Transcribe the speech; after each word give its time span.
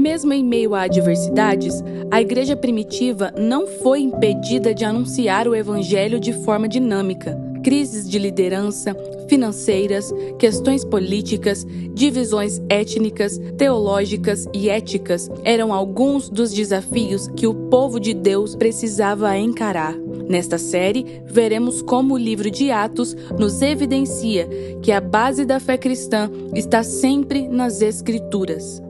Mesmo 0.00 0.32
em 0.32 0.42
meio 0.42 0.74
a 0.74 0.84
adversidades, 0.84 1.84
a 2.10 2.22
igreja 2.22 2.56
primitiva 2.56 3.34
não 3.36 3.66
foi 3.66 4.00
impedida 4.00 4.72
de 4.72 4.82
anunciar 4.82 5.46
o 5.46 5.54
evangelho 5.54 6.18
de 6.18 6.32
forma 6.32 6.66
dinâmica. 6.66 7.38
Crises 7.62 8.08
de 8.08 8.18
liderança, 8.18 8.96
financeiras, 9.28 10.10
questões 10.38 10.86
políticas, 10.86 11.66
divisões 11.92 12.62
étnicas, 12.70 13.38
teológicas 13.58 14.48
e 14.54 14.70
éticas 14.70 15.30
eram 15.44 15.70
alguns 15.70 16.30
dos 16.30 16.50
desafios 16.50 17.28
que 17.36 17.46
o 17.46 17.52
povo 17.52 18.00
de 18.00 18.14
Deus 18.14 18.56
precisava 18.56 19.36
encarar. 19.36 19.94
Nesta 20.26 20.56
série, 20.56 21.20
veremos 21.26 21.82
como 21.82 22.14
o 22.14 22.18
livro 22.18 22.50
de 22.50 22.70
Atos 22.70 23.14
nos 23.38 23.60
evidencia 23.60 24.48
que 24.80 24.92
a 24.92 25.00
base 25.00 25.44
da 25.44 25.60
fé 25.60 25.76
cristã 25.76 26.30
está 26.54 26.82
sempre 26.82 27.46
nas 27.46 27.82
Escrituras. 27.82 28.80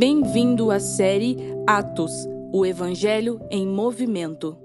Bem-vindo 0.00 0.70
à 0.70 0.80
série 0.80 1.36
Atos, 1.66 2.26
o 2.54 2.64
Evangelho 2.64 3.38
em 3.50 3.66
Movimento. 3.66 4.56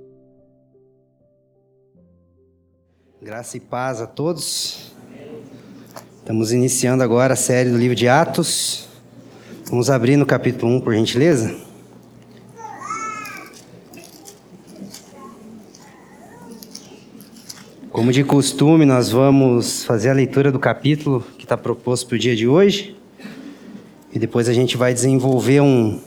Graça 3.22 3.58
e 3.58 3.60
paz 3.60 4.00
a 4.00 4.08
todos. 4.08 4.94
Estamos 6.20 6.54
iniciando 6.54 7.04
agora 7.04 7.34
a 7.34 7.36
série 7.36 7.70
do 7.70 7.78
livro 7.78 7.98
de 7.98 8.08
Atos. 8.08 8.88
Vamos 9.66 9.90
abrir 9.90 10.16
no 10.16 10.26
capítulo 10.26 10.72
1, 10.78 10.80
por 10.80 10.94
gentileza. 10.94 11.54
Como 17.92 18.14
de 18.14 18.24
costume, 18.24 18.86
nós 18.86 19.10
vamos 19.10 19.84
fazer 19.84 20.12
a 20.12 20.14
leitura 20.14 20.50
do 20.50 20.60
capítulo 20.60 21.20
que 21.38 21.44
está 21.44 21.58
proposto 21.58 22.08
para 22.08 22.16
o 22.16 22.20
dia 22.20 22.38
de 22.38 22.48
hoje. 22.48 22.95
E 24.16 24.20
depois 24.20 24.48
a 24.48 24.54
gente 24.54 24.78
vai 24.78 24.94
desenvolver 24.94 25.60
um, 25.60 26.00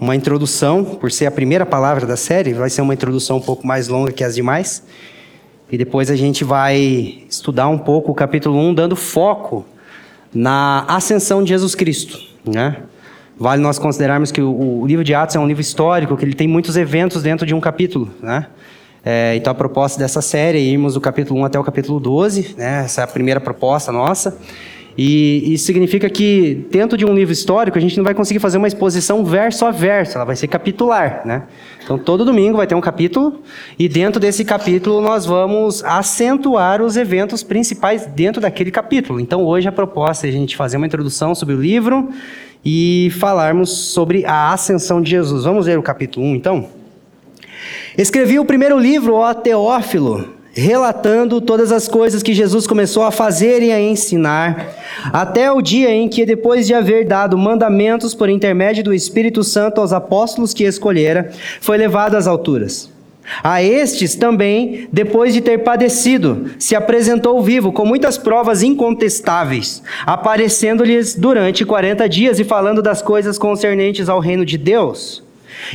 uma 0.00 0.16
introdução, 0.16 0.84
por 0.84 1.12
ser 1.12 1.26
a 1.26 1.30
primeira 1.30 1.64
palavra 1.64 2.04
da 2.04 2.16
série, 2.16 2.52
vai 2.52 2.68
ser 2.68 2.82
uma 2.82 2.92
introdução 2.92 3.36
um 3.36 3.40
pouco 3.40 3.64
mais 3.64 3.86
longa 3.86 4.10
que 4.10 4.24
as 4.24 4.34
demais. 4.34 4.82
E 5.70 5.78
depois 5.78 6.10
a 6.10 6.16
gente 6.16 6.42
vai 6.42 7.22
estudar 7.30 7.68
um 7.68 7.78
pouco 7.78 8.10
o 8.10 8.14
capítulo 8.14 8.58
1, 8.58 8.74
dando 8.74 8.96
foco 8.96 9.64
na 10.34 10.84
ascensão 10.88 11.44
de 11.44 11.50
Jesus 11.50 11.76
Cristo. 11.76 12.18
Né? 12.44 12.78
Vale 13.38 13.62
nós 13.62 13.78
considerarmos 13.78 14.32
que 14.32 14.42
o, 14.42 14.80
o, 14.80 14.84
livro 14.84 15.04
de 15.04 15.14
Atos 15.14 15.36
é 15.36 15.38
um 15.38 15.46
livro 15.46 15.60
histórico, 15.60 16.16
que 16.16 16.24
ele 16.24 16.34
tem 16.34 16.48
muitos 16.48 16.76
eventos 16.76 17.22
dentro 17.22 17.46
de 17.46 17.54
um 17.54 17.60
capítulo. 17.60 18.10
Né? 18.20 18.48
É, 19.04 19.36
então 19.36 19.52
a 19.52 19.54
proposta 19.54 19.96
dessa 19.96 20.20
série 20.20 20.58
é 20.58 20.62
irmos 20.62 20.94
do 20.94 21.00
capítulo 21.00 21.38
1 21.38 21.44
até 21.44 21.58
o 21.58 21.62
capítulo 21.62 22.00
12, 22.00 22.56
né? 22.58 22.82
essa 22.84 23.02
é 23.02 23.04
a 23.04 23.06
primeira 23.06 23.40
proposta 23.40 23.92
nossa. 23.92 24.36
E 24.98 25.54
isso 25.54 25.66
significa 25.66 26.10
que, 26.10 26.66
dentro 26.70 26.98
de 26.98 27.06
um 27.06 27.14
livro 27.14 27.32
histórico, 27.32 27.78
a 27.78 27.80
gente 27.80 27.96
não 27.96 28.04
vai 28.04 28.14
conseguir 28.14 28.40
fazer 28.40 28.58
uma 28.58 28.66
exposição 28.66 29.24
verso 29.24 29.64
a 29.64 29.70
verso, 29.70 30.16
ela 30.16 30.24
vai 30.24 30.36
ser 30.36 30.48
capitular. 30.48 31.22
Né? 31.24 31.44
Então, 31.82 31.98
todo 31.98 32.24
domingo 32.24 32.56
vai 32.56 32.66
ter 32.66 32.74
um 32.74 32.80
capítulo, 32.80 33.40
e 33.78 33.88
dentro 33.88 34.20
desse 34.20 34.44
capítulo 34.44 35.00
nós 35.00 35.24
vamos 35.24 35.84
acentuar 35.84 36.82
os 36.82 36.96
eventos 36.96 37.42
principais 37.42 38.06
dentro 38.06 38.40
daquele 38.40 38.70
capítulo. 38.70 39.20
Então, 39.20 39.44
hoje 39.44 39.68
a 39.68 39.72
proposta 39.72 40.26
é 40.26 40.30
a 40.30 40.32
gente 40.32 40.56
fazer 40.56 40.76
uma 40.76 40.86
introdução 40.86 41.34
sobre 41.34 41.54
o 41.54 41.60
livro 41.60 42.08
e 42.64 43.10
falarmos 43.18 43.70
sobre 43.70 44.24
a 44.26 44.52
ascensão 44.52 45.00
de 45.00 45.10
Jesus. 45.10 45.44
Vamos 45.44 45.66
ver 45.66 45.78
o 45.78 45.82
capítulo 45.82 46.26
1, 46.26 46.34
então? 46.34 46.68
Escrevi 47.96 48.38
o 48.38 48.44
primeiro 48.44 48.78
livro, 48.78 49.14
ó 49.14 49.32
Teófilo 49.34 50.39
relatando 50.52 51.40
todas 51.40 51.72
as 51.72 51.88
coisas 51.88 52.22
que 52.22 52.34
Jesus 52.34 52.66
começou 52.66 53.02
a 53.02 53.10
fazer 53.10 53.62
e 53.62 53.72
a 53.72 53.80
ensinar, 53.80 54.74
até 55.12 55.50
o 55.50 55.62
dia 55.62 55.90
em 55.90 56.08
que, 56.08 56.26
depois 56.26 56.66
de 56.66 56.74
haver 56.74 57.06
dado 57.06 57.38
mandamentos 57.38 58.14
por 58.14 58.28
intermédio 58.28 58.84
do 58.84 58.94
Espírito 58.94 59.44
Santo 59.44 59.80
aos 59.80 59.92
apóstolos 59.92 60.52
que 60.52 60.64
escolhera, 60.64 61.30
foi 61.60 61.76
levado 61.76 62.16
às 62.16 62.26
alturas. 62.26 62.90
A 63.44 63.62
estes 63.62 64.16
também, 64.16 64.88
depois 64.92 65.32
de 65.32 65.40
ter 65.40 65.58
padecido, 65.58 66.50
se 66.58 66.74
apresentou 66.74 67.40
vivo 67.40 67.70
com 67.70 67.84
muitas 67.84 68.18
provas 68.18 68.62
incontestáveis, 68.62 69.82
aparecendo-lhes 70.04 71.14
durante 71.14 71.64
quarenta 71.64 72.08
dias 72.08 72.40
e 72.40 72.44
falando 72.44 72.82
das 72.82 73.00
coisas 73.00 73.38
concernentes 73.38 74.08
ao 74.08 74.18
reino 74.18 74.44
de 74.44 74.58
Deus. 74.58 75.22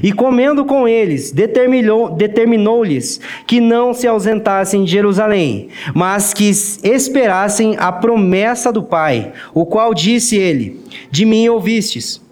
E 0.02 0.12
comendo 0.12 0.66
com 0.66 0.88
eles, 0.88 1.32
determinou-lhes 1.32 3.20
que 3.46 3.60
não 3.60 3.94
se 3.94 4.08
ausentassem 4.08 4.84
de 4.84 4.92
Jerusalém, 4.92 5.70
mas 5.94 6.34
que 6.34 6.50
esperassem 6.50 7.76
a 7.78 7.92
promessa 7.92 8.72
do 8.72 8.84
Pai, 8.84 9.34
o 9.54 9.66
qual 9.66 9.94
disse 9.94 10.38
ele: 10.38 10.80
De 11.12 11.26
mim 11.26 11.48
ouvistes. 11.50 12.24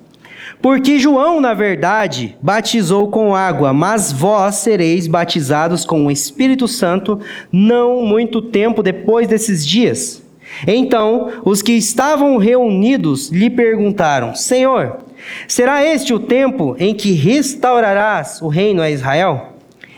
Porque 0.61 0.97
João, 0.97 1.41
na 1.41 1.53
verdade, 1.53 2.37
batizou 2.41 3.09
com 3.09 3.35
água, 3.35 3.73
mas 3.73 4.13
vós 4.13 4.55
sereis 4.55 5.07
batizados 5.07 5.83
com 5.83 6.05
o 6.05 6.11
Espírito 6.11 6.69
Santo 6.69 7.19
não 7.51 8.01
muito 8.01 8.41
tempo 8.41 8.81
depois 8.81 9.27
desses 9.27 9.67
dias. 9.67 10.23
Então, 10.65 11.41
os 11.43 11.61
que 11.61 11.73
estavam 11.73 12.37
reunidos 12.37 13.29
lhe 13.29 13.49
perguntaram: 13.49 14.33
Senhor, 14.35 14.99
Será 15.47 15.83
este 15.83 16.13
o 16.13 16.19
tempo 16.19 16.75
em 16.79 16.93
que 16.93 17.13
restaurarás 17.13 18.41
o 18.41 18.47
reino 18.47 18.81
a 18.81 18.89
Israel? 18.89 19.53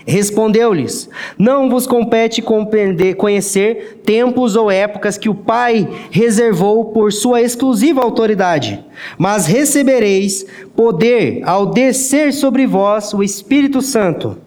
Respondeu-lhes: 0.08 1.10
Não 1.38 1.70
vos 1.70 1.88
compete 1.88 2.42
compreender, 2.42 3.16
conhecer 3.16 4.02
tempos 4.06 4.56
ou 4.56 4.70
épocas 4.70 5.18
que 5.18 5.30
o 5.30 5.34
Pai 5.34 5.88
reservou 6.12 6.86
por 6.86 7.12
sua 7.12 7.42
exclusiva 7.42 8.02
autoridade, 8.02 8.86
mas 9.18 9.48
recebereis 9.48 10.46
poder 10.76 11.42
ao 11.44 11.66
descer 11.66 12.32
sobre 12.34 12.68
vós 12.68 13.14
o 13.14 13.24
Espírito 13.24 13.82
Santo. 13.82 14.38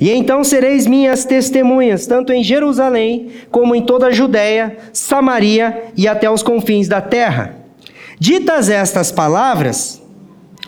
E 0.00 0.10
então 0.10 0.44
sereis 0.44 0.86
minhas 0.86 1.24
testemunhas, 1.24 2.06
tanto 2.06 2.32
em 2.32 2.42
Jerusalém, 2.42 3.28
como 3.50 3.74
em 3.74 3.82
toda 3.82 4.06
a 4.06 4.12
Judéia, 4.12 4.76
Samaria 4.92 5.84
e 5.96 6.06
até 6.08 6.30
os 6.30 6.42
confins 6.42 6.88
da 6.88 7.00
terra. 7.00 7.56
Ditas 8.18 8.70
estas 8.70 9.12
palavras, 9.12 10.02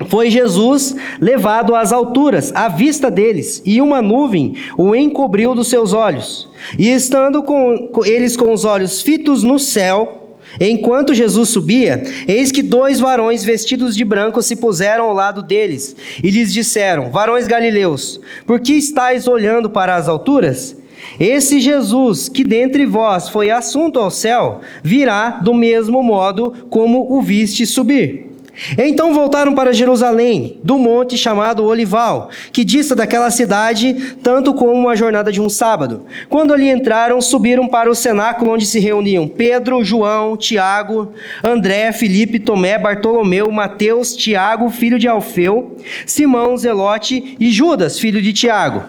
foi 0.06 0.30
Jesus 0.30 0.94
levado 1.20 1.74
às 1.74 1.92
alturas, 1.92 2.52
à 2.54 2.68
vista 2.68 3.10
deles, 3.10 3.60
e 3.64 3.80
uma 3.80 4.00
nuvem 4.00 4.54
o 4.76 4.94
encobriu 4.94 5.54
dos 5.54 5.68
seus 5.68 5.92
olhos. 5.92 6.48
E 6.78 6.88
estando 6.88 7.42
com, 7.42 7.90
eles 8.04 8.36
com 8.36 8.52
os 8.52 8.64
olhos 8.64 9.02
fitos 9.02 9.42
no 9.42 9.58
céu, 9.58 10.36
enquanto 10.60 11.14
Jesus 11.14 11.48
subia, 11.48 12.02
eis 12.26 12.52
que 12.52 12.62
dois 12.62 13.00
varões 13.00 13.44
vestidos 13.44 13.96
de 13.96 14.04
branco 14.04 14.40
se 14.40 14.56
puseram 14.56 15.04
ao 15.04 15.14
lado 15.14 15.42
deles, 15.42 15.96
e 16.22 16.30
lhes 16.30 16.52
disseram: 16.52 17.10
Varões 17.10 17.46
galileus, 17.46 18.20
por 18.46 18.60
que 18.60 18.74
estáis 18.74 19.26
olhando 19.26 19.68
para 19.68 19.96
as 19.96 20.08
alturas? 20.08 20.76
Esse 21.18 21.60
Jesus, 21.60 22.28
que 22.28 22.44
dentre 22.44 22.86
vós 22.86 23.28
foi 23.28 23.50
assunto 23.50 23.98
ao 23.98 24.10
céu, 24.10 24.60
virá 24.82 25.30
do 25.30 25.54
mesmo 25.54 26.02
modo 26.02 26.52
como 26.70 27.12
o 27.12 27.20
viste 27.20 27.66
subir. 27.66 28.28
Então 28.76 29.14
voltaram 29.14 29.54
para 29.54 29.72
Jerusalém, 29.72 30.58
do 30.64 30.78
monte 30.78 31.16
chamado 31.16 31.64
Olival, 31.64 32.30
que 32.52 32.64
dista 32.64 32.94
daquela 32.94 33.30
cidade 33.30 34.16
tanto 34.22 34.52
como 34.54 34.72
uma 34.72 34.96
jornada 34.96 35.30
de 35.30 35.40
um 35.40 35.48
sábado. 35.48 36.06
Quando 36.28 36.52
ali 36.52 36.68
entraram, 36.68 37.20
subiram 37.20 37.68
para 37.68 37.90
o 37.90 37.94
cenáculo 37.94 38.52
onde 38.52 38.66
se 38.66 38.80
reuniam 38.80 39.28
Pedro, 39.28 39.84
João, 39.84 40.36
Tiago, 40.36 41.12
André, 41.42 41.92
Felipe, 41.92 42.38
Tomé, 42.38 42.78
Bartolomeu, 42.78 43.50
Mateus, 43.50 44.16
Tiago, 44.16 44.70
filho 44.70 44.98
de 44.98 45.06
Alfeu, 45.06 45.76
Simão, 46.04 46.56
Zelote 46.56 47.36
e 47.38 47.50
Judas, 47.50 47.98
filho 47.98 48.20
de 48.20 48.32
Tiago. 48.32 48.82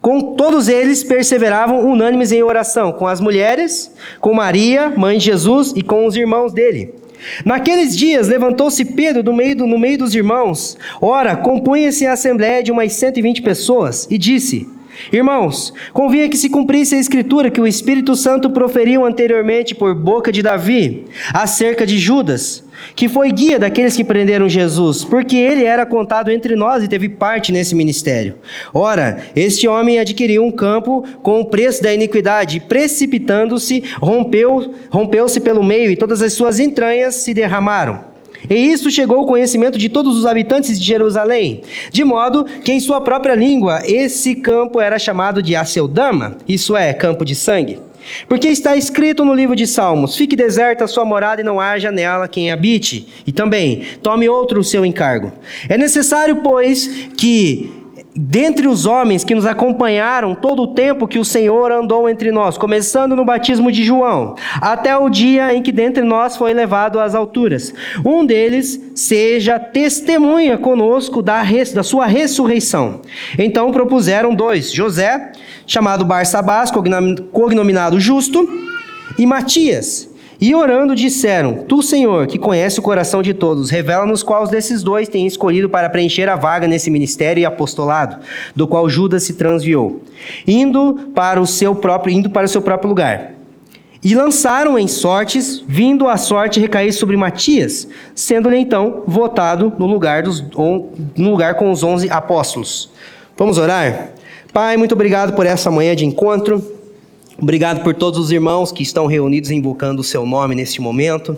Com 0.00 0.34
todos 0.34 0.68
eles 0.68 1.04
perseveravam 1.04 1.88
unânimes 1.88 2.32
em 2.32 2.42
oração, 2.42 2.92
com 2.92 3.06
as 3.06 3.20
mulheres, 3.20 3.94
com 4.20 4.34
Maria, 4.34 4.90
mãe 4.90 5.16
de 5.16 5.26
Jesus, 5.26 5.72
e 5.76 5.82
com 5.82 6.06
os 6.06 6.16
irmãos 6.16 6.52
dele. 6.52 7.01
Naqueles 7.44 7.96
dias 7.96 8.28
levantou-se 8.28 8.84
Pedro 8.84 9.22
do 9.22 9.32
meio 9.32 9.56
do, 9.56 9.66
no 9.66 9.78
meio 9.78 9.98
dos 9.98 10.14
irmãos. 10.14 10.76
Ora, 11.00 11.36
compunha-se 11.36 12.06
a 12.06 12.12
assembléia 12.12 12.62
de 12.62 12.72
umas 12.72 12.92
120 12.92 13.42
pessoas 13.42 14.06
e 14.10 14.18
disse: 14.18 14.68
Irmãos, 15.12 15.72
convinha 15.92 16.28
que 16.28 16.36
se 16.36 16.50
cumprisse 16.50 16.94
a 16.94 16.98
escritura 16.98 17.50
que 17.50 17.60
o 17.60 17.66
Espírito 17.66 18.14
Santo 18.14 18.50
proferiu 18.50 19.04
anteriormente 19.04 19.74
por 19.74 19.94
boca 19.94 20.30
de 20.30 20.42
Davi 20.42 21.06
acerca 21.32 21.86
de 21.86 21.98
Judas, 21.98 22.61
que 22.94 23.08
foi 23.08 23.30
guia 23.32 23.58
daqueles 23.58 23.96
que 23.96 24.04
prenderam 24.04 24.48
Jesus, 24.48 25.04
porque 25.04 25.36
ele 25.36 25.64
era 25.64 25.86
contado 25.86 26.30
entre 26.30 26.56
nós 26.56 26.82
e 26.82 26.88
teve 26.88 27.08
parte 27.08 27.52
nesse 27.52 27.74
ministério. 27.74 28.36
Ora, 28.72 29.18
este 29.34 29.66
homem 29.68 29.98
adquiriu 29.98 30.44
um 30.44 30.50
campo 30.50 31.04
com 31.22 31.40
o 31.40 31.46
preço 31.46 31.82
da 31.82 31.92
iniquidade, 31.92 32.60
precipitando-se, 32.60 33.82
rompeu, 34.00 34.74
rompeu-se 34.90 35.40
pelo 35.40 35.62
meio 35.62 35.90
e 35.90 35.96
todas 35.96 36.22
as 36.22 36.32
suas 36.32 36.58
entranhas 36.58 37.14
se 37.16 37.34
derramaram. 37.34 38.12
E 38.50 38.54
isso 38.54 38.90
chegou 38.90 39.18
ao 39.18 39.26
conhecimento 39.26 39.78
de 39.78 39.88
todos 39.88 40.18
os 40.18 40.26
habitantes 40.26 40.78
de 40.78 40.84
Jerusalém, 40.84 41.62
de 41.90 42.04
modo 42.04 42.44
que 42.44 42.72
em 42.72 42.80
sua 42.80 43.00
própria 43.00 43.34
língua 43.34 43.80
esse 43.84 44.34
campo 44.34 44.80
era 44.80 44.98
chamado 44.98 45.42
de 45.42 45.54
Aceldama, 45.54 46.36
isso 46.48 46.76
é, 46.76 46.92
campo 46.92 47.24
de 47.24 47.34
sangue. 47.34 47.78
Porque 48.28 48.48
está 48.48 48.76
escrito 48.76 49.24
no 49.24 49.34
livro 49.34 49.56
de 49.56 49.66
Salmos: 49.66 50.16
Fique 50.16 50.36
deserta 50.36 50.84
a 50.84 50.88
sua 50.88 51.04
morada 51.04 51.40
e 51.40 51.44
não 51.44 51.60
haja 51.60 51.90
nela 51.90 52.28
quem 52.28 52.50
habite. 52.50 53.06
E 53.26 53.32
também, 53.32 53.82
tome 54.02 54.28
outro 54.28 54.60
o 54.60 54.64
seu 54.64 54.84
encargo. 54.84 55.32
É 55.68 55.76
necessário, 55.76 56.36
pois, 56.36 56.86
que 57.16 57.81
dentre 58.14 58.68
os 58.68 58.84
homens 58.84 59.24
que 59.24 59.34
nos 59.34 59.46
acompanharam 59.46 60.34
todo 60.34 60.62
o 60.62 60.74
tempo 60.74 61.08
que 61.08 61.18
o 61.18 61.24
Senhor 61.24 61.72
andou 61.72 62.08
entre 62.08 62.30
nós, 62.30 62.58
começando 62.58 63.16
no 63.16 63.24
batismo 63.24 63.72
de 63.72 63.82
João, 63.82 64.36
até 64.60 64.96
o 64.96 65.08
dia 65.08 65.54
em 65.54 65.62
que 65.62 65.72
dentre 65.72 66.02
nós 66.02 66.36
foi 66.36 66.52
levado 66.52 67.00
às 67.00 67.14
alturas. 67.14 67.72
Um 68.04 68.24
deles 68.24 68.80
seja 68.94 69.58
testemunha 69.58 70.58
conosco 70.58 71.22
da, 71.22 71.40
res, 71.40 71.72
da 71.72 71.82
sua 71.82 72.06
ressurreição. 72.06 73.00
Então 73.38 73.72
propuseram 73.72 74.34
dois: 74.34 74.70
José, 74.70 75.32
chamado 75.66 76.04
Barsabás, 76.04 76.70
cognominado 77.32 77.98
Justo, 77.98 78.46
e 79.18 79.24
Matias 79.24 80.11
e 80.42 80.56
orando 80.56 80.96
disseram: 80.96 81.58
Tu, 81.68 81.80
Senhor, 81.84 82.26
que 82.26 82.36
conhece 82.36 82.80
o 82.80 82.82
coração 82.82 83.22
de 83.22 83.32
todos, 83.32 83.70
revela-nos 83.70 84.24
quais 84.24 84.50
desses 84.50 84.82
dois 84.82 85.08
tem 85.08 85.24
escolhido 85.24 85.68
para 85.68 85.88
preencher 85.88 86.28
a 86.28 86.34
vaga 86.34 86.66
nesse 86.66 86.90
ministério 86.90 87.40
e 87.40 87.46
apostolado, 87.46 88.16
do 88.52 88.66
qual 88.66 88.88
Judas 88.88 89.22
se 89.22 89.34
transviou, 89.34 90.02
indo 90.44 91.12
para 91.14 91.40
o 91.40 91.46
seu 91.46 91.76
próprio, 91.76 92.12
indo 92.12 92.28
para 92.28 92.46
o 92.46 92.48
seu 92.48 92.60
próprio 92.60 92.88
lugar. 92.88 93.34
E 94.02 94.16
lançaram 94.16 94.76
em 94.76 94.88
sortes, 94.88 95.62
vindo 95.64 96.08
a 96.08 96.16
sorte 96.16 96.58
recair 96.58 96.92
sobre 96.92 97.16
Matias, 97.16 97.86
sendo-lhe 98.12 98.58
então 98.58 99.04
votado 99.06 99.72
no 99.78 99.86
lugar, 99.86 100.24
dos, 100.24 100.42
no 101.16 101.30
lugar 101.30 101.54
com 101.54 101.70
os 101.70 101.84
onze 101.84 102.10
apóstolos. 102.10 102.90
Vamos 103.36 103.58
orar? 103.58 104.08
Pai, 104.52 104.76
muito 104.76 104.92
obrigado 104.92 105.36
por 105.36 105.46
essa 105.46 105.70
manhã 105.70 105.94
de 105.94 106.04
encontro. 106.04 106.81
Obrigado 107.42 107.82
por 107.82 107.92
todos 107.92 108.20
os 108.20 108.30
irmãos 108.30 108.70
que 108.70 108.84
estão 108.84 109.04
reunidos 109.06 109.50
invocando 109.50 110.00
o 110.00 110.04
seu 110.04 110.24
nome 110.24 110.54
neste 110.54 110.80
momento. 110.80 111.36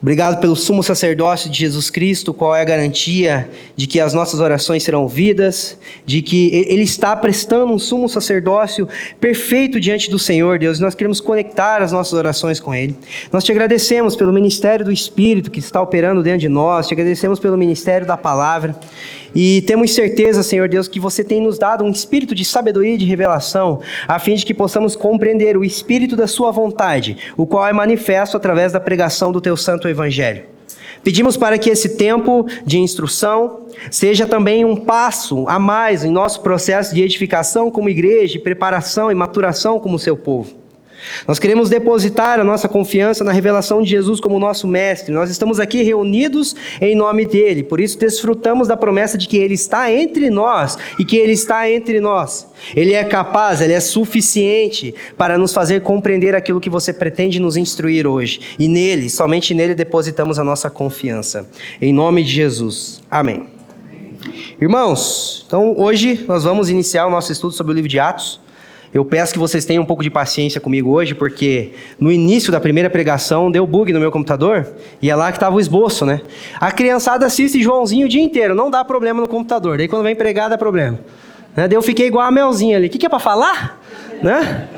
Obrigado 0.00 0.40
pelo 0.40 0.54
sumo 0.54 0.80
sacerdócio 0.80 1.50
de 1.50 1.58
Jesus 1.58 1.90
Cristo, 1.90 2.32
qual 2.32 2.54
é 2.54 2.60
a 2.60 2.64
garantia 2.64 3.50
de 3.74 3.88
que 3.88 3.98
as 3.98 4.14
nossas 4.14 4.38
orações 4.38 4.84
serão 4.84 5.02
ouvidas, 5.02 5.76
de 6.06 6.22
que 6.22 6.54
Ele 6.68 6.82
está 6.82 7.16
prestando 7.16 7.72
um 7.72 7.80
sumo 7.80 8.08
sacerdócio 8.08 8.88
perfeito 9.20 9.80
diante 9.80 10.08
do 10.08 10.16
Senhor, 10.16 10.56
Deus, 10.56 10.78
nós 10.78 10.94
queremos 10.94 11.20
conectar 11.20 11.82
as 11.82 11.90
nossas 11.90 12.12
orações 12.12 12.60
com 12.60 12.72
Ele. 12.72 12.96
Nós 13.32 13.42
te 13.42 13.50
agradecemos 13.50 14.14
pelo 14.14 14.32
ministério 14.32 14.84
do 14.84 14.92
Espírito 14.92 15.50
que 15.50 15.58
está 15.58 15.82
operando 15.82 16.22
dentro 16.22 16.42
de 16.42 16.48
nós, 16.48 16.86
te 16.86 16.94
agradecemos 16.94 17.40
pelo 17.40 17.58
ministério 17.58 18.06
da 18.06 18.16
palavra. 18.16 18.78
E 19.34 19.62
temos 19.62 19.94
certeza, 19.94 20.42
Senhor 20.42 20.68
Deus, 20.68 20.88
que 20.88 21.00
você 21.00 21.22
tem 21.22 21.40
nos 21.40 21.58
dado 21.58 21.84
um 21.84 21.90
espírito 21.90 22.34
de 22.34 22.44
sabedoria 22.44 22.94
e 22.94 22.98
de 22.98 23.04
revelação, 23.04 23.80
a 24.06 24.18
fim 24.18 24.34
de 24.34 24.44
que 24.44 24.54
possamos 24.54 24.96
compreender 24.96 25.56
o 25.56 25.64
espírito 25.64 26.16
da 26.16 26.26
Sua 26.26 26.50
vontade, 26.50 27.16
o 27.36 27.46
qual 27.46 27.66
é 27.66 27.72
manifesto 27.72 28.36
através 28.36 28.72
da 28.72 28.80
pregação 28.80 29.32
do 29.32 29.40
Teu 29.40 29.56
Santo 29.56 29.88
Evangelho. 29.88 30.44
Pedimos 31.02 31.36
para 31.36 31.58
que 31.58 31.70
esse 31.70 31.96
tempo 31.96 32.46
de 32.66 32.78
instrução 32.78 33.66
seja 33.90 34.26
também 34.26 34.64
um 34.64 34.76
passo 34.76 35.46
a 35.48 35.58
mais 35.58 36.04
em 36.04 36.10
nosso 36.10 36.40
processo 36.40 36.94
de 36.94 37.02
edificação 37.02 37.70
como 37.70 37.88
igreja, 37.88 38.32
de 38.32 38.38
preparação 38.38 39.10
e 39.10 39.14
maturação 39.14 39.78
como 39.78 39.98
seu 39.98 40.16
povo. 40.16 40.67
Nós 41.26 41.38
queremos 41.38 41.68
depositar 41.68 42.40
a 42.40 42.44
nossa 42.44 42.68
confiança 42.68 43.24
na 43.24 43.32
revelação 43.32 43.82
de 43.82 43.90
Jesus 43.90 44.20
como 44.20 44.38
nosso 44.38 44.66
mestre. 44.66 45.12
Nós 45.12 45.30
estamos 45.30 45.60
aqui 45.60 45.82
reunidos 45.82 46.54
em 46.80 46.94
nome 46.94 47.26
dele, 47.26 47.62
por 47.62 47.80
isso 47.80 47.98
desfrutamos 47.98 48.68
da 48.68 48.76
promessa 48.76 49.16
de 49.16 49.28
que 49.28 49.36
ele 49.36 49.54
está 49.54 49.92
entre 49.92 50.30
nós 50.30 50.76
e 50.98 51.04
que 51.04 51.16
ele 51.16 51.32
está 51.32 51.70
entre 51.70 52.00
nós. 52.00 52.48
Ele 52.74 52.94
é 52.94 53.04
capaz, 53.04 53.60
ele 53.60 53.72
é 53.72 53.80
suficiente 53.80 54.94
para 55.16 55.38
nos 55.38 55.52
fazer 55.52 55.82
compreender 55.82 56.34
aquilo 56.34 56.60
que 56.60 56.70
você 56.70 56.92
pretende 56.92 57.38
nos 57.40 57.56
instruir 57.56 58.06
hoje. 58.06 58.40
E 58.58 58.68
nele, 58.68 59.08
somente 59.08 59.54
nele 59.54 59.74
depositamos 59.74 60.38
a 60.38 60.44
nossa 60.44 60.68
confiança. 60.68 61.48
Em 61.80 61.92
nome 61.92 62.22
de 62.22 62.30
Jesus. 62.30 63.00
Amém. 63.10 63.46
Irmãos, 64.60 65.44
então 65.46 65.74
hoje 65.78 66.24
nós 66.26 66.44
vamos 66.44 66.68
iniciar 66.68 67.06
o 67.06 67.10
nosso 67.10 67.30
estudo 67.30 67.52
sobre 67.52 67.72
o 67.72 67.74
livro 67.74 67.88
de 67.88 67.98
Atos. 67.98 68.40
Eu 68.92 69.04
peço 69.04 69.32
que 69.32 69.38
vocês 69.38 69.64
tenham 69.64 69.82
um 69.82 69.86
pouco 69.86 70.02
de 70.02 70.10
paciência 70.10 70.60
comigo 70.60 70.90
hoje, 70.90 71.14
porque 71.14 71.72
no 72.00 72.10
início 72.10 72.50
da 72.50 72.58
primeira 72.58 72.88
pregação 72.88 73.50
deu 73.50 73.66
bug 73.66 73.92
no 73.92 74.00
meu 74.00 74.10
computador 74.10 74.66
e 75.02 75.10
é 75.10 75.14
lá 75.14 75.30
que 75.30 75.36
estava 75.36 75.54
o 75.54 75.60
esboço, 75.60 76.06
né? 76.06 76.20
A 76.58 76.72
criançada 76.72 77.26
assiste 77.26 77.62
Joãozinho 77.62 78.06
o 78.06 78.08
dia 78.08 78.22
inteiro, 78.22 78.54
não 78.54 78.70
dá 78.70 78.84
problema 78.84 79.20
no 79.20 79.28
computador. 79.28 79.76
Daí 79.76 79.88
quando 79.88 80.02
vem 80.04 80.16
pregar 80.16 80.48
dá 80.48 80.56
problema. 80.56 80.98
Né? 81.54 81.68
Daí 81.68 81.76
eu 81.76 81.82
fiquei 81.82 82.06
igual 82.06 82.26
a 82.26 82.30
Melzinha 82.30 82.76
ali. 82.76 82.86
O 82.86 82.90
que, 82.90 82.98
que 82.98 83.06
é 83.06 83.08
para 83.08 83.18
falar? 83.18 83.80
Né? 84.22 84.68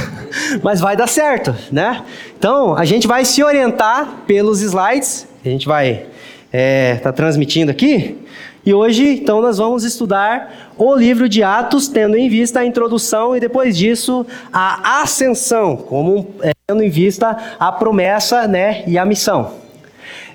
Mas 0.62 0.80
vai 0.80 0.96
dar 0.96 1.06
certo, 1.06 1.54
né? 1.70 2.02
Então 2.38 2.74
a 2.76 2.84
gente 2.84 3.06
vai 3.06 3.24
se 3.24 3.42
orientar 3.42 4.22
pelos 4.26 4.62
slides. 4.62 5.26
A 5.44 5.48
gente 5.48 5.66
vai 5.66 6.06
é, 6.52 6.96
tá 6.96 7.12
transmitindo 7.12 7.70
aqui. 7.70 8.16
E 8.68 8.74
hoje, 8.74 9.14
então, 9.14 9.40
nós 9.40 9.56
vamos 9.56 9.82
estudar 9.82 10.74
o 10.76 10.94
livro 10.94 11.26
de 11.26 11.42
Atos, 11.42 11.88
tendo 11.88 12.18
em 12.18 12.28
vista 12.28 12.60
a 12.60 12.66
introdução 12.66 13.34
e 13.34 13.40
depois 13.40 13.74
disso 13.74 14.26
a 14.52 15.00
ascensão, 15.00 15.74
como 15.74 16.34
é, 16.42 16.52
tendo 16.66 16.82
em 16.82 16.90
vista 16.90 17.34
a 17.58 17.72
promessa 17.72 18.46
né, 18.46 18.84
e 18.86 18.98
a 18.98 19.06
missão. 19.06 19.54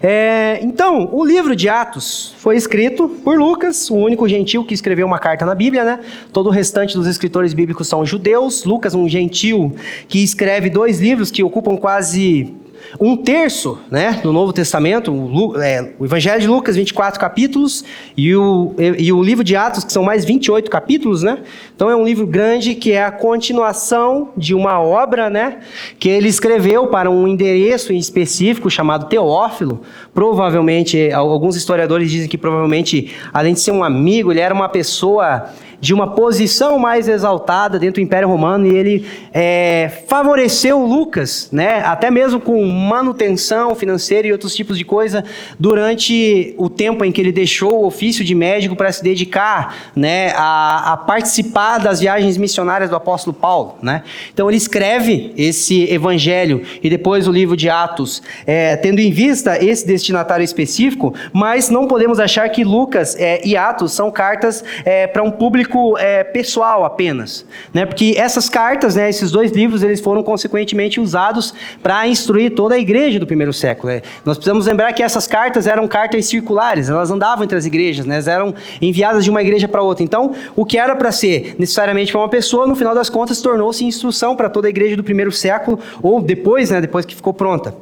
É, 0.01 0.57
então, 0.63 1.11
o 1.13 1.23
livro 1.23 1.55
de 1.55 1.69
Atos 1.69 2.33
foi 2.39 2.57
escrito 2.57 3.07
por 3.07 3.37
Lucas, 3.37 3.91
o 3.91 3.97
único 3.97 4.27
gentil 4.27 4.65
que 4.65 4.73
escreveu 4.73 5.05
uma 5.05 5.19
carta 5.19 5.45
na 5.45 5.53
Bíblia, 5.53 5.83
né? 5.83 5.99
Todo 6.31 6.47
o 6.47 6.51
restante 6.51 6.95
dos 6.95 7.05
escritores 7.05 7.53
bíblicos 7.53 7.87
são 7.87 8.03
judeus. 8.03 8.65
Lucas, 8.65 8.95
um 8.95 9.07
gentil 9.07 9.75
que 10.07 10.23
escreve 10.23 10.71
dois 10.71 10.99
livros 10.99 11.29
que 11.29 11.43
ocupam 11.43 11.77
quase 11.77 12.51
um 12.99 13.17
terço 13.17 13.79
né, 13.89 14.19
do 14.21 14.31
Novo 14.31 14.53
Testamento, 14.53 15.11
o, 15.11 15.61
é, 15.61 15.93
o, 15.99 16.05
Evangelho 16.05 16.39
de 16.39 16.47
Lucas, 16.47 16.75
24 16.75 17.19
capítulos, 17.19 17.83
e 18.15 18.35
o, 18.35 18.73
e, 18.77 19.05
e 19.05 19.13
o 19.13 19.23
livro 19.23 19.43
de 19.43 19.55
Atos, 19.55 19.83
que 19.83 19.91
são 19.91 20.03
mais 20.03 20.23
28 20.25 20.69
capítulos, 20.69 21.23
né? 21.23 21.39
Então 21.75 21.89
é 21.89 21.95
um 21.95 22.03
livro 22.03 22.25
grande 22.27 22.75
que 22.75 22.91
é 22.91 23.03
a 23.03 23.11
continuação 23.11 24.29
de 24.37 24.53
uma 24.53 24.79
obra 24.79 25.29
né, 25.29 25.59
que 25.99 26.09
ele 26.09 26.27
escreveu 26.27 26.87
para 26.87 27.09
um 27.09 27.27
endereço 27.27 27.91
em 27.93 27.97
específico 27.97 28.69
chamado 28.69 29.07
Teófilo. 29.07 29.81
Provavelmente, 30.13 31.11
alguns 31.11 31.55
historiadores 31.55 32.09
dizem 32.11 32.29
que 32.29 32.37
provavelmente, 32.37 33.13
além 33.33 33.53
de 33.53 33.59
ser 33.59 33.71
um 33.71 33.83
amigo, 33.83 34.31
ele 34.31 34.39
era 34.39 34.53
uma 34.53 34.69
pessoa 34.69 35.49
de 35.83 35.93
uma 35.93 36.07
posição 36.07 36.79
mais 36.79 37.09
exaltada 37.09 37.77
dentro 37.77 37.95
do 37.95 38.05
Império 38.05 38.29
Romano 38.29 38.65
e 38.65 38.73
ele 38.73 39.05
é, 39.33 39.91
favoreceu 40.07 40.79
Lucas, 40.79 41.49
né, 41.51 41.81
até 41.83 42.09
mesmo 42.09 42.39
com 42.39 42.65
manutenção 42.65 43.75
financeira 43.75 44.25
e 44.25 44.31
outros 44.31 44.55
tipos 44.55 44.77
de 44.77 44.85
coisa 44.85 45.25
durante 45.59 46.55
o 46.57 46.69
tempo 46.69 47.03
em 47.03 47.11
que 47.11 47.19
ele 47.19 47.33
deixou 47.33 47.81
o 47.81 47.85
ofício 47.85 48.23
de 48.23 48.33
médico 48.33 48.77
para 48.77 48.89
se 48.93 49.03
dedicar, 49.03 49.91
né, 49.93 50.31
a, 50.37 50.93
a, 50.93 50.97
participar 50.97 51.79
das 51.79 51.99
viagens 51.99 52.37
missionárias 52.37 52.89
do 52.89 52.95
apóstolo 52.95 53.35
Paulo, 53.35 53.75
né. 53.81 54.03
Então 54.33 54.49
ele 54.49 54.55
escreve 54.55 55.33
esse 55.35 55.91
evangelho 55.91 56.61
e 56.81 56.89
depois 56.89 57.27
o 57.27 57.31
livro 57.31 57.57
de 57.57 57.69
Atos, 57.69 58.23
é, 58.47 58.77
tendo 58.77 59.01
em 59.01 59.11
vista 59.11 59.61
esse 59.61 59.85
destinatário 59.85 60.45
específico, 60.45 61.13
mas 61.33 61.69
não 61.69 61.89
podemos 61.89 62.21
achar 62.21 62.47
que 62.47 62.63
Lucas 62.63 63.17
é, 63.19 63.45
e 63.45 63.57
Atos 63.57 63.91
são 63.91 64.09
cartas 64.09 64.63
é, 64.85 65.07
para 65.07 65.21
um 65.21 65.29
público 65.29 65.72
é, 65.97 66.23
pessoal 66.23 66.85
apenas, 66.85 67.45
né? 67.73 67.85
Porque 67.85 68.13
essas 68.17 68.49
cartas, 68.49 68.95
né, 68.95 69.09
esses 69.09 69.31
dois 69.31 69.51
livros, 69.51 69.83
eles 69.83 69.99
foram 69.99 70.23
consequentemente 70.23 70.99
usados 70.99 71.53
para 71.81 72.07
instruir 72.07 72.53
toda 72.53 72.75
a 72.75 72.79
igreja 72.79 73.19
do 73.19 73.25
primeiro 73.25 73.51
século. 73.51 73.93
Né? 73.93 74.01
Nós 74.25 74.37
precisamos 74.37 74.67
lembrar 74.67 74.93
que 74.93 75.01
essas 75.01 75.27
cartas 75.27 75.67
eram 75.67 75.87
cartas 75.87 76.25
circulares, 76.25 76.89
elas 76.89 77.11
andavam 77.11 77.43
entre 77.43 77.57
as 77.57 77.65
igrejas, 77.65 78.05
né? 78.05 78.15
Elas 78.15 78.27
eram 78.27 78.53
enviadas 78.81 79.23
de 79.23 79.29
uma 79.29 79.41
igreja 79.41 79.67
para 79.67 79.81
outra. 79.81 80.03
Então, 80.03 80.33
o 80.55 80.65
que 80.65 80.77
era 80.77 80.95
para 80.95 81.11
ser 81.11 81.55
necessariamente 81.57 82.11
para 82.11 82.21
uma 82.21 82.29
pessoa, 82.29 82.67
no 82.67 82.75
final 82.75 82.93
das 82.93 83.09
contas, 83.09 83.41
tornou-se 83.41 83.83
instrução 83.83 84.35
para 84.35 84.49
toda 84.49 84.67
a 84.67 84.69
igreja 84.69 84.95
do 84.95 85.03
primeiro 85.03 85.31
século 85.31 85.79
ou 86.01 86.21
depois, 86.21 86.69
né? 86.69 86.79
Depois 86.81 87.05
que 87.05 87.15
ficou 87.15 87.33
pronta. 87.33 87.75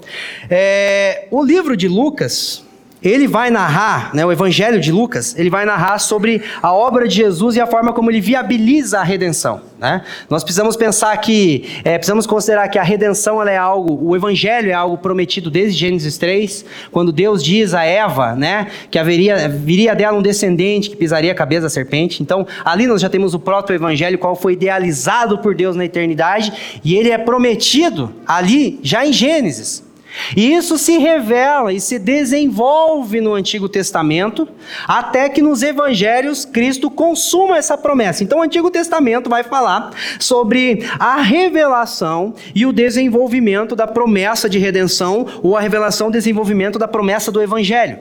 É, 0.49 1.27
o 1.29 1.43
livro 1.43 1.75
de 1.75 1.87
Lucas 1.87 2.63
ele 3.03 3.27
vai 3.27 3.49
narrar, 3.49 4.13
né, 4.13 4.25
o 4.25 4.31
Evangelho 4.31 4.79
de 4.79 4.91
Lucas, 4.91 5.35
ele 5.37 5.49
vai 5.49 5.65
narrar 5.65 5.97
sobre 5.99 6.41
a 6.61 6.71
obra 6.73 7.07
de 7.07 7.15
Jesus 7.15 7.55
e 7.55 7.61
a 7.61 7.65
forma 7.65 7.93
como 7.93 8.11
ele 8.11 8.21
viabiliza 8.21 8.99
a 8.99 9.03
redenção. 9.03 9.61
Né? 9.79 10.03
Nós 10.29 10.43
precisamos 10.43 10.75
pensar 10.75 11.17
que, 11.17 11.81
é, 11.83 11.97
precisamos 11.97 12.27
considerar 12.27 12.67
que 12.69 12.77
a 12.77 12.83
redenção 12.83 13.41
é 13.41 13.57
algo, 13.57 14.07
o 14.07 14.15
Evangelho 14.15 14.69
é 14.69 14.73
algo 14.73 14.97
prometido 14.97 15.49
desde 15.49 15.79
Gênesis 15.79 16.19
3, 16.19 16.63
quando 16.91 17.11
Deus 17.11 17.43
diz 17.43 17.73
a 17.73 17.83
Eva 17.83 18.35
né, 18.35 18.67
que 18.91 18.99
haveria, 18.99 19.49
viria 19.49 19.95
dela 19.95 20.17
um 20.17 20.21
descendente 20.21 20.89
que 20.89 20.95
pisaria 20.95 21.31
a 21.31 21.35
cabeça 21.35 21.63
da 21.63 21.69
serpente. 21.69 22.21
Então, 22.21 22.45
ali 22.63 22.85
nós 22.85 23.01
já 23.01 23.09
temos 23.09 23.33
o 23.33 23.39
próprio 23.39 23.75
Evangelho, 23.75 24.19
qual 24.19 24.35
foi 24.35 24.53
idealizado 24.53 25.39
por 25.39 25.55
Deus 25.55 25.75
na 25.75 25.85
eternidade, 25.85 26.79
e 26.83 26.95
ele 26.95 27.09
é 27.09 27.17
prometido 27.17 28.13
ali, 28.27 28.79
já 28.83 29.03
em 29.03 29.11
Gênesis. 29.11 29.90
E 30.35 30.53
isso 30.53 30.77
se 30.77 30.97
revela 30.97 31.71
e 31.73 31.79
se 31.79 31.97
desenvolve 31.97 33.21
no 33.21 33.33
Antigo 33.33 33.69
Testamento, 33.69 34.47
até 34.87 35.29
que 35.29 35.41
nos 35.41 35.61
Evangelhos 35.61 36.45
Cristo 36.45 36.89
consuma 36.89 37.57
essa 37.57 37.77
promessa. 37.77 38.23
Então, 38.23 38.39
o 38.39 38.43
Antigo 38.43 38.69
Testamento 38.69 39.29
vai 39.29 39.43
falar 39.43 39.91
sobre 40.19 40.85
a 40.99 41.21
revelação 41.21 42.33
e 42.53 42.65
o 42.65 42.73
desenvolvimento 42.73 43.75
da 43.75 43.87
promessa 43.87 44.49
de 44.49 44.59
redenção, 44.59 45.25
ou 45.41 45.55
a 45.55 45.61
revelação 45.61 46.09
e 46.09 46.11
desenvolvimento 46.13 46.77
da 46.77 46.87
promessa 46.87 47.31
do 47.31 47.41
Evangelho. 47.41 47.99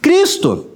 Cristo 0.00 0.70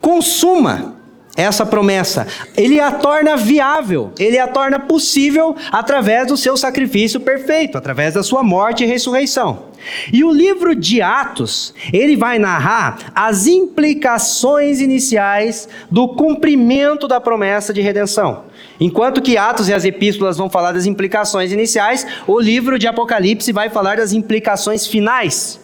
consuma 0.00 0.97
essa 1.38 1.64
promessa. 1.64 2.26
Ele 2.56 2.80
a 2.80 2.90
torna 2.90 3.36
viável, 3.36 4.10
ele 4.18 4.40
a 4.40 4.48
torna 4.48 4.80
possível 4.80 5.54
através 5.70 6.26
do 6.26 6.36
seu 6.36 6.56
sacrifício 6.56 7.20
perfeito, 7.20 7.78
através 7.78 8.14
da 8.14 8.24
sua 8.24 8.42
morte 8.42 8.82
e 8.82 8.86
ressurreição. 8.86 9.68
E 10.12 10.24
o 10.24 10.32
livro 10.32 10.74
de 10.74 11.00
Atos, 11.00 11.72
ele 11.92 12.16
vai 12.16 12.40
narrar 12.40 13.12
as 13.14 13.46
implicações 13.46 14.80
iniciais 14.80 15.68
do 15.88 16.08
cumprimento 16.08 17.06
da 17.06 17.20
promessa 17.20 17.72
de 17.72 17.80
redenção. 17.80 18.42
Enquanto 18.80 19.22
que 19.22 19.36
Atos 19.36 19.68
e 19.68 19.72
as 19.72 19.84
epístolas 19.84 20.36
vão 20.36 20.50
falar 20.50 20.72
das 20.72 20.86
implicações 20.86 21.52
iniciais, 21.52 22.04
o 22.26 22.40
livro 22.40 22.80
de 22.80 22.88
Apocalipse 22.88 23.52
vai 23.52 23.70
falar 23.70 23.98
das 23.98 24.12
implicações 24.12 24.88
finais. 24.88 25.60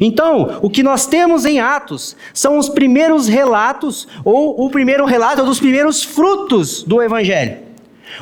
Então, 0.00 0.58
o 0.62 0.68
que 0.68 0.82
nós 0.82 1.06
temos 1.06 1.44
em 1.44 1.60
Atos 1.60 2.16
são 2.34 2.58
os 2.58 2.68
primeiros 2.68 3.28
relatos, 3.28 4.06
ou 4.24 4.64
o 4.64 4.70
primeiro 4.70 5.04
relato 5.04 5.44
dos 5.44 5.58
primeiros 5.58 6.02
frutos 6.02 6.82
do 6.82 7.02
Evangelho. 7.02 7.70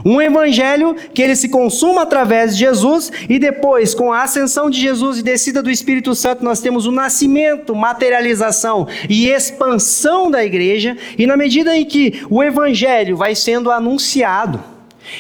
Um 0.05 0.21
evangelho 0.21 0.95
que 1.15 1.23
ele 1.23 1.35
se 1.35 1.49
consuma 1.49 2.03
através 2.03 2.53
de 2.53 2.61
Jesus 2.61 3.11
e 3.29 3.39
depois, 3.39 3.95
com 3.95 4.13
a 4.13 4.23
ascensão 4.23 4.71
de 4.71 4.81
Jesus 4.81 5.19
e 5.19 5.23
descida 5.23 5.63
do 5.63 5.71
Espírito 5.71 6.15
Santo, 6.15 6.45
nós 6.45 6.61
temos 6.61 6.87
o 6.87 6.93
nascimento, 6.93 7.75
materialização 7.75 8.87
e 9.09 9.29
expansão 9.29 10.31
da 10.31 10.45
igreja, 10.45 10.97
e 11.17 11.27
na 11.27 11.37
medida 11.37 11.77
em 11.77 11.85
que 11.85 12.23
o 12.31 12.43
evangelho 12.43 13.17
vai 13.17 13.35
sendo 13.35 13.71
anunciado, 13.71 14.63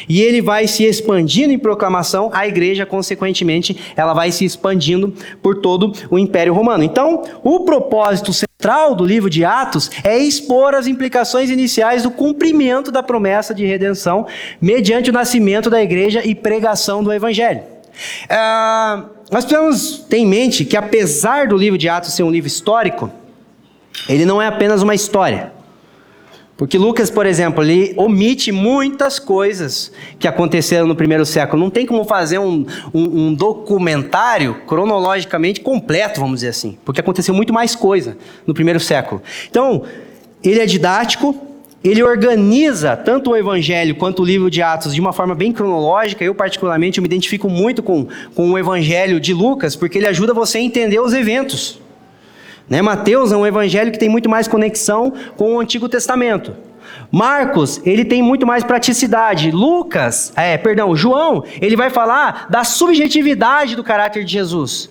e 0.08 0.22
ele 0.22 0.40
vai 0.40 0.66
se 0.66 0.84
expandindo 0.84 1.52
em 1.52 1.58
proclamação, 1.58 2.30
a 2.32 2.46
igreja, 2.46 2.86
consequentemente, 2.86 3.76
ela 3.96 4.14
vai 4.14 4.32
se 4.32 4.44
expandindo 4.44 5.14
por 5.42 5.56
todo 5.56 5.92
o 6.10 6.18
Império 6.18 6.54
Romano. 6.54 6.82
Então, 6.84 7.22
o 7.42 7.60
propósito 7.60 8.32
central 8.32 8.94
do 8.94 9.04
livro 9.04 9.30
de 9.30 9.44
Atos 9.44 9.90
é 10.02 10.18
expor 10.18 10.74
as 10.74 10.86
implicações 10.86 11.50
iniciais 11.50 12.02
do 12.02 12.10
cumprimento 12.10 12.90
da 12.90 13.02
promessa 13.02 13.54
de 13.54 13.64
redenção 13.64 14.26
mediante 14.60 15.10
o 15.10 15.12
nascimento 15.12 15.70
da 15.70 15.82
igreja 15.82 16.24
e 16.24 16.34
pregação 16.34 17.02
do 17.02 17.12
Evangelho. 17.12 17.62
Ah, 18.28 19.04
nós 19.30 19.44
precisamos 19.44 19.98
ter 20.08 20.18
em 20.18 20.26
mente 20.26 20.64
que, 20.64 20.76
apesar 20.76 21.48
do 21.48 21.56
livro 21.56 21.78
de 21.78 21.88
Atos 21.88 22.14
ser 22.14 22.22
um 22.22 22.30
livro 22.30 22.48
histórico, 22.48 23.10
ele 24.08 24.24
não 24.24 24.40
é 24.40 24.46
apenas 24.46 24.82
uma 24.82 24.94
história. 24.94 25.52
Porque 26.58 26.76
Lucas, 26.76 27.08
por 27.08 27.24
exemplo, 27.24 27.62
ele 27.62 27.94
omite 27.96 28.50
muitas 28.50 29.20
coisas 29.20 29.92
que 30.18 30.26
aconteceram 30.26 30.88
no 30.88 30.96
primeiro 30.96 31.24
século. 31.24 31.62
Não 31.62 31.70
tem 31.70 31.86
como 31.86 32.04
fazer 32.04 32.40
um, 32.40 32.66
um, 32.92 33.26
um, 33.26 33.32
documentário 33.32 34.56
cronologicamente 34.66 35.60
completo, 35.60 36.20
vamos 36.20 36.40
dizer 36.40 36.48
assim. 36.48 36.76
Porque 36.84 37.00
aconteceu 37.00 37.32
muito 37.32 37.52
mais 37.52 37.76
coisa 37.76 38.18
no 38.44 38.52
primeiro 38.52 38.80
século. 38.80 39.22
Então, 39.48 39.84
ele 40.42 40.58
é 40.58 40.66
didático, 40.66 41.32
ele 41.84 42.02
organiza 42.02 42.96
tanto 42.96 43.30
o 43.30 43.36
Evangelho 43.36 43.94
quanto 43.94 44.22
o 44.22 44.24
livro 44.24 44.50
de 44.50 44.60
Atos 44.60 44.92
de 44.92 45.00
uma 45.00 45.12
forma 45.12 45.36
bem 45.36 45.52
cronológica. 45.52 46.24
Eu, 46.24 46.34
particularmente, 46.34 46.98
eu 46.98 47.02
me 47.02 47.06
identifico 47.06 47.48
muito 47.48 47.84
com, 47.84 48.08
com 48.34 48.50
o 48.50 48.58
Evangelho 48.58 49.20
de 49.20 49.32
Lucas, 49.32 49.76
porque 49.76 49.96
ele 49.96 50.08
ajuda 50.08 50.34
você 50.34 50.58
a 50.58 50.62
entender 50.62 50.98
os 50.98 51.12
eventos. 51.12 51.80
Né? 52.68 52.82
Mateus 52.82 53.32
é 53.32 53.36
um 53.36 53.46
evangelho 53.46 53.90
que 53.92 53.98
tem 53.98 54.08
muito 54.08 54.28
mais 54.28 54.46
conexão 54.46 55.12
com 55.36 55.54
o 55.54 55.60
Antigo 55.60 55.88
Testamento. 55.88 56.54
Marcos, 57.10 57.80
ele 57.84 58.04
tem 58.04 58.22
muito 58.22 58.46
mais 58.46 58.62
praticidade. 58.64 59.50
Lucas, 59.50 60.32
é, 60.36 60.56
perdão, 60.58 60.94
João, 60.94 61.44
ele 61.60 61.76
vai 61.76 61.90
falar 61.90 62.46
da 62.50 62.64
subjetividade 62.64 63.76
do 63.76 63.84
caráter 63.84 64.24
de 64.24 64.32
Jesus. 64.32 64.90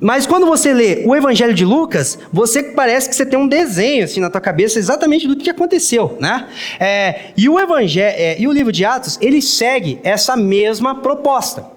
Mas 0.00 0.26
quando 0.26 0.46
você 0.46 0.72
lê 0.72 1.04
o 1.06 1.14
Evangelho 1.14 1.54
de 1.54 1.64
Lucas, 1.64 2.18
você 2.32 2.60
parece 2.60 3.08
que 3.08 3.14
você 3.14 3.24
tem 3.24 3.38
um 3.38 3.46
desenho 3.46 4.02
assim 4.02 4.18
na 4.18 4.28
tua 4.28 4.40
cabeça 4.40 4.76
exatamente 4.76 5.28
do 5.28 5.36
que 5.36 5.48
aconteceu, 5.48 6.16
né? 6.18 6.48
É, 6.80 7.26
e 7.36 7.48
o 7.48 7.56
Evangelho 7.56 8.16
é, 8.18 8.40
e 8.40 8.48
o 8.48 8.52
livro 8.52 8.72
de 8.72 8.84
Atos 8.84 9.16
ele 9.20 9.40
segue 9.40 10.00
essa 10.02 10.36
mesma 10.36 10.96
proposta. 10.96 11.71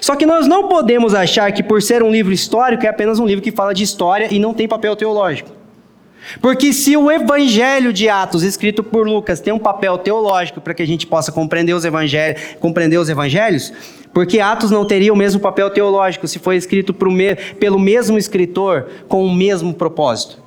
Só 0.00 0.14
que 0.16 0.26
nós 0.26 0.46
não 0.46 0.68
podemos 0.68 1.14
achar 1.14 1.50
que, 1.52 1.62
por 1.62 1.82
ser 1.82 2.02
um 2.02 2.10
livro 2.10 2.32
histórico, 2.32 2.84
é 2.84 2.88
apenas 2.88 3.18
um 3.18 3.26
livro 3.26 3.42
que 3.42 3.50
fala 3.50 3.72
de 3.72 3.82
história 3.82 4.28
e 4.30 4.38
não 4.38 4.54
tem 4.54 4.68
papel 4.68 4.94
teológico. 4.96 5.50
Porque 6.40 6.72
se 6.72 6.96
o 6.96 7.10
Evangelho 7.10 7.92
de 7.92 8.08
Atos, 8.08 8.42
escrito 8.42 8.82
por 8.82 9.06
Lucas, 9.06 9.40
tem 9.40 9.52
um 9.52 9.58
papel 9.58 9.98
teológico 9.98 10.60
para 10.60 10.72
que 10.72 10.82
a 10.82 10.86
gente 10.86 11.06
possa 11.06 11.32
compreender 11.32 11.74
os, 11.74 11.84
evangelhos, 11.84 12.40
compreender 12.60 12.96
os 12.96 13.08
evangelhos, 13.08 13.72
porque 14.12 14.38
Atos 14.38 14.70
não 14.70 14.84
teria 14.84 15.12
o 15.12 15.16
mesmo 15.16 15.40
papel 15.40 15.68
teológico 15.70 16.28
se 16.28 16.38
foi 16.38 16.56
escrito 16.56 16.94
pelo 17.58 17.78
mesmo 17.78 18.18
escritor 18.18 18.88
com 19.08 19.24
o 19.24 19.34
mesmo 19.34 19.74
propósito. 19.74 20.40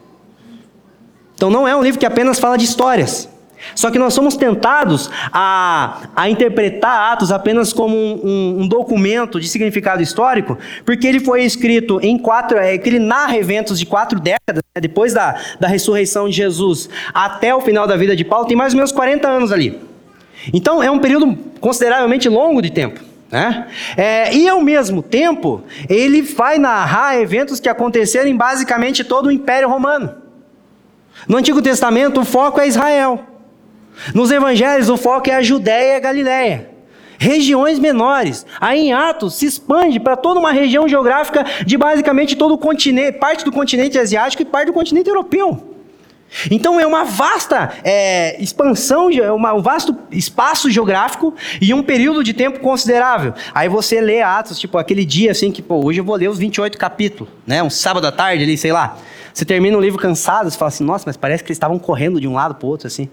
Então 1.35 1.49
não 1.49 1.67
é 1.67 1.75
um 1.75 1.83
livro 1.83 1.99
que 1.99 2.05
apenas 2.05 2.39
fala 2.39 2.57
de 2.57 2.63
histórias. 2.63 3.29
Só 3.73 3.89
que 3.89 3.97
nós 3.97 4.13
somos 4.13 4.35
tentados 4.35 5.09
a, 5.31 6.01
a 6.15 6.29
interpretar 6.29 7.13
Atos 7.13 7.31
apenas 7.31 7.73
como 7.73 7.95
um, 7.95 8.21
um, 8.23 8.61
um, 8.61 8.67
documento 8.67 9.39
de 9.39 9.47
significado 9.47 10.01
histórico, 10.01 10.57
porque 10.85 11.07
ele 11.07 11.19
foi 11.19 11.43
escrito 11.43 11.99
em 12.01 12.17
quatro, 12.17 12.57
é, 12.57 12.77
que 12.77 12.89
ele 12.89 12.99
narra 12.99 13.37
eventos 13.37 13.79
de 13.79 13.85
quatro 13.85 14.19
décadas, 14.19 14.63
né, 14.75 14.81
depois 14.81 15.13
da, 15.13 15.35
da 15.59 15.67
ressurreição 15.67 16.29
de 16.29 16.35
Jesus 16.35 16.89
até 17.13 17.55
o 17.55 17.61
final 17.61 17.87
da 17.87 17.95
vida 17.95 18.15
de 18.15 18.23
Paulo, 18.23 18.47
tem 18.47 18.55
mais 18.55 18.73
ou 18.73 18.77
menos 18.77 18.91
40 18.91 19.27
anos 19.27 19.51
ali. 19.51 19.79
Então 20.53 20.83
é 20.83 20.91
um 20.91 20.99
período 20.99 21.35
consideravelmente 21.59 22.29
longo 22.29 22.61
de 22.61 22.71
tempo. 22.71 22.99
Né? 23.31 23.67
É, 23.97 24.33
e 24.33 24.47
ao 24.47 24.61
mesmo 24.61 25.01
tempo, 25.01 25.63
ele 25.89 26.21
vai 26.21 26.57
narrar 26.57 27.19
eventos 27.19 27.59
que 27.59 27.67
aconteceram 27.67 28.29
em 28.29 28.35
basicamente 28.35 29.03
todo 29.03 29.27
o 29.27 29.31
Império 29.31 29.67
Romano. 29.67 30.15
No 31.27 31.37
Antigo 31.37 31.61
Testamento, 31.61 32.21
o 32.21 32.25
foco 32.25 32.59
é 32.59 32.67
Israel. 32.67 33.34
Nos 34.13 34.31
evangelhos, 34.31 34.89
o 34.89 34.97
foco 34.97 35.29
é 35.29 35.35
a 35.35 35.41
Judéia 35.41 35.93
e 35.93 35.95
a 35.95 35.99
Galiléia. 35.99 36.69
Regiões 37.17 37.79
menores. 37.79 38.45
Aí 38.59 38.87
em 38.87 38.93
Atos 38.93 39.35
se 39.35 39.45
expande 39.45 39.99
para 39.99 40.15
toda 40.15 40.39
uma 40.39 40.51
região 40.51 40.87
geográfica 40.87 41.45
de 41.65 41.77
basicamente 41.77 42.35
todo 42.35 42.53
o 42.53 42.57
continente, 42.57 43.17
parte 43.19 43.45
do 43.45 43.51
continente 43.51 43.97
asiático 43.97 44.41
e 44.41 44.45
parte 44.45 44.67
do 44.67 44.73
continente 44.73 45.09
europeu. 45.09 45.75
Então 46.51 46.79
é 46.79 46.85
uma 46.85 47.03
vasta 47.05 47.71
é, 47.83 48.41
expansão, 48.41 49.09
uma, 49.33 49.53
um 49.53 49.61
vasto 49.61 49.95
espaço 50.11 50.69
geográfico 50.69 51.33
e 51.61 51.73
um 51.73 51.81
período 51.81 52.23
de 52.23 52.33
tempo 52.33 52.59
considerável. 52.59 53.33
Aí 53.53 53.69
você 53.69 54.01
lê 54.01 54.21
Atos, 54.21 54.59
tipo 54.59 54.77
aquele 54.77 55.05
dia 55.05 55.31
assim 55.31 55.51
que, 55.51 55.61
pô, 55.61 55.85
hoje 55.85 56.01
eu 56.01 56.03
vou 56.03 56.15
ler 56.15 56.29
os 56.29 56.37
28 56.37 56.77
capítulos, 56.77 57.31
né? 57.47 57.63
Um 57.63 57.69
sábado 57.69 58.05
à 58.05 58.11
tarde 58.11 58.43
ali, 58.43 58.57
sei 58.57 58.73
lá. 58.73 58.97
Você 59.33 59.45
termina 59.45 59.77
o 59.77 59.81
livro 59.81 59.99
cansado, 59.99 60.49
você 60.49 60.57
fala 60.57 60.69
assim, 60.69 60.83
nossa, 60.83 61.03
mas 61.07 61.15
parece 61.15 61.43
que 61.43 61.47
eles 61.47 61.57
estavam 61.57 61.77
correndo 61.79 62.19
de 62.19 62.27
um 62.27 62.33
lado 62.33 62.55
para 62.55 62.65
o 62.65 62.69
outro 62.69 62.87
assim. 62.87 63.09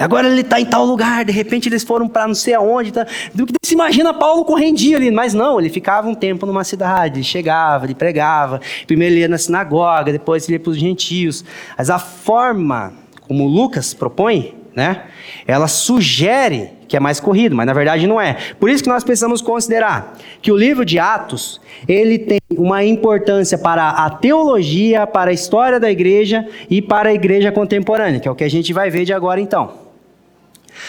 Agora 0.00 0.26
ele 0.26 0.40
está 0.40 0.58
em 0.58 0.64
tal 0.64 0.86
lugar, 0.86 1.26
de 1.26 1.32
repente 1.32 1.68
eles 1.68 1.84
foram 1.84 2.08
para 2.08 2.26
não 2.26 2.34
sei 2.34 2.54
aonde. 2.54 2.90
Tá... 2.90 3.06
Do 3.34 3.46
que 3.46 3.52
se 3.62 3.74
imagina 3.74 4.14
Paulo 4.14 4.46
correndia 4.46 4.96
ali, 4.96 5.10
mas 5.10 5.34
não, 5.34 5.60
ele 5.60 5.68
ficava 5.68 6.08
um 6.08 6.14
tempo 6.14 6.46
numa 6.46 6.64
cidade, 6.64 7.18
ele 7.18 7.24
chegava, 7.24 7.84
ele 7.84 7.94
pregava. 7.94 8.60
Primeiro 8.86 9.14
ele 9.14 9.20
ia 9.20 9.28
na 9.28 9.36
sinagoga, 9.36 10.10
depois 10.10 10.48
ele 10.48 10.54
ia 10.54 10.60
para 10.60 10.70
os 10.70 10.78
gentios. 10.78 11.44
Mas 11.76 11.90
a 11.90 11.98
forma 11.98 12.94
como 13.28 13.46
Lucas 13.46 13.92
propõe, 13.92 14.54
né, 14.74 15.02
ela 15.46 15.68
sugere 15.68 16.70
que 16.88 16.96
é 16.96 17.00
mais 17.00 17.20
corrido, 17.20 17.54
mas 17.54 17.66
na 17.66 17.72
verdade 17.72 18.06
não 18.06 18.20
é. 18.20 18.36
Por 18.58 18.70
isso 18.70 18.82
que 18.82 18.88
nós 18.88 19.04
precisamos 19.04 19.42
considerar 19.42 20.16
que 20.40 20.50
o 20.50 20.56
livro 20.56 20.84
de 20.84 20.98
Atos, 20.98 21.60
ele 21.86 22.18
tem 22.18 22.40
uma 22.50 22.82
importância 22.82 23.58
para 23.58 23.90
a 23.90 24.10
teologia, 24.10 25.06
para 25.06 25.30
a 25.30 25.32
história 25.32 25.78
da 25.78 25.90
igreja 25.90 26.44
e 26.68 26.80
para 26.82 27.10
a 27.10 27.12
igreja 27.12 27.52
contemporânea, 27.52 28.18
que 28.18 28.26
é 28.26 28.30
o 28.30 28.34
que 28.34 28.44
a 28.44 28.50
gente 28.50 28.72
vai 28.72 28.90
ver 28.90 29.04
de 29.04 29.12
agora 29.12 29.40
então. 29.40 29.89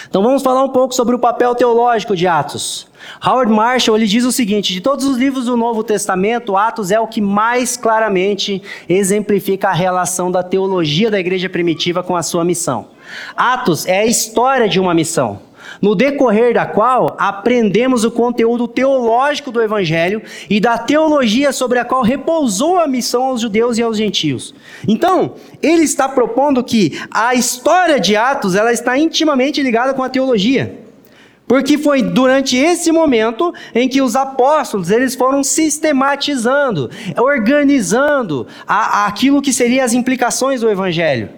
Então 0.08 0.24
vamos 0.24 0.42
falar 0.42 0.64
um 0.64 0.70
pouco 0.70 0.94
sobre 0.94 1.16
o 1.16 1.20
papel 1.20 1.56
teológico 1.56 2.16
de 2.16 2.28
Atos. 2.28 2.88
Howard 3.26 3.52
Marshall 3.52 3.98
ele 3.98 4.08
diz 4.08 4.24
o 4.26 4.32
seguinte: 4.32 4.74
de 4.74 4.82
todos 4.82 5.06
os 5.06 5.18
livros 5.18 5.46
do 5.46 5.58
Novo 5.58 5.84
Testamento, 5.84 6.56
Atos 6.56 6.92
é 6.92 7.00
o 7.00 7.08
que 7.08 7.22
mais 7.22 7.76
claramente 7.78 8.62
exemplifica 8.88 9.70
a 9.70 9.74
relação 9.74 10.32
da 10.32 10.44
teologia 10.44 11.10
da 11.10 11.20
igreja 11.20 11.50
primitiva 11.50 12.04
com 12.04 12.16
a 12.16 12.24
sua 12.24 12.44
missão. 12.44 12.88
Atos 13.36 13.86
é 13.86 14.00
a 14.00 14.06
história 14.06 14.70
de 14.70 14.80
uma 14.80 14.94
missão 14.94 15.51
no 15.82 15.96
decorrer 15.96 16.54
da 16.54 16.66
qual 16.66 17.16
aprendemos 17.18 18.04
o 18.04 18.12
conteúdo 18.12 18.68
teológico 18.68 19.52
do 19.52 19.62
Evangelho 19.62 20.22
e 20.50 20.60
da 20.60 20.78
teologia 20.78 21.52
sobre 21.52 21.80
a 21.80 21.86
qual 21.86 22.04
repousou 22.04 22.78
a 22.78 22.88
missão 22.88 23.24
aos 23.24 23.42
judeus 23.42 23.78
e 23.78 23.82
aos 23.82 23.98
gentios. 23.98 24.54
Então, 24.88 25.34
ele 25.62 25.84
está 25.84 26.08
propondo 26.08 26.64
que 26.64 27.02
a 27.10 27.34
história 27.34 28.00
de 28.00 28.16
Atos 28.16 28.56
ela 28.56 28.72
está 28.72 28.98
intimamente 28.98 29.62
ligada 29.62 29.94
com 29.94 30.04
a 30.04 30.10
teologia. 30.10 30.80
Porque 31.48 31.78
foi 31.78 32.02
durante 32.02 32.56
esse 32.56 32.94
momento 32.94 33.54
em 33.76 33.90
que 33.90 34.02
os 34.02 34.16
apóstolos 34.16 34.90
eles 34.90 35.16
foram 35.16 35.44
sistematizando, 35.44 36.90
organizando 37.18 38.48
a, 38.66 39.04
a 39.04 39.08
aquilo 39.08 39.42
que 39.42 39.52
seriam 39.52 39.84
as 39.84 39.92
implicações 39.92 40.62
do 40.62 40.70
evangelho. 40.70 41.30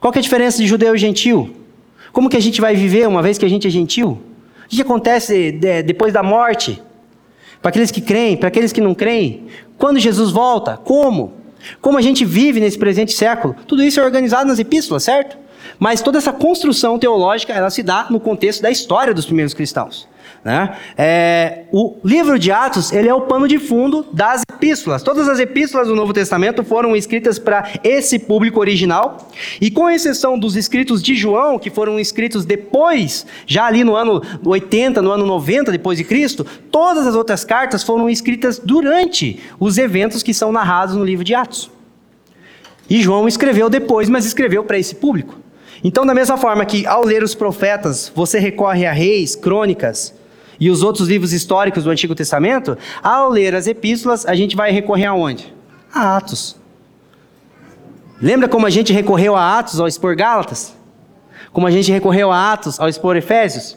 Qual 0.00 0.12
é 0.12 0.18
a 0.18 0.22
diferença 0.22 0.58
de 0.58 0.66
judeu 0.66 0.96
e 0.96 0.98
gentil? 0.98 1.65
Como 2.16 2.30
que 2.30 2.36
a 2.38 2.40
gente 2.40 2.62
vai 2.62 2.74
viver 2.74 3.06
uma 3.06 3.20
vez 3.20 3.36
que 3.36 3.44
a 3.44 3.48
gente 3.48 3.66
é 3.66 3.70
gentil? 3.70 4.18
O 4.64 4.68
que 4.70 4.80
acontece 4.80 5.52
de, 5.52 5.82
depois 5.82 6.14
da 6.14 6.22
morte? 6.22 6.82
Para 7.60 7.68
aqueles 7.68 7.90
que 7.90 8.00
creem, 8.00 8.38
para 8.38 8.48
aqueles 8.48 8.72
que 8.72 8.80
não 8.80 8.94
creem? 8.94 9.48
Quando 9.76 9.98
Jesus 9.98 10.30
volta? 10.30 10.78
Como? 10.78 11.34
Como 11.78 11.98
a 11.98 12.00
gente 12.00 12.24
vive 12.24 12.58
nesse 12.58 12.78
presente 12.78 13.12
século? 13.12 13.54
Tudo 13.66 13.82
isso 13.82 14.00
é 14.00 14.02
organizado 14.02 14.48
nas 14.48 14.58
epístolas, 14.58 15.02
certo? 15.02 15.36
Mas 15.78 16.00
toda 16.00 16.16
essa 16.16 16.32
construção 16.32 16.98
teológica, 16.98 17.52
ela 17.52 17.68
se 17.68 17.82
dá 17.82 18.06
no 18.08 18.18
contexto 18.18 18.62
da 18.62 18.70
história 18.70 19.12
dos 19.12 19.26
primeiros 19.26 19.52
cristãos. 19.52 20.08
Né? 20.46 20.76
É, 20.96 21.64
o 21.72 21.96
livro 22.04 22.38
de 22.38 22.52
Atos 22.52 22.92
ele 22.92 23.08
é 23.08 23.12
o 23.12 23.22
pano 23.22 23.48
de 23.48 23.58
fundo 23.58 24.06
das 24.12 24.42
epístolas. 24.48 25.02
Todas 25.02 25.28
as 25.28 25.40
epístolas 25.40 25.88
do 25.88 25.96
Novo 25.96 26.12
Testamento 26.12 26.62
foram 26.62 26.94
escritas 26.94 27.36
para 27.36 27.68
esse 27.82 28.16
público 28.16 28.60
original, 28.60 29.28
e 29.60 29.72
com 29.72 29.90
exceção 29.90 30.38
dos 30.38 30.54
escritos 30.54 31.02
de 31.02 31.16
João, 31.16 31.58
que 31.58 31.68
foram 31.68 31.98
escritos 31.98 32.44
depois, 32.44 33.26
já 33.44 33.64
ali 33.64 33.82
no 33.82 33.96
ano 33.96 34.22
80, 34.44 35.02
no 35.02 35.10
ano 35.10 35.26
90 35.26 35.72
depois 35.72 35.98
de 35.98 36.04
Cristo, 36.04 36.46
todas 36.70 37.08
as 37.08 37.16
outras 37.16 37.44
cartas 37.44 37.82
foram 37.82 38.08
escritas 38.08 38.60
durante 38.60 39.40
os 39.58 39.78
eventos 39.78 40.22
que 40.22 40.32
são 40.32 40.52
narrados 40.52 40.94
no 40.94 41.04
livro 41.04 41.24
de 41.24 41.34
Atos. 41.34 41.68
E 42.88 43.02
João 43.02 43.26
escreveu 43.26 43.68
depois, 43.68 44.08
mas 44.08 44.24
escreveu 44.24 44.62
para 44.62 44.78
esse 44.78 44.94
público. 44.94 45.40
Então, 45.82 46.06
da 46.06 46.14
mesma 46.14 46.36
forma 46.36 46.64
que 46.64 46.86
ao 46.86 47.04
ler 47.04 47.24
os 47.24 47.34
profetas, 47.34 48.10
você 48.14 48.38
recorre 48.38 48.86
a 48.86 48.92
reis, 48.92 49.34
crônicas, 49.34 50.14
e 50.58 50.70
os 50.70 50.82
outros 50.82 51.08
livros 51.08 51.32
históricos 51.32 51.84
do 51.84 51.90
Antigo 51.90 52.14
Testamento, 52.14 52.76
ao 53.02 53.28
ler 53.28 53.54
as 53.54 53.66
epístolas, 53.66 54.24
a 54.26 54.34
gente 54.34 54.56
vai 54.56 54.70
recorrer 54.70 55.06
aonde? 55.06 55.54
A 55.92 56.16
Atos. 56.16 56.56
Lembra 58.20 58.48
como 58.48 58.66
a 58.66 58.70
gente 58.70 58.92
recorreu 58.92 59.36
a 59.36 59.58
Atos 59.58 59.78
ao 59.78 59.86
expor 59.86 60.16
Gálatas? 60.16 60.74
Como 61.52 61.66
a 61.66 61.70
gente 61.70 61.92
recorreu 61.92 62.32
a 62.32 62.52
Atos 62.52 62.80
ao 62.80 62.88
expor 62.88 63.16
Efésios? 63.16 63.76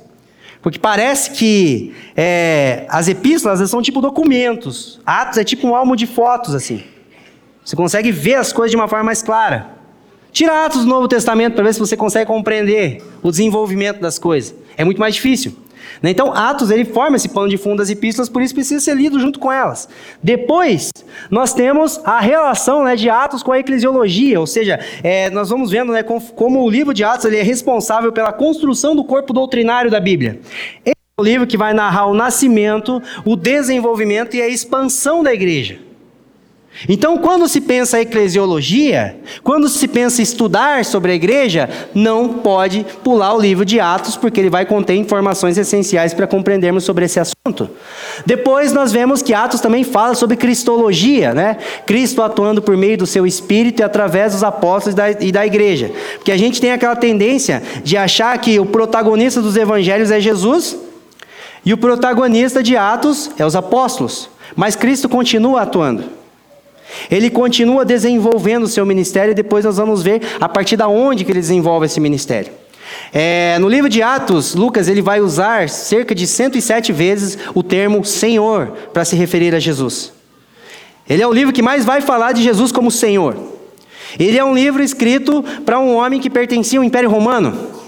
Porque 0.61 0.77
parece 0.77 1.31
que 1.31 1.93
é, 2.15 2.85
as 2.89 3.07
epístolas 3.07 3.69
são 3.69 3.81
tipo 3.81 4.01
documentos. 4.01 4.99
Atos 5.05 5.37
é 5.37 5.43
tipo 5.43 5.67
um 5.67 5.75
álbum 5.75 5.95
de 5.95 6.05
fotos, 6.05 6.53
assim. 6.53 6.83
Você 7.63 7.75
consegue 7.75 8.11
ver 8.11 8.35
as 8.35 8.51
coisas 8.51 8.71
de 8.71 8.77
uma 8.77 8.87
forma 8.87 9.05
mais 9.05 9.21
clara. 9.21 9.69
Tira 10.31 10.65
Atos 10.65 10.81
do 10.81 10.87
Novo 10.87 11.07
Testamento 11.07 11.55
para 11.55 11.63
ver 11.63 11.73
se 11.73 11.79
você 11.79 11.95
consegue 11.95 12.25
compreender 12.25 13.01
o 13.21 13.31
desenvolvimento 13.31 13.99
das 13.99 14.19
coisas. 14.19 14.53
É 14.77 14.83
muito 14.83 14.99
mais 14.99 15.15
difícil. 15.15 15.55
Né? 16.01 16.11
Então, 16.11 16.33
Atos 16.33 16.71
ele 16.71 16.85
forma 16.85 17.15
esse 17.15 17.29
pano 17.29 17.49
de 17.49 17.57
fundo 17.57 17.77
das 17.77 17.89
epístolas, 17.89 18.29
por 18.29 18.41
isso 18.41 18.53
precisa 18.53 18.79
ser 18.83 18.95
lido 18.95 19.19
junto 19.19 19.39
com 19.39 19.51
elas. 19.51 19.87
Depois, 20.21 20.91
nós 21.29 21.53
temos 21.53 21.99
a 22.03 22.19
relação 22.19 22.83
né, 22.83 22.95
de 22.95 23.09
Atos 23.09 23.43
com 23.43 23.51
a 23.51 23.59
eclesiologia, 23.59 24.39
ou 24.39 24.47
seja, 24.47 24.79
é, 25.03 25.29
nós 25.29 25.49
vamos 25.49 25.71
vendo 25.71 25.91
né, 25.91 26.03
como, 26.03 26.21
como, 26.31 26.63
o 26.63 26.69
livro 26.69 26.93
de 26.93 27.03
Atos 27.03 27.25
ele 27.25 27.37
é 27.37 27.43
responsável 27.43 28.11
pela 28.11 28.31
construção 28.31 28.95
do 28.95 29.03
corpo 29.03 29.33
doutrinário 29.33 29.91
da 29.91 29.99
Bíblia. 29.99 30.39
Esse 30.85 30.95
é 30.95 31.21
o 31.21 31.23
livro 31.23 31.47
que 31.47 31.57
vai 31.57 31.73
narrar 31.73 32.05
o 32.07 32.13
nascimento, 32.13 33.01
o 33.25 33.35
desenvolvimento 33.35 34.35
e 34.35 34.41
a 34.41 34.47
expansão 34.47 35.23
da 35.23 35.33
igreja. 35.33 35.88
Então, 36.87 37.17
quando 37.17 37.47
se 37.47 37.59
pensa 37.59 37.99
eclesiologia, 37.99 39.17
quando 39.43 39.67
se 39.67 39.87
pensa 39.87 40.21
estudar 40.21 40.85
sobre 40.85 41.11
a 41.11 41.15
igreja, 41.15 41.69
não 41.93 42.29
pode 42.29 42.85
pular 43.03 43.33
o 43.33 43.41
livro 43.41 43.65
de 43.65 43.79
Atos, 43.79 44.15
porque 44.15 44.39
ele 44.39 44.49
vai 44.49 44.65
conter 44.65 44.95
informações 44.95 45.57
essenciais 45.57 46.13
para 46.13 46.25
compreendermos 46.25 46.85
sobre 46.85 47.05
esse 47.05 47.19
assunto. 47.19 47.69
Depois 48.25 48.71
nós 48.71 48.91
vemos 48.91 49.21
que 49.21 49.33
Atos 49.33 49.59
também 49.59 49.83
fala 49.83 50.15
sobre 50.15 50.37
cristologia, 50.37 51.33
né? 51.33 51.57
Cristo 51.85 52.21
atuando 52.21 52.61
por 52.61 52.77
meio 52.77 52.97
do 52.97 53.05
seu 53.05 53.27
espírito 53.27 53.81
e 53.81 53.83
através 53.83 54.33
dos 54.33 54.43
apóstolos 54.43 54.97
e 55.19 55.31
da 55.31 55.45
igreja. 55.45 55.91
Porque 56.15 56.31
a 56.31 56.37
gente 56.37 56.61
tem 56.61 56.71
aquela 56.71 56.95
tendência 56.95 57.61
de 57.83 57.97
achar 57.97 58.37
que 58.37 58.59
o 58.59 58.65
protagonista 58.65 59.41
dos 59.41 59.57
evangelhos 59.57 60.11
é 60.11 60.19
Jesus 60.21 60.77
e 61.65 61.73
o 61.73 61.77
protagonista 61.77 62.63
de 62.63 62.77
Atos 62.77 63.31
é 63.37 63.45
os 63.45 63.55
apóstolos. 63.55 64.29
Mas 64.55 64.75
Cristo 64.75 65.09
continua 65.09 65.63
atuando. 65.63 66.18
Ele 67.09 67.29
continua 67.29 67.85
desenvolvendo 67.85 68.63
o 68.63 68.67
seu 68.67 68.85
ministério 68.85 69.31
e 69.31 69.35
depois 69.35 69.65
nós 69.65 69.77
vamos 69.77 70.01
ver 70.01 70.21
a 70.39 70.49
partir 70.49 70.75
da 70.75 70.87
onde 70.87 71.23
que 71.23 71.31
ele 71.31 71.39
desenvolve 71.39 71.85
esse 71.85 71.99
ministério. 71.99 72.51
É, 73.13 73.57
no 73.59 73.69
livro 73.69 73.89
de 73.89 74.01
Atos, 74.01 74.55
Lucas 74.55 74.87
ele 74.87 75.01
vai 75.01 75.21
usar 75.21 75.69
cerca 75.69 76.13
de 76.13 76.25
107 76.27 76.91
vezes 76.91 77.37
o 77.53 77.63
termo 77.63 78.03
Senhor 78.03 78.73
para 78.93 79.05
se 79.05 79.15
referir 79.15 79.53
a 79.55 79.59
Jesus. 79.59 80.11
Ele 81.07 81.23
é 81.23 81.27
o 81.27 81.33
livro 81.33 81.53
que 81.53 81.61
mais 81.61 81.85
vai 81.85 82.01
falar 82.01 82.33
de 82.33 82.43
Jesus 82.43 82.71
como 82.71 82.91
Senhor. 82.91 83.35
Ele 84.17 84.37
é 84.37 84.43
um 84.43 84.53
livro 84.53 84.81
escrito 84.81 85.43
para 85.65 85.79
um 85.79 85.95
homem 85.95 86.19
que 86.19 86.29
pertencia 86.29 86.79
ao 86.79 86.83
Império 86.83 87.09
Romano. 87.09 87.78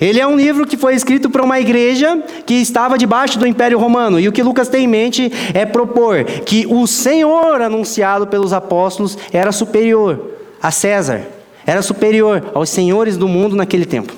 Ele 0.00 0.18
é 0.18 0.26
um 0.26 0.36
livro 0.36 0.66
que 0.66 0.76
foi 0.76 0.94
escrito 0.94 1.28
para 1.28 1.42
uma 1.42 1.60
igreja 1.60 2.22
que 2.46 2.54
estava 2.54 2.96
debaixo 2.96 3.38
do 3.38 3.46
Império 3.46 3.78
Romano. 3.78 4.18
E 4.18 4.26
o 4.28 4.32
que 4.32 4.42
Lucas 4.42 4.68
tem 4.68 4.84
em 4.84 4.88
mente 4.88 5.30
é 5.52 5.66
propor 5.66 6.24
que 6.24 6.66
o 6.68 6.86
Senhor 6.86 7.60
anunciado 7.60 8.26
pelos 8.26 8.52
apóstolos 8.52 9.18
era 9.32 9.52
superior 9.52 10.30
a 10.62 10.70
César, 10.70 11.22
era 11.66 11.82
superior 11.82 12.50
aos 12.54 12.70
senhores 12.70 13.16
do 13.16 13.28
mundo 13.28 13.54
naquele 13.54 13.84
tempo. 13.84 14.14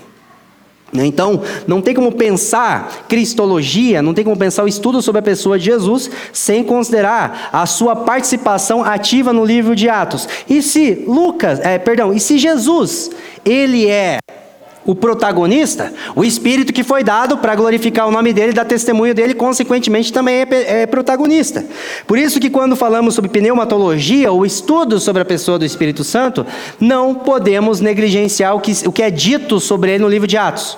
Então, 0.95 1.42
não 1.66 1.81
tem 1.81 1.95
como 1.95 2.12
pensar 2.12 3.07
cristologia, 3.09 4.03
não 4.03 4.12
tem 4.12 4.23
como 4.23 4.37
pensar 4.37 4.62
o 4.62 4.68
estudo 4.68 5.01
sobre 5.01 5.21
a 5.21 5.23
pessoa 5.23 5.59
de 5.59 5.64
Jesus 5.64 6.11
sem 6.35 6.62
considerar 6.62 7.49
a 7.51 7.64
sua 7.64 7.97
participação 7.97 8.85
ativa 8.85 9.33
no 9.33 9.42
livro 9.42 9.75
de 9.75 9.88
Atos. 9.88 10.29
E 10.49 10.61
se 10.61 11.03
Lucas, 11.09 11.61
é, 11.61 11.79
perdão, 11.79 12.12
e 12.12 12.21
se 12.21 12.37
Jesus, 12.37 13.11
ele 13.42 13.88
é 13.88 14.18
o 14.85 14.95
protagonista, 14.95 15.92
o 16.14 16.25
espírito 16.25 16.73
que 16.73 16.83
foi 16.83 17.05
dado 17.05 17.38
para 17.38 17.55
glorificar 17.55 18.09
o 18.09 18.11
nome 18.11 18.33
dele, 18.33 18.53
dar 18.53 18.64
testemunho 18.64 19.14
dele, 19.14 19.35
consequentemente 19.35 20.12
também 20.12 20.40
é, 20.40 20.83
é, 20.83 20.87
protagonista. 20.87 21.64
Por 22.07 22.18
isso 22.18 22.40
que 22.40 22.51
quando 22.51 22.75
falamos 22.75 23.14
sobre 23.14 23.31
pneumatologia, 23.31 24.33
o 24.33 24.45
estudo 24.45 24.99
sobre 24.99 25.23
a 25.23 25.25
pessoa 25.25 25.59
do 25.59 25.64
Espírito 25.64 26.03
Santo, 26.03 26.45
não 26.81 27.14
podemos 27.14 27.81
negligenciar 27.81 28.55
o 28.55 28.61
que, 28.61 28.73
o 28.87 28.92
que 28.92 29.03
é 29.03 29.11
dito 29.11 29.61
sobre 29.61 29.92
ele 29.92 30.03
no 30.03 30.09
livro 30.09 30.27
de 30.27 30.37
Atos. 30.37 30.77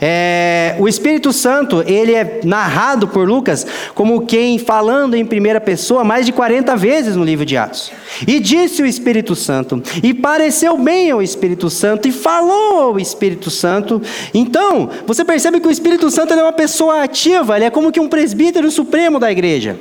É, 0.00 0.76
o 0.78 0.86
Espírito 0.86 1.32
Santo, 1.32 1.82
ele 1.86 2.14
é 2.14 2.40
narrado 2.44 3.08
por 3.08 3.28
Lucas 3.28 3.66
como 3.94 4.26
quem 4.26 4.58
falando 4.58 5.14
em 5.14 5.24
primeira 5.24 5.60
pessoa 5.60 6.04
mais 6.04 6.24
de 6.24 6.32
40 6.32 6.76
vezes 6.76 7.16
no 7.16 7.24
livro 7.24 7.44
de 7.44 7.56
Atos. 7.56 7.90
E 8.26 8.38
disse 8.38 8.82
o 8.82 8.86
Espírito 8.86 9.34
Santo, 9.34 9.82
e 10.02 10.14
pareceu 10.14 10.76
bem 10.76 11.10
ao 11.10 11.22
Espírito 11.22 11.68
Santo, 11.68 12.06
e 12.06 12.12
falou 12.12 12.80
ao 12.80 13.00
Espírito 13.00 13.50
Santo. 13.50 14.00
Então, 14.32 14.90
você 15.06 15.24
percebe 15.24 15.60
que 15.60 15.68
o 15.68 15.70
Espírito 15.70 16.10
Santo 16.10 16.32
é 16.32 16.42
uma 16.42 16.52
pessoa 16.52 17.02
ativa, 17.02 17.56
ele 17.56 17.64
é 17.64 17.70
como 17.70 17.92
que 17.92 18.00
um 18.00 18.08
presbítero 18.08 18.70
supremo 18.70 19.18
da 19.18 19.30
igreja. 19.30 19.76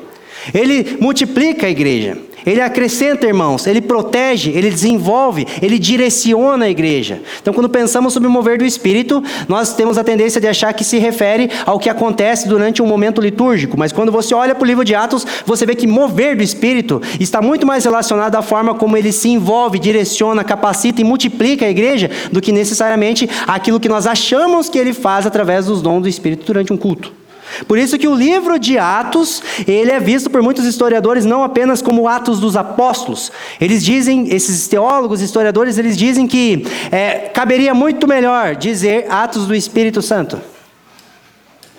Ele 0.53 0.97
multiplica 0.99 1.67
a 1.67 1.69
igreja. 1.69 2.17
Ele 2.47 2.61
acrescenta, 2.61 3.27
irmãos, 3.27 3.67
ele 3.67 3.81
protege, 3.81 4.51
ele 4.51 4.69
desenvolve, 4.69 5.45
ele 5.61 5.77
direciona 5.77 6.63
a 6.63 6.69
igreja. 6.69 7.21
Então, 7.41 7.53
quando 7.53 7.67
pensamos 7.67 8.13
sobre 8.13 8.29
o 8.29 8.31
mover 8.31 8.57
do 8.57 8.63
Espírito, 8.63 9.21
nós 9.49 9.73
temos 9.73 9.97
a 9.97 10.03
tendência 10.03 10.39
de 10.39 10.47
achar 10.47 10.73
que 10.73 10.85
se 10.85 10.97
refere 10.97 11.51
ao 11.65 11.77
que 11.77 11.89
acontece 11.89 12.47
durante 12.47 12.81
um 12.81 12.85
momento 12.85 13.19
litúrgico. 13.19 13.77
Mas 13.77 13.91
quando 13.91 14.13
você 14.13 14.33
olha 14.33 14.55
para 14.55 14.63
o 14.63 14.65
livro 14.65 14.85
de 14.85 14.95
Atos, 14.95 15.27
você 15.45 15.65
vê 15.65 15.75
que 15.75 15.85
mover 15.85 16.37
do 16.37 16.43
Espírito 16.43 17.01
está 17.19 17.41
muito 17.41 17.67
mais 17.67 17.83
relacionado 17.83 18.35
à 18.35 18.41
forma 18.41 18.73
como 18.73 18.95
ele 18.95 19.11
se 19.11 19.27
envolve, 19.27 19.77
direciona, 19.77 20.41
capacita 20.41 21.01
e 21.01 21.03
multiplica 21.03 21.65
a 21.65 21.69
igreja 21.69 22.09
do 22.31 22.39
que 22.39 22.53
necessariamente 22.53 23.29
aquilo 23.45 23.77
que 23.77 23.89
nós 23.89 24.07
achamos 24.07 24.69
que 24.69 24.79
ele 24.79 24.93
faz 24.93 25.25
através 25.25 25.65
dos 25.65 25.81
dons 25.81 26.01
do 26.01 26.07
Espírito 26.07 26.45
durante 26.45 26.71
um 26.71 26.77
culto. 26.77 27.26
Por 27.67 27.77
isso 27.77 27.97
que 27.97 28.07
o 28.07 28.15
livro 28.15 28.59
de 28.59 28.77
Atos, 28.77 29.41
ele 29.67 29.91
é 29.91 29.99
visto 29.99 30.29
por 30.29 30.41
muitos 30.41 30.65
historiadores 30.65 31.25
não 31.25 31.43
apenas 31.43 31.81
como 31.81 32.07
Atos 32.07 32.39
dos 32.39 32.55
Apóstolos. 32.55 33.31
Eles 33.59 33.83
dizem, 33.83 34.33
esses 34.33 34.67
teólogos, 34.67 35.21
historiadores, 35.21 35.77
eles 35.77 35.97
dizem 35.97 36.27
que 36.27 36.65
é, 36.91 37.29
caberia 37.29 37.73
muito 37.73 38.07
melhor 38.07 38.55
dizer 38.55 39.05
Atos 39.09 39.47
do 39.47 39.55
Espírito 39.55 40.01
Santo, 40.01 40.39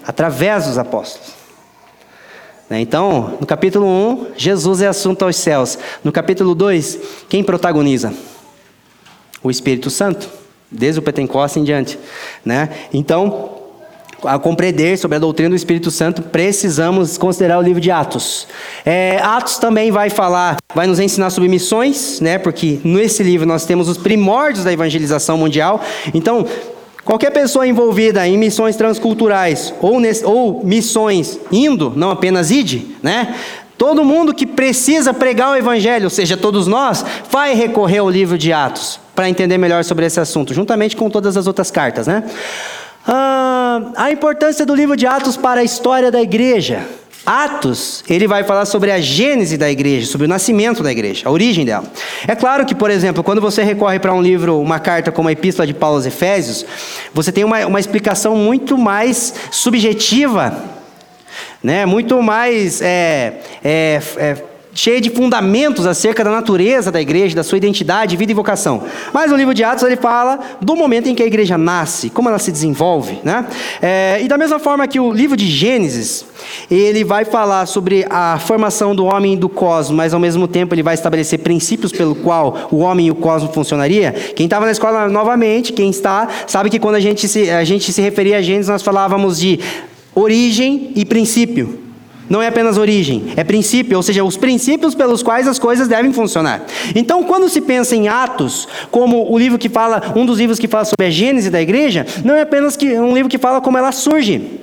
através 0.07 0.67
dos 0.67 0.79
apóstolos. 0.79 1.39
Né, 2.69 2.81
então, 2.81 3.39
no 3.41 3.47
capítulo 3.47 3.87
1, 3.87 4.27
Jesus 4.37 4.83
é 4.83 4.89
assunto 4.89 5.25
aos 5.25 5.37
céus. 5.37 5.79
No 6.05 6.13
capítulo 6.13 6.55
2, 6.55 6.99
quem 7.29 7.43
protagoniza? 7.43 8.13
O 9.43 9.51
Espírito 9.51 9.89
Santo, 9.89 10.29
desde 10.71 10.99
o 10.99 11.03
Pentecostes 11.03 11.57
em 11.57 11.65
diante. 11.65 11.99
Né? 12.45 12.69
Então, 12.93 13.58
a 14.25 14.39
compreender 14.39 14.99
sobre 14.99 15.17
a 15.17 15.19
doutrina 15.19 15.51
do 15.51 15.57
Espírito 15.57 15.91
Santo, 15.91 16.23
precisamos 16.23 17.17
considerar 17.17 17.59
o 17.59 17.63
livro 17.63 17.81
de 17.81 17.91
Atos. 17.91 18.47
É, 18.85 19.19
Atos 19.23 19.59
também 19.59 19.91
vai 19.91 20.11
falar, 20.11 20.57
vai 20.75 20.87
nos 20.87 20.99
ensinar 20.99 21.31
sobre 21.31 21.49
missões, 21.49 22.21
né? 22.21 22.39
Porque 22.39 22.81
nesse 22.85 23.23
livro 23.23 23.47
nós 23.47 23.65
temos 23.65 23.89
os 23.89 23.97
primórdios 23.97 24.65
da 24.65 24.73
evangelização 24.73 25.39
mundial. 25.39 25.81
Então, 26.13 26.47
Qualquer 27.05 27.31
pessoa 27.31 27.67
envolvida 27.67 28.29
em 28.29 28.37
missões 28.37 28.77
transculturais 28.77 29.73
ou, 29.81 29.99
ou 30.25 30.63
missões 30.63 31.41
indo, 31.51 31.91
não 31.97 32.11
apenas 32.11 32.51
ide, 32.51 32.87
né? 33.03 33.35
Todo 33.79 34.05
mundo 34.05 34.35
que 34.35 34.45
precisa 34.45 35.15
pregar 35.15 35.53
o 35.53 35.57
evangelho, 35.57 36.05
ou 36.05 36.11
seja, 36.11 36.37
todos 36.37 36.67
nós, 36.67 37.03
vai 37.31 37.55
recorrer 37.55 37.99
ao 37.99 38.11
livro 38.11 38.37
de 38.37 38.53
Atos 38.53 39.01
para 39.15 39.27
entender 39.27 39.57
melhor 39.57 39.85
sobre 39.85 40.05
esse 40.05 40.21
assunto, 40.21 40.53
juntamente 40.53 40.97
com 40.97 41.09
todas 41.09 41.35
as 41.35 41.47
outras 41.47 41.71
cartas, 41.71 42.07
né? 42.07 42.25
Ah, 43.07 43.93
a 43.97 44.11
importância 44.11 44.67
do 44.67 44.75
livro 44.75 44.97
de 44.97 45.07
Atos 45.07 45.37
para 45.37 45.61
a 45.61 45.65
história 45.65 46.11
da 46.11 46.21
igreja. 46.21 46.87
Atos, 47.25 48.03
ele 48.09 48.27
vai 48.27 48.43
falar 48.43 48.65
sobre 48.65 48.91
a 48.91 49.01
gênese 49.01 49.59
da 49.59 49.71
igreja, 49.71 50.07
sobre 50.07 50.27
o 50.27 50.29
nascimento 50.29 50.83
da 50.83 50.91
igreja, 50.91 51.29
a 51.29 51.31
origem 51.31 51.65
dela. 51.65 51.85
É 52.27 52.35
claro 52.35 52.65
que, 52.65 52.75
por 52.75 52.91
exemplo, 52.91 53.23
quando 53.23 53.41
você 53.41 53.63
recorre 53.63 53.99
para 53.99 54.15
um 54.15 54.23
livro, 54.23 54.59
uma 54.59 54.81
carta 54.81 55.13
como 55.13 55.29
a 55.29 55.33
Epístola 55.33 55.67
de 55.67 55.75
Paulo 55.75 55.97
aos 55.97 56.07
Efésios, 56.07 56.65
você 57.13 57.31
tem 57.31 57.45
uma, 57.45 57.67
uma 57.67 57.81
explicação 57.81 58.35
muito 58.35 58.79
mais 58.79 59.35
subjetiva 59.51 60.79
né? 61.63 61.85
muito 61.87 62.23
mais 62.23 62.81
é, 62.81 63.41
é, 63.65 64.01
é, 64.17 64.37
cheia 64.79 65.01
de 65.01 65.11
fundamentos 65.11 65.87
acerca 65.87 66.23
da 66.23 66.31
natureza 66.31 66.93
da 66.93 67.01
igreja, 67.01 67.35
da 67.35 67.43
sua 67.43 67.59
identidade, 67.59 68.17
vida 68.17 68.31
e 68.31 68.35
vocação. 68.35 68.85
Mas 69.13 69.33
o 69.33 69.37
livro 69.37 69.53
de 69.53 69.65
Atos 69.65 69.83
ele 69.83 69.97
fala 69.97 70.39
do 70.61 70.77
momento 70.77 71.09
em 71.09 71.17
que 71.17 71.23
a 71.23 71.27
igreja 71.27 71.59
nasce, 71.59 72.09
como 72.09 72.29
ela 72.29 72.39
se 72.39 72.53
desenvolve, 72.53 73.19
né? 73.25 73.45
É, 73.83 74.21
e 74.23 74.29
da 74.29 74.39
mesma 74.39 74.61
forma 74.61 74.87
que 74.87 75.01
o 75.01 75.13
livro 75.13 75.37
de 75.37 75.49
Gênesis 75.49 76.25
ele 76.71 77.03
vai 77.03 77.25
falar 77.25 77.67
sobre 77.67 78.07
a 78.09 78.39
formação 78.39 78.95
do 78.95 79.05
homem 79.05 79.35
e 79.35 79.37
do 79.37 79.49
cosmos, 79.49 79.97
mas 79.97 80.15
ao 80.15 80.21
mesmo 80.21 80.47
tempo 80.47 80.77
ele 80.77 80.83
vai 80.85 80.95
estabelecer 80.95 81.41
princípios 81.41 81.91
pelo 81.91 82.15
qual 82.15 82.69
o 82.71 82.77
homem 82.77 83.09
e 83.09 83.11
o 83.11 83.17
cosmos 83.17 83.53
funcionaria. 83.53 84.13
Quem 84.13 84.47
estava 84.47 84.65
na 84.65 84.71
escola 84.71 85.09
novamente, 85.09 85.73
quem 85.73 85.91
está, 85.91 86.29
sabe 86.47 86.71
que 86.71 86.79
quando 86.79 86.95
a 86.95 87.01
gente 87.01 87.27
se, 87.27 87.51
a 87.51 87.65
gente 87.65 87.93
se 87.93 88.01
referia 88.01 88.39
a 88.39 88.43
Gênesis, 88.43 88.69
nós 88.69 88.83
falávamos 88.83 89.41
de 89.41 89.59
origem 90.15 90.93
e 90.95 91.05
princípio. 91.05 91.88
Não 92.29 92.43
é 92.43 92.49
apenas 92.49 92.77
origem, 92.77 93.33
é 93.37 93.45
princípio, 93.45 93.97
ou 93.97 94.03
seja, 94.03 94.23
os 94.23 94.37
princípios 94.37 94.95
pelos 94.95 95.23
quais 95.23 95.49
as 95.49 95.59
coisas 95.59 95.89
devem 95.89 96.13
funcionar. 96.13 96.63
Então, 96.95 97.25
quando 97.25 97.49
se 97.49 97.61
pensa 97.61 97.97
em 97.97 98.09
Atos, 98.09 98.69
como 98.91 99.33
o 99.33 99.39
livro 99.39 99.59
que 99.59 99.69
fala, 99.69 100.13
um 100.15 100.27
dos 100.27 100.39
livros 100.39 100.59
que 100.59 100.69
fala 100.69 100.85
sobre 100.85 101.07
a 101.07 101.11
gênese 101.11 101.51
da 101.51 101.61
igreja, 101.61 102.07
não 102.25 102.35
é 102.35 102.43
apenas 102.43 102.77
que, 102.77 102.99
um 102.99 103.15
livro 103.15 103.31
que 103.31 103.39
fala 103.39 103.61
como 103.61 103.79
ela 103.79 103.93
surge, 103.93 104.61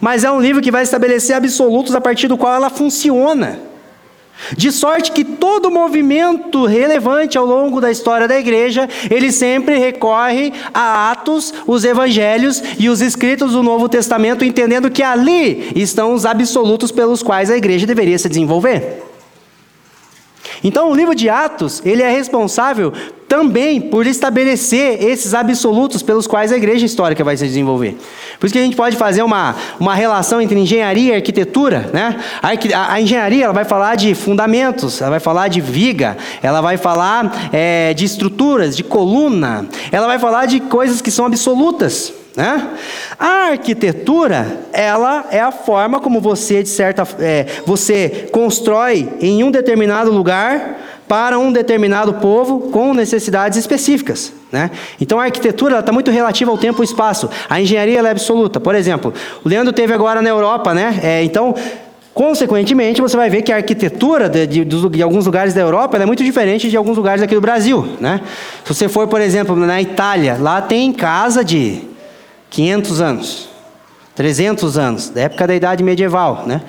mas 0.00 0.24
é 0.24 0.30
um 0.30 0.40
livro 0.40 0.62
que 0.62 0.70
vai 0.70 0.82
estabelecer 0.82 1.36
absolutos 1.36 1.94
a 1.94 2.00
partir 2.00 2.28
do 2.28 2.36
qual 2.36 2.54
ela 2.54 2.70
funciona. 2.70 3.71
De 4.56 4.72
sorte 4.72 5.12
que 5.12 5.24
todo 5.24 5.70
movimento 5.70 6.64
relevante 6.66 7.38
ao 7.38 7.46
longo 7.46 7.80
da 7.80 7.90
história 7.90 8.26
da 8.26 8.38
igreja, 8.38 8.88
ele 9.10 9.30
sempre 9.30 9.78
recorre 9.78 10.52
a 10.74 11.10
Atos, 11.12 11.54
os 11.66 11.84
evangelhos 11.84 12.62
e 12.78 12.88
os 12.88 13.00
escritos 13.00 13.52
do 13.52 13.62
Novo 13.62 13.88
Testamento, 13.88 14.44
entendendo 14.44 14.90
que 14.90 15.02
ali 15.02 15.70
estão 15.76 16.12
os 16.12 16.26
absolutos 16.26 16.90
pelos 16.90 17.22
quais 17.22 17.50
a 17.50 17.56
igreja 17.56 17.86
deveria 17.86 18.18
se 18.18 18.28
desenvolver. 18.28 19.11
Então, 20.64 20.90
o 20.90 20.94
livro 20.94 21.14
de 21.14 21.28
Atos, 21.28 21.82
ele 21.84 22.02
é 22.02 22.10
responsável 22.10 22.92
também 23.32 23.80
por 23.80 24.06
estabelecer 24.06 25.02
esses 25.02 25.32
absolutos 25.32 26.02
pelos 26.02 26.26
quais 26.26 26.52
a 26.52 26.56
igreja 26.56 26.84
histórica 26.84 27.24
vai 27.24 27.34
se 27.34 27.46
desenvolver. 27.46 27.96
Por 28.38 28.44
isso 28.44 28.52
que 28.52 28.58
a 28.58 28.62
gente 28.62 28.76
pode 28.76 28.94
fazer 28.94 29.22
uma, 29.22 29.56
uma 29.80 29.94
relação 29.94 30.40
entre 30.40 30.58
engenharia 30.58 31.14
e 31.14 31.16
arquitetura. 31.16 31.88
Né? 31.94 32.20
A, 32.42 32.92
a 32.92 33.00
engenharia 33.00 33.44
ela 33.44 33.54
vai 33.54 33.64
falar 33.64 33.96
de 33.96 34.14
fundamentos, 34.14 35.00
ela 35.00 35.10
vai 35.12 35.20
falar 35.20 35.48
de 35.48 35.62
viga, 35.62 36.16
ela 36.42 36.60
vai 36.60 36.76
falar 36.76 37.50
é, 37.54 37.94
de 37.94 38.04
estruturas, 38.04 38.76
de 38.76 38.84
coluna, 38.84 39.66
ela 39.90 40.06
vai 40.06 40.18
falar 40.18 40.44
de 40.44 40.60
coisas 40.60 41.00
que 41.00 41.10
são 41.10 41.24
absolutas. 41.24 42.12
Né? 42.36 42.70
A 43.18 43.50
arquitetura, 43.50 44.60
ela 44.72 45.26
é 45.30 45.40
a 45.40 45.52
forma 45.52 46.00
como 46.00 46.20
você, 46.20 46.62
de 46.62 46.68
certa, 46.68 47.06
é, 47.20 47.46
você 47.66 48.28
constrói 48.32 49.08
em 49.20 49.44
um 49.44 49.50
determinado 49.50 50.10
lugar 50.10 50.78
para 51.06 51.38
um 51.38 51.52
determinado 51.52 52.14
povo 52.14 52.70
com 52.70 52.94
necessidades 52.94 53.58
específicas. 53.58 54.32
Né? 54.50 54.70
Então 55.00 55.20
a 55.20 55.24
arquitetura 55.24 55.78
está 55.78 55.92
muito 55.92 56.10
relativa 56.10 56.50
ao 56.50 56.56
tempo 56.56 56.82
e 56.82 56.84
espaço. 56.84 57.28
A 57.50 57.60
engenharia 57.60 58.00
é 58.00 58.10
absoluta. 58.10 58.58
Por 58.58 58.74
exemplo, 58.74 59.12
o 59.44 59.48
Leandro 59.48 59.72
teve 59.72 59.92
agora 59.92 60.22
na 60.22 60.30
Europa, 60.30 60.72
né? 60.72 61.00
É, 61.02 61.22
então 61.22 61.54
Consequentemente, 62.14 63.00
você 63.00 63.16
vai 63.16 63.30
ver 63.30 63.40
que 63.40 63.50
a 63.50 63.56
arquitetura 63.56 64.28
de, 64.28 64.46
de, 64.46 64.64
de, 64.66 65.02
alguns 65.02 65.24
lugares 65.24 65.54
da 65.54 65.62
Europa 65.62 65.96
é 65.96 66.04
muito 66.04 66.22
diferente 66.22 66.68
de 66.68 66.76
alguns 66.76 66.98
lugares 66.98 67.22
aqui 67.22 67.34
do 67.34 67.40
Brasil. 67.40 67.88
Né? 67.98 68.20
Se 68.64 68.74
você 68.74 68.86
for, 68.86 69.08
por 69.08 69.18
exemplo, 69.18 69.56
na 69.56 69.80
Itália, 69.80 70.36
lá 70.38 70.60
tem 70.60 70.92
casa 70.92 71.42
de 71.42 71.80
500 72.52 73.00
anos, 73.00 73.48
300 74.14 74.78
anos, 74.78 75.08
da 75.08 75.22
época 75.22 75.46
da 75.46 75.54
Idade 75.54 75.82
Medieval, 75.82 76.44
né? 76.46 76.60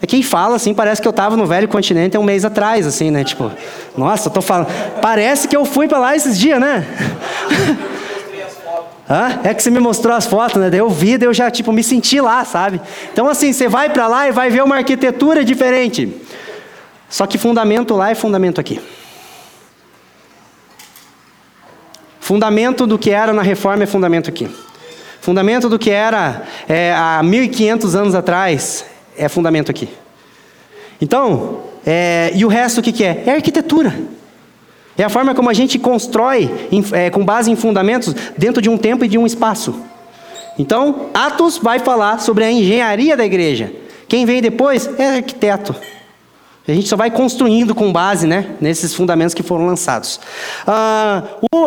É 0.00 0.06
quem 0.06 0.22
fala 0.22 0.56
assim, 0.56 0.72
parece 0.72 1.02
que 1.02 1.08
eu 1.08 1.10
estava 1.10 1.36
no 1.36 1.44
velho 1.44 1.66
continente 1.66 2.16
um 2.16 2.22
mês 2.22 2.44
atrás, 2.44 2.86
assim, 2.86 3.10
né? 3.10 3.24
Tipo, 3.24 3.50
nossa, 3.96 4.28
eu 4.28 4.32
tô 4.32 4.40
falando. 4.40 4.68
Parece 5.00 5.48
que 5.48 5.56
eu 5.56 5.64
fui 5.64 5.88
para 5.88 5.98
lá 5.98 6.16
esses 6.16 6.38
dias, 6.38 6.60
né? 6.60 6.86
É 9.44 9.52
que 9.52 9.62
você 9.62 9.68
me 9.68 9.80
mostrou 9.80 10.16
as 10.16 10.24
fotos, 10.24 10.56
né? 10.56 10.70
Daí 10.70 10.80
eu 10.80 10.88
vi, 10.88 11.18
daí 11.18 11.28
eu 11.28 11.34
já 11.34 11.50
tipo 11.50 11.70
me 11.70 11.84
senti 11.84 12.22
lá, 12.22 12.42
sabe? 12.42 12.80
Então 13.12 13.28
assim, 13.28 13.52
você 13.52 13.68
vai 13.68 13.90
para 13.90 14.06
lá 14.06 14.26
e 14.26 14.32
vai 14.32 14.48
ver 14.48 14.64
uma 14.64 14.76
arquitetura 14.76 15.44
diferente. 15.44 16.10
Só 17.10 17.26
que 17.26 17.36
fundamento 17.36 17.94
lá 17.94 18.10
é 18.10 18.14
fundamento 18.14 18.58
aqui. 18.58 18.80
Fundamento 22.18 22.86
do 22.86 22.98
que 22.98 23.10
era 23.10 23.34
na 23.34 23.42
reforma 23.42 23.82
é 23.82 23.86
fundamento 23.86 24.30
aqui. 24.30 24.48
Fundamento 25.24 25.70
do 25.70 25.78
que 25.78 25.88
era 25.88 26.42
é, 26.68 26.92
há 26.94 27.22
1500 27.22 27.96
anos 27.96 28.14
atrás 28.14 28.84
é 29.16 29.26
fundamento 29.26 29.70
aqui. 29.70 29.88
Então, 31.00 31.60
é, 31.86 32.30
e 32.34 32.44
o 32.44 32.48
resto 32.48 32.80
o 32.80 32.82
que, 32.82 32.92
que 32.92 33.02
é? 33.02 33.22
É 33.24 33.30
arquitetura. 33.30 33.98
É 34.98 35.02
a 35.02 35.08
forma 35.08 35.34
como 35.34 35.48
a 35.48 35.54
gente 35.54 35.78
constrói 35.78 36.68
em, 36.70 36.84
é, 36.92 37.08
com 37.08 37.24
base 37.24 37.50
em 37.50 37.56
fundamentos 37.56 38.14
dentro 38.36 38.60
de 38.60 38.68
um 38.68 38.76
tempo 38.76 39.02
e 39.02 39.08
de 39.08 39.16
um 39.16 39.24
espaço. 39.24 39.74
Então, 40.58 41.06
Atos 41.14 41.56
vai 41.56 41.78
falar 41.78 42.20
sobre 42.20 42.44
a 42.44 42.52
engenharia 42.52 43.16
da 43.16 43.24
igreja. 43.24 43.72
Quem 44.06 44.26
vem 44.26 44.42
depois 44.42 44.90
é 44.98 45.16
arquiteto. 45.16 45.74
A 46.66 46.72
gente 46.72 46.88
só 46.88 46.96
vai 46.96 47.10
construindo 47.10 47.74
com 47.74 47.92
base 47.92 48.26
né, 48.26 48.56
nesses 48.58 48.94
fundamentos 48.94 49.34
que 49.34 49.42
foram 49.42 49.66
lançados. 49.66 50.18
Ah, 50.66 51.22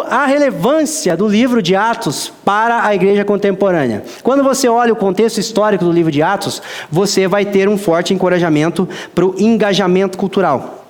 a 0.09 0.25
relevância 0.25 1.15
do 1.15 1.27
livro 1.27 1.61
de 1.61 1.75
Atos 1.75 2.33
para 2.43 2.83
a 2.83 2.95
igreja 2.95 3.23
contemporânea. 3.23 4.03
Quando 4.23 4.43
você 4.43 4.67
olha 4.67 4.91
o 4.91 4.95
contexto 4.95 5.37
histórico 5.37 5.85
do 5.85 5.91
livro 5.91 6.11
de 6.11 6.23
Atos, 6.23 6.63
você 6.89 7.27
vai 7.27 7.45
ter 7.45 7.69
um 7.69 7.77
forte 7.77 8.11
encorajamento 8.11 8.89
para 9.13 9.23
o 9.23 9.35
engajamento 9.37 10.17
cultural. 10.17 10.85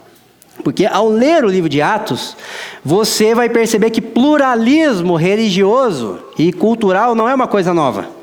Porque 0.64 0.86
ao 0.86 1.10
ler 1.10 1.44
o 1.44 1.50
livro 1.50 1.70
de 1.70 1.82
Atos, 1.82 2.38
você 2.84 3.36
vai 3.36 3.50
perceber 3.50 3.90
que 3.90 4.02
pluralismo 4.02 5.18
religioso 5.18 6.20
e 6.40 6.54
cultural 6.54 7.14
não 7.14 7.28
é 7.28 7.36
uma 7.36 7.48
coisa 7.48 7.74
nova. 7.74 8.17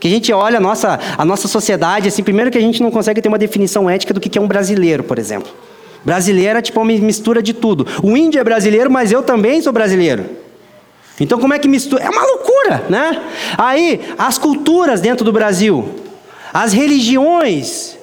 Que 0.00 0.06
a 0.06 0.10
gente 0.10 0.32
olha 0.32 0.58
a 0.58 0.60
nossa, 0.60 0.98
a 1.16 1.24
nossa 1.24 1.48
sociedade, 1.48 2.08
assim, 2.08 2.22
primeiro 2.22 2.50
que 2.50 2.58
a 2.58 2.60
gente 2.60 2.82
não 2.82 2.90
consegue 2.90 3.20
ter 3.20 3.28
uma 3.28 3.38
definição 3.38 3.90
ética 3.90 4.14
do 4.14 4.20
que 4.20 4.38
é 4.38 4.40
um 4.40 4.46
brasileiro, 4.46 5.02
por 5.02 5.18
exemplo. 5.18 5.50
Brasileiro 6.04 6.58
é 6.58 6.62
tipo 6.62 6.80
uma 6.80 6.86
mistura 6.86 7.42
de 7.42 7.52
tudo. 7.52 7.86
O 8.02 8.16
índio 8.16 8.40
é 8.40 8.44
brasileiro, 8.44 8.90
mas 8.90 9.10
eu 9.10 9.22
também 9.22 9.60
sou 9.60 9.72
brasileiro. 9.72 10.26
Então 11.20 11.40
como 11.40 11.52
é 11.52 11.58
que 11.58 11.66
mistura? 11.66 12.04
É 12.04 12.08
uma 12.08 12.22
loucura, 12.22 12.84
né? 12.88 13.20
Aí, 13.56 14.00
as 14.16 14.38
culturas 14.38 15.00
dentro 15.00 15.24
do 15.24 15.32
Brasil, 15.32 15.96
as 16.52 16.72
religiões, 16.72 17.97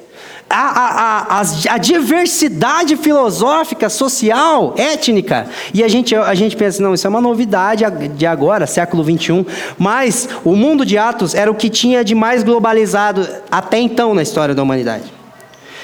a, 0.50 0.58
a, 0.58 1.40
a, 1.40 1.42
a, 1.70 1.78
diversidade 1.78 2.96
filosófica, 2.96 3.90
social, 3.90 4.74
étnica. 4.78 5.48
E 5.74 5.84
a 5.84 5.88
gente, 5.88 6.16
a 6.16 6.34
gente 6.36 6.56
pensa, 6.56 6.82
não, 6.82 6.94
isso 6.94 7.06
é 7.06 7.10
uma 7.10 7.22
novidade 7.22 7.84
de 8.16 8.26
agora, 8.26 8.68
século 8.68 9.04
21. 9.04 9.46
Mas 9.78 10.30
o 10.44 10.56
mundo 10.56 10.86
de 10.86 10.98
Atos 10.98 11.34
era 11.34 11.50
o 11.50 11.56
que 11.56 11.70
tinha 11.70 12.04
de 12.04 12.14
mais 12.14 12.44
globalizado 12.44 13.28
até 13.52 13.80
então 13.80 14.14
na 14.14 14.22
história 14.22 14.54
da 14.54 14.62
humanidade. 14.62 15.12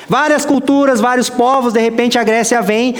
Várias 0.08 0.45
culturas, 0.45 1.00
vários 1.00 1.30
povos, 1.30 1.74
de 1.74 1.80
repente 1.80 2.19
a 2.19 2.24
Grécia 2.24 2.62
vem, 2.62 2.95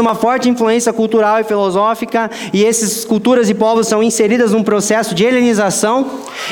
uma 0.00 0.14
forte 0.14 0.48
influência 0.48 0.92
cultural 0.92 1.40
e 1.40 1.44
filosófica, 1.44 2.30
e 2.52 2.64
essas 2.64 3.04
culturas 3.04 3.48
e 3.50 3.54
povos 3.54 3.86
são 3.86 4.02
inseridas 4.02 4.52
num 4.52 4.62
processo 4.62 5.14
de 5.14 5.24
helenização, 5.24 6.06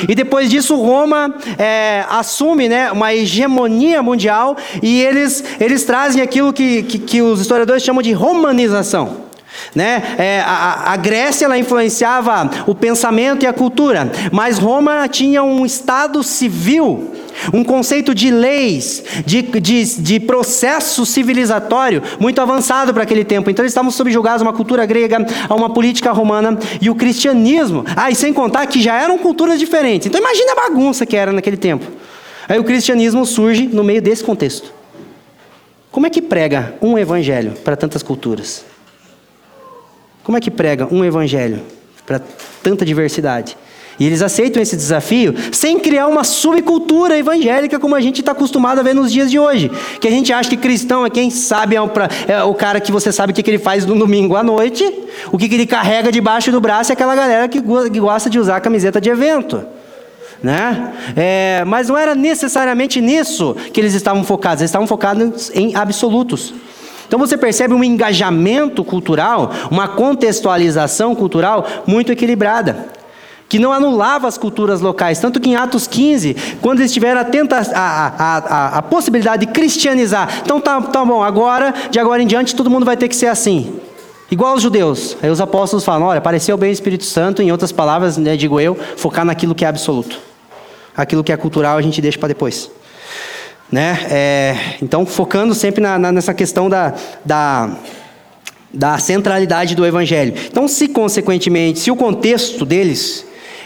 e 0.07 0.15
depois 0.15 0.49
disso 0.49 0.75
Roma 0.75 1.33
é, 1.57 2.05
assume 2.09 2.69
né, 2.69 2.91
uma 2.91 3.13
hegemonia 3.13 4.01
mundial, 4.01 4.55
e 4.81 5.01
eles, 5.01 5.43
eles 5.59 5.83
trazem 5.83 6.21
aquilo 6.21 6.53
que, 6.53 6.83
que, 6.83 6.99
que 6.99 7.21
os 7.21 7.41
historiadores 7.41 7.83
chamam 7.83 8.01
de 8.01 8.11
romanização. 8.11 9.24
Né? 9.73 10.15
É, 10.17 10.41
a, 10.41 10.93
a, 10.93 10.95
Grécia 10.95 11.45
ela 11.45 11.57
influenciava 11.57 12.49
o 12.65 12.73
pensamento 12.73 13.43
e 13.43 13.47
a 13.47 13.53
cultura, 13.53 14.09
mas 14.31 14.57
Roma 14.57 15.07
tinha 15.09 15.43
um 15.43 15.65
estado 15.65 16.23
civil, 16.23 17.11
um 17.53 17.63
conceito 17.63 18.15
de 18.15 18.31
leis, 18.31 19.03
de, 19.25 19.41
de, 19.41 20.01
de 20.01 20.19
processo 20.21 21.05
civilizatório 21.05 22.01
muito 22.19 22.39
avançado 22.39 22.93
para 22.93 23.03
aquele 23.03 23.25
tempo. 23.25 23.49
Então 23.49 23.63
eles 23.63 23.71
estavam 23.71 23.91
subjugados 23.91 24.41
a 24.41 24.45
uma 24.45 24.53
cultura 24.53 24.85
grega, 24.85 25.25
a 25.49 25.53
uma 25.53 25.69
política 25.69 26.11
romana 26.11 26.57
e 26.81 26.89
o 26.89 26.95
cristianismo. 26.95 27.83
Ah, 27.95 28.09
e 28.09 28.15
sem 28.15 28.31
contar 28.31 28.65
que 28.67 28.81
já 28.81 29.01
eram 29.01 29.17
culturas 29.17 29.59
diferentes. 29.59 30.07
Então 30.07 30.21
imagina 30.21 30.53
a 30.53 30.55
bagunça 30.55 31.05
que 31.05 31.17
era 31.17 31.33
naquele 31.33 31.57
tempo. 31.57 31.85
Aí 32.47 32.59
o 32.59 32.63
cristianismo 32.63 33.25
surge 33.25 33.67
no 33.67 33.83
meio 33.83 34.01
desse 34.01 34.23
contexto. 34.23 34.71
Como 35.91 36.05
é 36.05 36.09
que 36.09 36.21
prega 36.21 36.75
um 36.81 36.97
evangelho 36.97 37.53
para 37.63 37.75
tantas 37.75 38.03
culturas? 38.03 38.65
Como 40.25 40.35
é 40.35 40.41
que 40.41 40.49
prega 40.49 40.87
um 40.91 41.05
evangelho 41.05 41.61
para 42.03 42.19
tanta 42.63 42.83
diversidade? 42.83 43.55
E 43.99 44.07
eles 44.07 44.23
aceitam 44.23 44.61
esse 44.61 44.75
desafio 44.75 45.35
sem 45.51 45.79
criar 45.79 46.07
uma 46.07 46.23
subcultura 46.23 47.15
evangélica 47.15 47.79
como 47.79 47.93
a 47.93 48.01
gente 48.01 48.21
está 48.21 48.31
acostumado 48.31 48.79
a 48.79 48.83
ver 48.83 48.95
nos 48.95 49.11
dias 49.11 49.29
de 49.29 49.37
hoje. 49.37 49.71
Que 50.01 50.07
a 50.07 50.11
gente 50.11 50.33
acha 50.33 50.49
que 50.49 50.57
cristão 50.57 51.05
é 51.05 51.11
quem 51.11 51.29
sabe, 51.29 51.75
é 51.75 51.81
o, 51.81 51.85
é 52.27 52.53
cara 52.57 52.81
que 52.81 52.91
você 52.91 53.11
sabe 53.11 53.31
o 53.31 53.35
que, 53.35 53.47
ele 53.47 53.59
faz 53.59 53.85
no 53.85 53.95
domingo 53.97 54.35
à 54.35 54.43
noite, 54.43 54.83
o 55.31 55.37
que, 55.37 55.47
que 55.47 55.53
ele 55.53 55.67
carrega 55.67 56.11
debaixo 56.11 56.51
do 56.51 56.59
braço 56.59 56.91
é 56.91 56.93
aquela 56.93 57.15
galera 57.15 57.47
que 57.47 57.61
gosta 57.61 58.27
de 58.27 58.39
usar 58.39 58.59
camiseta 58.61 58.99
de 58.99 59.11
evento. 59.11 59.63
Né? 60.41 60.91
É, 61.15 61.63
mas 61.67 61.87
não 61.87 61.97
era 61.97 62.15
necessariamente 62.15 62.99
nisso 62.99 63.55
que 63.71 63.79
eles 63.79 63.93
estavam 63.93 64.23
focados, 64.23 64.61
eles 64.61 64.71
estavam 64.71 64.87
focados 64.87 65.51
em 65.53 65.75
absolutos. 65.75 66.51
Então 67.15 67.25
você 67.25 67.37
percebe 67.37 67.73
um 67.73 67.81
engajamento 67.81 68.83
cultural, 68.83 69.49
uma 69.71 69.87
contextualização 69.87 71.15
cultural 71.15 71.65
muito 71.87 72.11
equilibrada, 72.11 72.89
que 73.47 73.57
não 73.57 73.71
anulava 73.71 74.27
as 74.27 74.37
culturas 74.37 74.81
locais. 74.81 75.17
Tanto 75.17 75.39
que 75.39 75.49
em 75.49 75.55
Atos 75.55 75.87
15, 75.87 76.35
quando 76.61 76.81
eles 76.81 76.91
tiveram 76.91 77.21
a, 77.21 77.25
a, 77.73 78.07
a, 78.17 78.77
a, 78.79 78.81
possibilidade 78.81 79.45
de 79.45 79.53
cristianizar, 79.53 80.41
então 80.43 80.59
tá, 80.59 80.81
tá 80.81 81.05
bom, 81.05 81.23
agora, 81.23 81.73
de 81.89 81.97
agora 82.01 82.21
em 82.21 82.27
diante, 82.27 82.53
todo 82.53 82.69
mundo 82.69 82.85
vai 82.85 82.97
ter 82.97 83.07
que 83.07 83.15
ser 83.15 83.27
assim. 83.27 83.79
Igual 84.29 84.53
os 84.55 84.61
judeus. 84.61 85.15
Aí 85.23 85.29
os 85.29 85.39
apóstolos 85.39 85.85
falam: 85.85 86.07
olha, 86.09 86.17
apareceu 86.17 86.57
bem 86.57 86.69
o 86.69 86.73
Espírito 86.73 87.05
Santo, 87.05 87.41
em 87.41 87.49
outras 87.49 87.71
palavras, 87.71 88.17
né, 88.17 88.35
digo 88.35 88.59
eu, 88.59 88.77
focar 88.97 89.23
naquilo 89.23 89.55
que 89.55 89.63
é 89.63 89.69
absoluto. 89.69 90.19
Aquilo 90.97 91.23
que 91.23 91.31
é 91.31 91.37
cultural 91.37 91.77
a 91.77 91.81
gente 91.81 92.01
deixa 92.01 92.19
para 92.19 92.27
depois. 92.27 92.69
Né? 93.71 93.97
É, 94.09 94.55
então, 94.81 95.05
focando 95.05 95.53
sempre 95.55 95.81
na, 95.81 95.97
na, 95.97 96.11
nessa 96.11 96.33
questão 96.33 96.69
da, 96.69 96.93
da, 97.23 97.77
da 98.73 98.97
centralidade 98.97 99.75
do 99.75 99.85
Evangelho. 99.85 100.33
Então, 100.47 100.67
se 100.67 100.87
consequentemente, 100.87 101.79
se 101.79 101.91
o 101.91 101.95
contexto 101.95 102.65
deles 102.65 103.25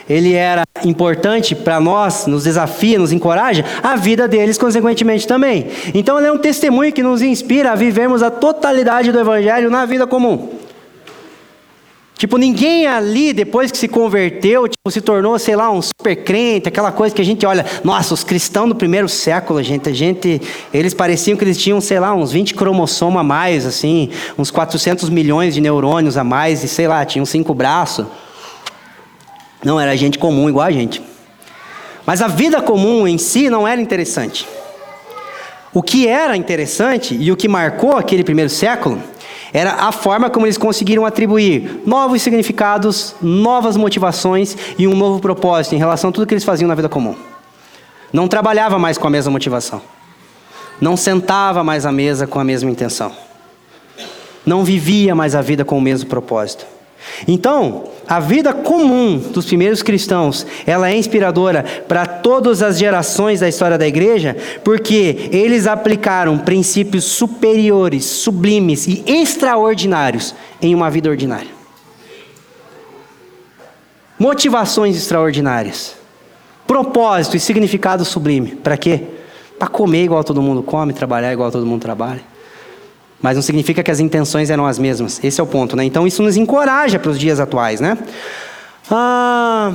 ele 0.10 0.34
era 0.34 0.64
importante 0.84 1.54
para 1.54 1.80
nós, 1.80 2.26
nos 2.26 2.44
desafia, 2.46 2.98
nos 2.98 3.12
encoraja, 3.12 3.64
a 3.84 3.96
vida 3.96 4.28
deles, 4.28 4.58
consequentemente, 4.58 5.28
também. 5.28 5.68
Então, 5.94 6.18
ele 6.18 6.28
é 6.28 6.32
um 6.32 6.38
testemunho 6.38 6.92
que 6.92 7.04
nos 7.04 7.22
inspira 7.22 7.72
a 7.72 7.76
vivermos 7.76 8.24
a 8.24 8.32
totalidade 8.32 9.12
do 9.12 9.20
Evangelho 9.20 9.70
na 9.70 9.86
vida 9.86 10.08
comum. 10.08 10.50
Tipo, 12.20 12.38
ninguém 12.38 12.86
ali, 12.86 13.32
depois 13.32 13.72
que 13.72 13.78
se 13.78 13.88
converteu, 13.88 14.68
tipo, 14.68 14.92
se 14.92 15.00
tornou, 15.00 15.40
sei 15.40 15.56
lá, 15.56 15.72
um 15.72 15.82
super 15.82 16.18
crente, 16.18 16.68
aquela 16.68 16.92
coisa 16.92 17.16
que 17.16 17.22
a 17.22 17.26
gente 17.26 17.46
olha, 17.46 17.66
nossa, 17.82 18.14
os 18.14 18.26
cristãos 18.26 18.68
do 18.68 18.76
primeiro 18.76 19.08
século, 19.08 19.64
gente, 19.64 19.88
a 19.88 19.94
gente, 19.94 20.42
eles 20.74 20.94
pareciam 20.94 21.38
que 21.38 21.46
eles 21.46 21.58
tinham, 21.58 21.80
sei 21.80 21.98
lá, 21.98 22.14
uns 22.14 22.34
20 22.34 22.56
cromossomos 22.56 23.22
a 23.22 23.24
mais, 23.24 23.66
assim, 23.66 24.10
uns 24.38 24.52
400 24.52 25.10
milhões 25.10 25.54
de 25.54 25.62
neurônios 25.62 26.18
a 26.18 26.24
mais, 26.26 26.62
e 26.62 26.68
sei 26.68 26.90
lá, 26.90 27.06
tinham 27.06 27.26
cinco 27.26 27.54
braços. 27.54 28.06
Não, 29.64 29.80
era 29.80 29.96
gente 29.96 30.20
comum, 30.20 30.50
igual 30.50 30.68
a 30.68 30.72
gente. 30.72 31.02
Mas 32.06 32.22
a 32.22 32.28
vida 32.28 32.62
comum 32.62 33.08
em 33.08 33.18
si 33.18 33.50
não 33.50 33.66
era 33.66 33.80
interessante. 33.80 34.46
O 35.74 35.82
que 35.82 36.06
era 36.06 36.36
interessante 36.36 37.16
e 37.18 37.32
o 37.32 37.38
que 37.38 37.48
marcou 37.48 37.96
aquele 37.96 38.26
primeiro 38.26 38.50
século 38.50 39.02
era 39.52 39.74
a 39.74 39.92
forma 39.92 40.30
como 40.30 40.46
eles 40.46 40.58
conseguiram 40.58 41.06
atribuir 41.06 41.82
novos 41.86 42.22
significados, 42.22 43.16
novas 43.22 43.76
motivações 43.76 44.56
e 44.78 44.88
um 44.88 44.96
novo 44.96 45.20
propósito 45.20 45.76
em 45.76 45.80
relação 45.80 46.10
a 46.10 46.14
tudo 46.14 46.28
que 46.28 46.34
eles 46.34 46.44
faziam 46.44 46.68
na 46.68 46.76
vida 46.76 46.90
comum. 46.90 47.16
Não 48.14 48.28
trabalhava 48.28 48.78
mais 48.78 48.98
com 48.98 49.08
a 49.08 49.10
mesma 49.10 49.32
motivação. 49.32 49.82
Não 50.80 50.96
sentava 50.96 51.64
mais 51.64 51.86
à 51.86 51.92
mesa 51.92 52.26
com 52.26 52.40
a 52.40 52.44
mesma 52.44 52.70
intenção. 52.70 53.12
Não 54.46 54.64
vivia 54.64 55.14
mais 55.14 55.36
a 55.36 55.42
vida 55.42 55.66
com 55.66 55.78
o 55.78 55.82
mesmo 55.82 56.10
propósito. 56.10 56.66
Então, 57.28 57.86
a 58.08 58.20
vida 58.20 58.54
comum 58.54 59.18
dos 59.18 59.46
primeiros 59.46 59.84
cristãos, 59.84 60.46
ela 60.66 60.90
é 60.90 60.96
inspiradora 60.96 61.64
para 61.88 62.06
todas 62.06 62.62
as 62.62 62.78
gerações 62.78 63.40
da 63.40 63.48
história 63.48 63.78
da 63.78 63.88
igreja, 63.88 64.36
porque 64.64 65.30
eles 65.32 65.68
aplicaram 65.68 66.38
princípios 66.38 67.06
superiores, 67.06 68.06
sublimes 68.06 68.88
e 68.88 69.04
extraordinários 69.06 70.34
em 70.62 70.74
uma 70.74 70.90
vida 70.90 71.10
ordinária. 71.10 71.60
Motivações 74.18 74.98
extraordinárias. 74.98 75.96
Propósito 76.68 77.38
e 77.38 77.40
significado 77.40 78.04
sublime. 78.04 78.52
Para 78.52 78.76
quê? 78.76 79.04
Para 79.58 79.68
comer 79.68 80.04
igual 80.04 80.24
todo 80.24 80.42
mundo 80.42 80.62
come, 80.62 80.94
trabalhar 80.94 81.32
igual 81.32 81.52
todo 81.52 81.66
mundo 81.66 81.82
trabalha. 81.82 82.22
Mas 83.22 83.36
não 83.36 83.42
significa 83.42 83.84
que 83.84 83.92
as 83.92 84.00
intenções 84.00 84.50
eram 84.50 84.66
as 84.66 84.80
mesmas. 84.80 85.20
Esse 85.24 85.42
é 85.42 85.44
o 85.44 85.48
ponto, 85.48 85.76
né? 85.76 85.84
Então 85.84 86.08
isso 86.08 86.24
nos 86.24 86.38
encoraja 86.38 86.98
para 86.98 87.12
os 87.12 87.20
dias 87.20 87.40
atuais, 87.40 87.82
né? 87.82 87.98
Ah, 88.90 89.74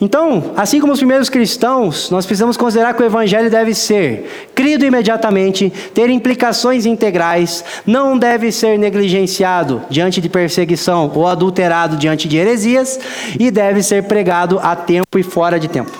então, 0.00 0.52
assim 0.56 0.80
como 0.80 0.92
os 0.92 1.00
primeiros 1.00 1.28
cristãos, 1.28 2.08
nós 2.08 2.24
precisamos 2.24 2.56
considerar 2.56 2.94
que 2.94 3.02
o 3.02 3.06
evangelho 3.06 3.50
deve 3.50 3.74
ser 3.74 4.50
crido 4.54 4.84
imediatamente, 4.84 5.72
ter 5.92 6.08
implicações 6.08 6.86
integrais, 6.86 7.64
não 7.84 8.16
deve 8.16 8.52
ser 8.52 8.78
negligenciado 8.78 9.82
diante 9.90 10.20
de 10.20 10.28
perseguição 10.28 11.10
ou 11.12 11.26
adulterado 11.26 11.96
diante 11.96 12.28
de 12.28 12.36
heresias 12.36 12.98
e 13.40 13.50
deve 13.50 13.82
ser 13.82 14.04
pregado 14.04 14.60
a 14.62 14.76
tempo 14.76 15.18
e 15.18 15.22
fora 15.24 15.58
de 15.58 15.66
tempo. 15.66 15.90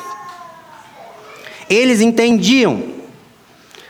Eles 1.69 2.01
entendiam 2.01 2.98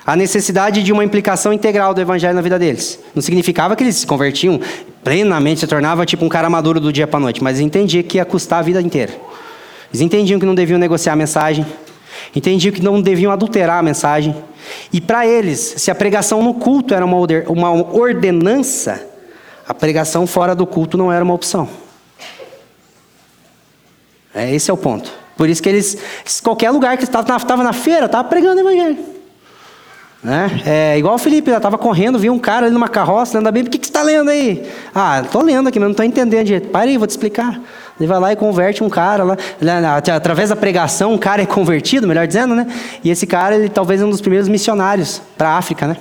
a 0.08 0.16
necessidade 0.16 0.82
de 0.82 0.90
uma 0.90 1.04
implicação 1.04 1.52
integral 1.52 1.92
do 1.92 2.00
evangelho 2.00 2.34
na 2.34 2.40
vida 2.40 2.58
deles. 2.58 2.98
Não 3.14 3.20
significava 3.20 3.76
que 3.76 3.84
eles 3.84 3.94
se 3.96 4.06
convertiam 4.06 4.58
plenamente, 5.04 5.60
se 5.60 5.66
tornava 5.66 6.06
tipo 6.06 6.24
um 6.24 6.30
cara 6.30 6.48
maduro 6.48 6.80
do 6.80 6.90
dia 6.90 7.06
para 7.06 7.20
noite, 7.20 7.44
mas 7.44 7.60
entendia 7.60 8.02
que 8.02 8.16
ia 8.16 8.24
custar 8.24 8.60
a 8.60 8.62
vida 8.62 8.80
inteira. 8.80 9.12
Eles 9.90 10.00
entendiam 10.00 10.40
que 10.40 10.46
não 10.46 10.54
deviam 10.54 10.78
negociar 10.78 11.12
a 11.12 11.16
mensagem, 11.16 11.66
entendiam 12.34 12.72
que 12.72 12.82
não 12.82 13.02
deviam 13.02 13.30
adulterar 13.30 13.80
a 13.80 13.82
mensagem. 13.82 14.34
E 14.90 14.98
para 14.98 15.26
eles, 15.26 15.74
se 15.76 15.90
a 15.90 15.94
pregação 15.94 16.42
no 16.42 16.54
culto 16.54 16.94
era 16.94 17.04
uma 17.04 17.70
ordenança, 17.92 19.06
a 19.68 19.74
pregação 19.74 20.26
fora 20.26 20.54
do 20.54 20.66
culto 20.66 20.96
não 20.96 21.12
era 21.12 21.22
uma 21.22 21.34
opção. 21.34 21.68
É, 24.34 24.54
esse 24.54 24.70
é 24.70 24.72
o 24.72 24.76
ponto. 24.78 25.12
Por 25.36 25.50
isso 25.50 25.62
que 25.62 25.68
eles, 25.68 25.98
qualquer 26.42 26.70
lugar 26.70 26.96
que 26.96 27.04
estava 27.04 27.28
na, 27.28 27.64
na 27.64 27.72
feira, 27.74 28.06
estava 28.06 28.26
pregando 28.26 28.56
o 28.56 28.60
evangelho. 28.60 29.17
Né? 30.22 30.62
É, 30.66 30.98
igual 30.98 31.14
o 31.14 31.18
Felipe, 31.18 31.48
ela 31.48 31.58
estava 31.58 31.78
correndo, 31.78 32.18
viu 32.18 32.32
um 32.32 32.38
cara 32.38 32.66
ali 32.66 32.74
numa 32.74 32.88
carroça, 32.88 33.38
lendo 33.38 33.46
a 33.46 33.52
Bíblia, 33.52 33.68
o 33.68 33.70
que, 33.70 33.78
que 33.78 33.86
você 33.86 33.90
está 33.90 34.02
lendo 34.02 34.30
aí? 34.30 34.68
Ah, 34.92 35.20
estou 35.24 35.42
lendo 35.42 35.68
aqui, 35.68 35.78
mas 35.78 35.86
não 35.86 35.92
estou 35.92 36.04
entendendo 36.04 36.44
direito. 36.44 36.68
Para 36.70 36.90
aí, 36.90 36.98
vou 36.98 37.06
te 37.06 37.10
explicar. 37.10 37.60
Ele 37.98 38.06
vai 38.06 38.18
lá 38.18 38.32
e 38.32 38.36
converte 38.36 38.82
um 38.82 38.88
cara 38.88 39.24
lá, 39.24 39.36
através 40.14 40.48
da 40.48 40.56
pregação, 40.56 41.12
um 41.12 41.18
cara 41.18 41.42
é 41.42 41.46
convertido, 41.46 42.06
melhor 42.06 42.26
dizendo, 42.26 42.54
né? 42.54 42.66
E 43.02 43.10
esse 43.10 43.26
cara, 43.26 43.56
ele 43.56 43.68
talvez 43.68 44.00
é 44.00 44.04
um 44.04 44.10
dos 44.10 44.20
primeiros 44.20 44.48
missionários 44.48 45.20
para 45.36 45.50
a 45.50 45.58
África, 45.58 45.86
né? 45.86 45.96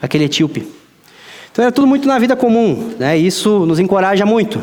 Aquele 0.00 0.24
etíope. 0.24 0.66
Então 1.50 1.64
era 1.64 1.72
tudo 1.72 1.86
muito 1.86 2.06
na 2.06 2.18
vida 2.18 2.36
comum, 2.36 2.94
né? 2.98 3.16
Isso 3.16 3.66
nos 3.66 3.78
encoraja 3.78 4.24
muito. 4.24 4.60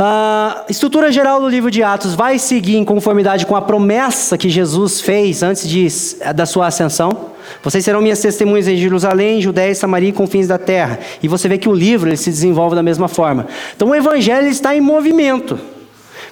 A 0.00 0.64
estrutura 0.68 1.10
geral 1.10 1.40
do 1.40 1.48
livro 1.48 1.72
de 1.72 1.82
Atos 1.82 2.14
vai 2.14 2.38
seguir 2.38 2.76
em 2.76 2.84
conformidade 2.84 3.44
com 3.44 3.56
a 3.56 3.60
promessa 3.60 4.38
que 4.38 4.48
Jesus 4.48 5.00
fez 5.00 5.42
antes 5.42 5.68
de, 5.68 5.88
da 6.32 6.46
sua 6.46 6.68
ascensão. 6.68 7.30
Vocês 7.64 7.84
serão 7.84 8.00
minhas 8.00 8.20
testemunhas 8.20 8.68
em 8.68 8.76
Jerusalém, 8.76 9.42
Judéia 9.42 9.74
Samaria 9.74 10.10
e 10.10 10.12
confins 10.12 10.46
da 10.46 10.56
terra. 10.56 11.00
E 11.20 11.26
você 11.26 11.48
vê 11.48 11.58
que 11.58 11.68
o 11.68 11.74
livro 11.74 12.08
ele 12.08 12.16
se 12.16 12.30
desenvolve 12.30 12.76
da 12.76 12.82
mesma 12.82 13.08
forma. 13.08 13.48
Então 13.74 13.88
o 13.88 13.94
evangelho 13.94 14.46
está 14.46 14.72
em 14.76 14.80
movimento. 14.80 15.58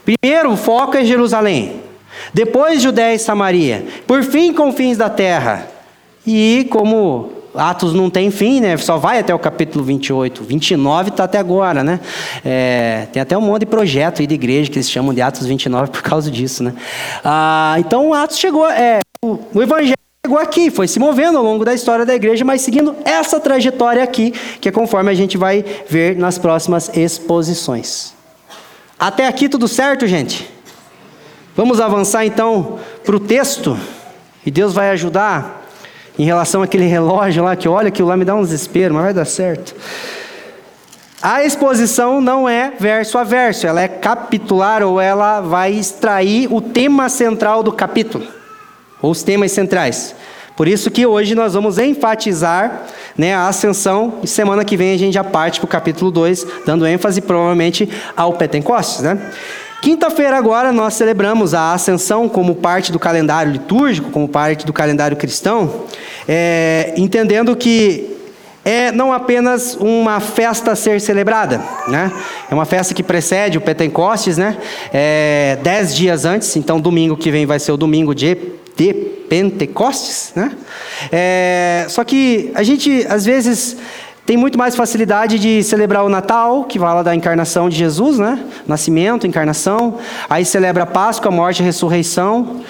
Primeiro, 0.04 0.52
o 0.52 0.56
foco 0.56 0.96
é 0.96 1.04
Jerusalém. 1.04 1.80
Depois, 2.32 2.80
Judéia 2.80 3.16
e 3.16 3.18
Samaria. 3.18 3.84
Por 4.06 4.22
fim, 4.22 4.52
confins 4.52 4.96
da 4.96 5.10
terra. 5.10 5.66
E 6.24 6.68
como 6.70 7.32
Atos 7.56 7.92
não 7.92 8.10
tem 8.10 8.30
fim, 8.30 8.60
né? 8.60 8.76
Só 8.76 8.96
vai 8.96 9.18
até 9.18 9.34
o 9.34 9.38
capítulo 9.38 9.84
28. 9.84 10.44
29 10.44 11.10
está 11.10 11.24
até 11.24 11.38
agora, 11.38 11.82
né? 11.82 12.00
É, 12.44 13.06
tem 13.12 13.20
até 13.20 13.36
um 13.36 13.40
monte 13.40 13.60
de 13.60 13.66
projeto 13.66 14.20
aí 14.20 14.26
de 14.26 14.34
igreja 14.34 14.70
que 14.70 14.76
eles 14.76 14.90
chamam 14.90 15.14
de 15.14 15.20
Atos 15.20 15.46
29 15.46 15.90
por 15.90 16.02
causa 16.02 16.30
disso, 16.30 16.62
né? 16.62 16.74
Ah, 17.24 17.76
então, 17.78 18.12
Atos 18.12 18.38
chegou. 18.38 18.68
É, 18.70 19.00
o, 19.24 19.38
o 19.54 19.62
evangelho 19.62 19.96
chegou 20.24 20.38
aqui, 20.38 20.70
foi 20.70 20.88
se 20.88 20.98
movendo 20.98 21.38
ao 21.38 21.44
longo 21.44 21.64
da 21.64 21.72
história 21.72 22.04
da 22.04 22.14
igreja, 22.14 22.44
mas 22.44 22.60
seguindo 22.60 22.96
essa 23.04 23.38
trajetória 23.38 24.02
aqui, 24.02 24.32
que 24.60 24.68
é 24.68 24.72
conforme 24.72 25.10
a 25.10 25.14
gente 25.14 25.38
vai 25.38 25.64
ver 25.88 26.16
nas 26.16 26.36
próximas 26.36 26.90
exposições. 26.96 28.12
Até 28.98 29.26
aqui 29.26 29.48
tudo 29.48 29.68
certo, 29.68 30.06
gente? 30.06 30.50
Vamos 31.54 31.80
avançar 31.80 32.26
então 32.26 32.78
para 33.04 33.14
o 33.14 33.20
texto, 33.20 33.78
e 34.44 34.50
Deus 34.50 34.74
vai 34.74 34.90
ajudar 34.90 35.65
em 36.18 36.24
relação 36.24 36.62
àquele 36.62 36.86
relógio 36.86 37.44
lá, 37.44 37.54
que 37.56 37.68
olha, 37.68 37.88
aquilo 37.88 38.08
lá 38.08 38.16
me 38.16 38.24
dá 38.24 38.34
um 38.34 38.42
desespero, 38.42 38.94
mas 38.94 39.04
vai 39.04 39.14
dar 39.14 39.24
certo. 39.24 39.74
A 41.20 41.44
exposição 41.44 42.20
não 42.20 42.48
é 42.48 42.72
verso 42.78 43.18
a 43.18 43.24
verso, 43.24 43.66
ela 43.66 43.80
é 43.80 43.88
capitular 43.88 44.82
ou 44.82 45.00
ela 45.00 45.40
vai 45.40 45.72
extrair 45.72 46.52
o 46.52 46.60
tema 46.60 47.08
central 47.08 47.62
do 47.62 47.72
capítulo, 47.72 48.26
ou 49.00 49.10
os 49.10 49.22
temas 49.22 49.52
centrais. 49.52 50.14
Por 50.56 50.66
isso 50.66 50.90
que 50.90 51.04
hoje 51.04 51.34
nós 51.34 51.52
vamos 51.52 51.78
enfatizar 51.78 52.84
né, 53.16 53.34
a 53.34 53.46
ascensão 53.46 54.20
e 54.22 54.26
semana 54.26 54.64
que 54.64 54.76
vem 54.76 54.94
a 54.94 54.98
gente 54.98 55.12
já 55.12 55.22
parte 55.22 55.60
para 55.60 55.66
o 55.66 55.68
capítulo 55.68 56.10
2, 56.10 56.46
dando 56.64 56.86
ênfase 56.86 57.20
provavelmente 57.20 57.88
ao 58.16 58.32
Pentecostes. 58.32 59.02
Né? 59.02 59.18
Quinta-feira 59.82 60.36
agora 60.36 60.72
nós 60.72 60.94
celebramos 60.94 61.54
a 61.54 61.72
ascensão 61.72 62.28
como 62.28 62.54
parte 62.54 62.90
do 62.90 62.98
calendário 62.98 63.52
litúrgico, 63.52 64.10
como 64.10 64.28
parte 64.28 64.66
do 64.66 64.72
calendário 64.72 65.16
cristão, 65.16 65.84
é, 66.26 66.94
entendendo 66.96 67.54
que 67.54 68.16
é 68.64 68.90
não 68.90 69.12
apenas 69.12 69.76
uma 69.76 70.18
festa 70.18 70.72
a 70.72 70.76
ser 70.76 71.00
celebrada, 71.00 71.62
né? 71.86 72.10
É 72.50 72.54
uma 72.54 72.64
festa 72.64 72.92
que 72.92 73.02
precede 73.02 73.56
o 73.56 73.60
Pentecostes, 73.60 74.36
né? 74.36 74.56
É, 74.92 75.56
dez 75.62 75.94
dias 75.94 76.24
antes, 76.24 76.56
então 76.56 76.80
domingo 76.80 77.16
que 77.16 77.30
vem 77.30 77.46
vai 77.46 77.60
ser 77.60 77.70
o 77.70 77.76
domingo 77.76 78.12
de, 78.12 78.36
de 78.76 78.92
Pentecostes, 79.28 80.32
né? 80.34 80.50
É, 81.12 81.86
só 81.88 82.02
que 82.02 82.50
a 82.56 82.64
gente 82.64 83.06
às 83.08 83.24
vezes 83.24 83.76
tem 84.26 84.36
muito 84.36 84.58
mais 84.58 84.74
facilidade 84.74 85.38
de 85.38 85.62
celebrar 85.62 86.04
o 86.04 86.08
Natal, 86.08 86.64
que 86.64 86.80
fala 86.80 87.04
da 87.04 87.14
encarnação 87.14 87.68
de 87.68 87.76
Jesus, 87.76 88.18
né? 88.18 88.44
Nascimento, 88.66 89.24
encarnação. 89.24 89.98
Aí 90.28 90.44
celebra 90.44 90.82
a 90.82 90.86
Páscoa, 90.86 91.30
morte 91.30 91.62
e 91.62 91.64
ressurreição. 91.64 92.60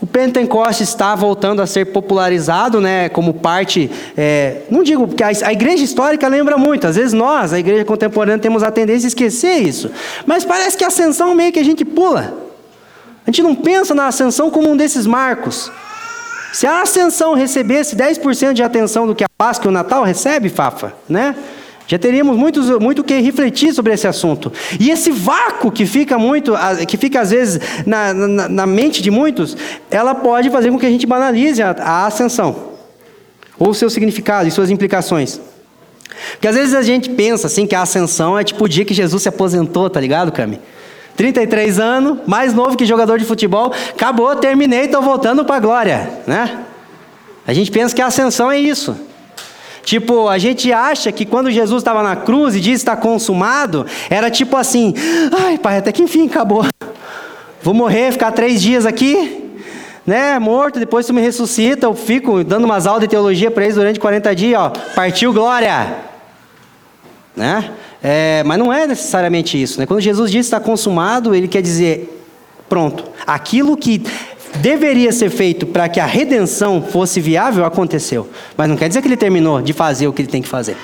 O 0.00 0.06
Pentecostes 0.06 0.88
está 0.88 1.14
voltando 1.14 1.60
a 1.60 1.66
ser 1.66 1.92
popularizado, 1.92 2.80
né, 2.80 3.08
como 3.08 3.34
parte, 3.34 3.88
é, 4.16 4.62
não 4.68 4.82
digo, 4.82 5.06
porque 5.06 5.22
a, 5.22 5.28
a, 5.28 5.52
igreja 5.52 5.84
histórica 5.84 6.26
lembra 6.26 6.58
muito, 6.58 6.88
às 6.88 6.96
vezes 6.96 7.12
nós, 7.12 7.52
a 7.52 7.58
igreja 7.60 7.84
contemporânea, 7.84 8.40
temos 8.40 8.64
a 8.64 8.72
tendência 8.72 9.06
a 9.06 9.10
esquecer 9.10 9.62
isso, 9.62 9.92
mas 10.26 10.44
parece 10.44 10.76
que 10.76 10.82
a 10.82 10.88
ascensão 10.88 11.36
meio 11.36 11.52
que 11.52 11.60
a 11.60 11.64
gente 11.64 11.84
pula, 11.84 12.34
a 13.24 13.30
gente 13.30 13.44
não 13.44 13.54
pensa 13.54 13.94
na 13.94 14.08
ascensão 14.08 14.50
como 14.50 14.68
um 14.68 14.76
desses 14.76 15.06
marcos. 15.06 15.70
Se 16.52 16.66
a 16.66 16.82
ascensão 16.82 17.34
recebesse 17.34 17.96
10% 17.96 18.52
de 18.52 18.62
atenção 18.62 19.06
do 19.06 19.14
que 19.14 19.24
a 19.24 19.28
Páscoa 19.38 19.68
e 19.68 19.70
o 19.70 19.72
Natal 19.72 20.04
recebe, 20.04 20.50
Fafa, 20.50 20.92
né? 21.08 21.34
Já 21.86 21.98
teríamos 21.98 22.36
muito, 22.36 22.80
muito 22.80 23.02
que 23.02 23.18
refletir 23.18 23.74
sobre 23.74 23.92
esse 23.92 24.06
assunto. 24.06 24.52
E 24.78 24.90
esse 24.90 25.10
vácuo 25.10 25.70
que 25.70 25.84
fica 25.84 26.18
muito, 26.18 26.54
que 26.86 26.96
fica 26.96 27.20
às 27.20 27.30
vezes 27.30 27.60
na, 27.86 28.14
na, 28.14 28.48
na 28.48 28.66
mente 28.66 29.02
de 29.02 29.10
muitos, 29.10 29.56
ela 29.90 30.14
pode 30.14 30.48
fazer 30.50 30.70
com 30.70 30.78
que 30.78 30.86
a 30.86 30.90
gente 30.90 31.06
banalize 31.06 31.60
a, 31.62 31.70
a 31.70 32.06
ascensão. 32.06 32.72
Ou 33.58 33.74
seu 33.74 33.90
significado 33.90 34.48
e 34.48 34.50
suas 34.50 34.70
implicações. 34.70 35.40
Porque 36.32 36.48
às 36.48 36.54
vezes 36.54 36.74
a 36.74 36.82
gente 36.82 37.10
pensa 37.10 37.46
assim 37.46 37.66
que 37.66 37.74
a 37.74 37.82
ascensão 37.82 38.38
é 38.38 38.44
tipo 38.44 38.64
o 38.64 38.68
dia 38.68 38.84
que 38.84 38.94
Jesus 38.94 39.22
se 39.22 39.28
aposentou, 39.28 39.90
tá 39.90 40.00
ligado, 40.00 40.30
Cami? 40.30 40.60
33 41.16 41.78
anos, 41.78 42.18
mais 42.26 42.54
novo 42.54 42.76
que 42.76 42.86
jogador 42.86 43.18
de 43.18 43.24
futebol, 43.24 43.72
acabou, 43.90 44.34
terminei, 44.36 44.86
estou 44.86 45.02
voltando 45.02 45.44
para 45.44 45.56
a 45.56 45.60
glória, 45.60 46.10
né? 46.26 46.58
A 47.46 47.52
gente 47.52 47.70
pensa 47.70 47.94
que 47.94 48.00
a 48.00 48.06
ascensão 48.06 48.50
é 48.50 48.58
isso. 48.58 48.96
Tipo, 49.84 50.28
a 50.28 50.38
gente 50.38 50.72
acha 50.72 51.10
que 51.10 51.26
quando 51.26 51.50
Jesus 51.50 51.80
estava 51.82 52.02
na 52.02 52.14
cruz 52.14 52.54
e 52.54 52.60
diz 52.60 52.80
está 52.80 52.96
consumado, 52.96 53.84
era 54.08 54.30
tipo 54.30 54.56
assim: 54.56 54.94
ai, 55.44 55.58
pai, 55.58 55.78
até 55.78 55.90
que 55.90 56.02
enfim 56.02 56.26
acabou. 56.26 56.64
Vou 57.62 57.74
morrer, 57.74 58.12
ficar 58.12 58.30
três 58.32 58.62
dias 58.62 58.86
aqui, 58.86 59.50
né, 60.06 60.38
morto, 60.38 60.78
depois 60.78 61.06
tu 61.06 61.12
me 61.12 61.20
ressuscita. 61.20 61.86
Eu 61.86 61.94
fico 61.94 62.44
dando 62.44 62.64
umas 62.64 62.86
aulas 62.86 63.02
de 63.02 63.08
teologia 63.08 63.50
para 63.50 63.64
eles 63.64 63.74
durante 63.74 63.98
40 63.98 64.34
dias, 64.34 64.60
ó, 64.60 64.70
partiu 64.94 65.32
glória. 65.32 65.96
Né? 67.36 67.70
É, 68.02 68.42
mas 68.44 68.58
não 68.58 68.72
é 68.72 68.86
necessariamente 68.86 69.60
isso. 69.60 69.78
Né? 69.78 69.86
Quando 69.86 70.00
Jesus 70.00 70.30
diz 70.30 70.46
está 70.46 70.58
consumado, 70.58 71.34
ele 71.34 71.46
quer 71.46 71.62
dizer: 71.62 72.24
pronto, 72.68 73.04
aquilo 73.26 73.76
que 73.76 74.02
deveria 74.56 75.12
ser 75.12 75.30
feito 75.30 75.66
para 75.66 75.88
que 75.88 76.00
a 76.00 76.06
redenção 76.06 76.82
fosse 76.82 77.20
viável, 77.20 77.64
aconteceu. 77.64 78.28
Mas 78.56 78.68
não 78.68 78.76
quer 78.76 78.88
dizer 78.88 79.00
que 79.00 79.08
ele 79.08 79.16
terminou 79.16 79.62
de 79.62 79.72
fazer 79.72 80.08
o 80.08 80.12
que 80.12 80.22
ele 80.22 80.28
tem 80.28 80.42
que 80.42 80.48
fazer. 80.48 80.76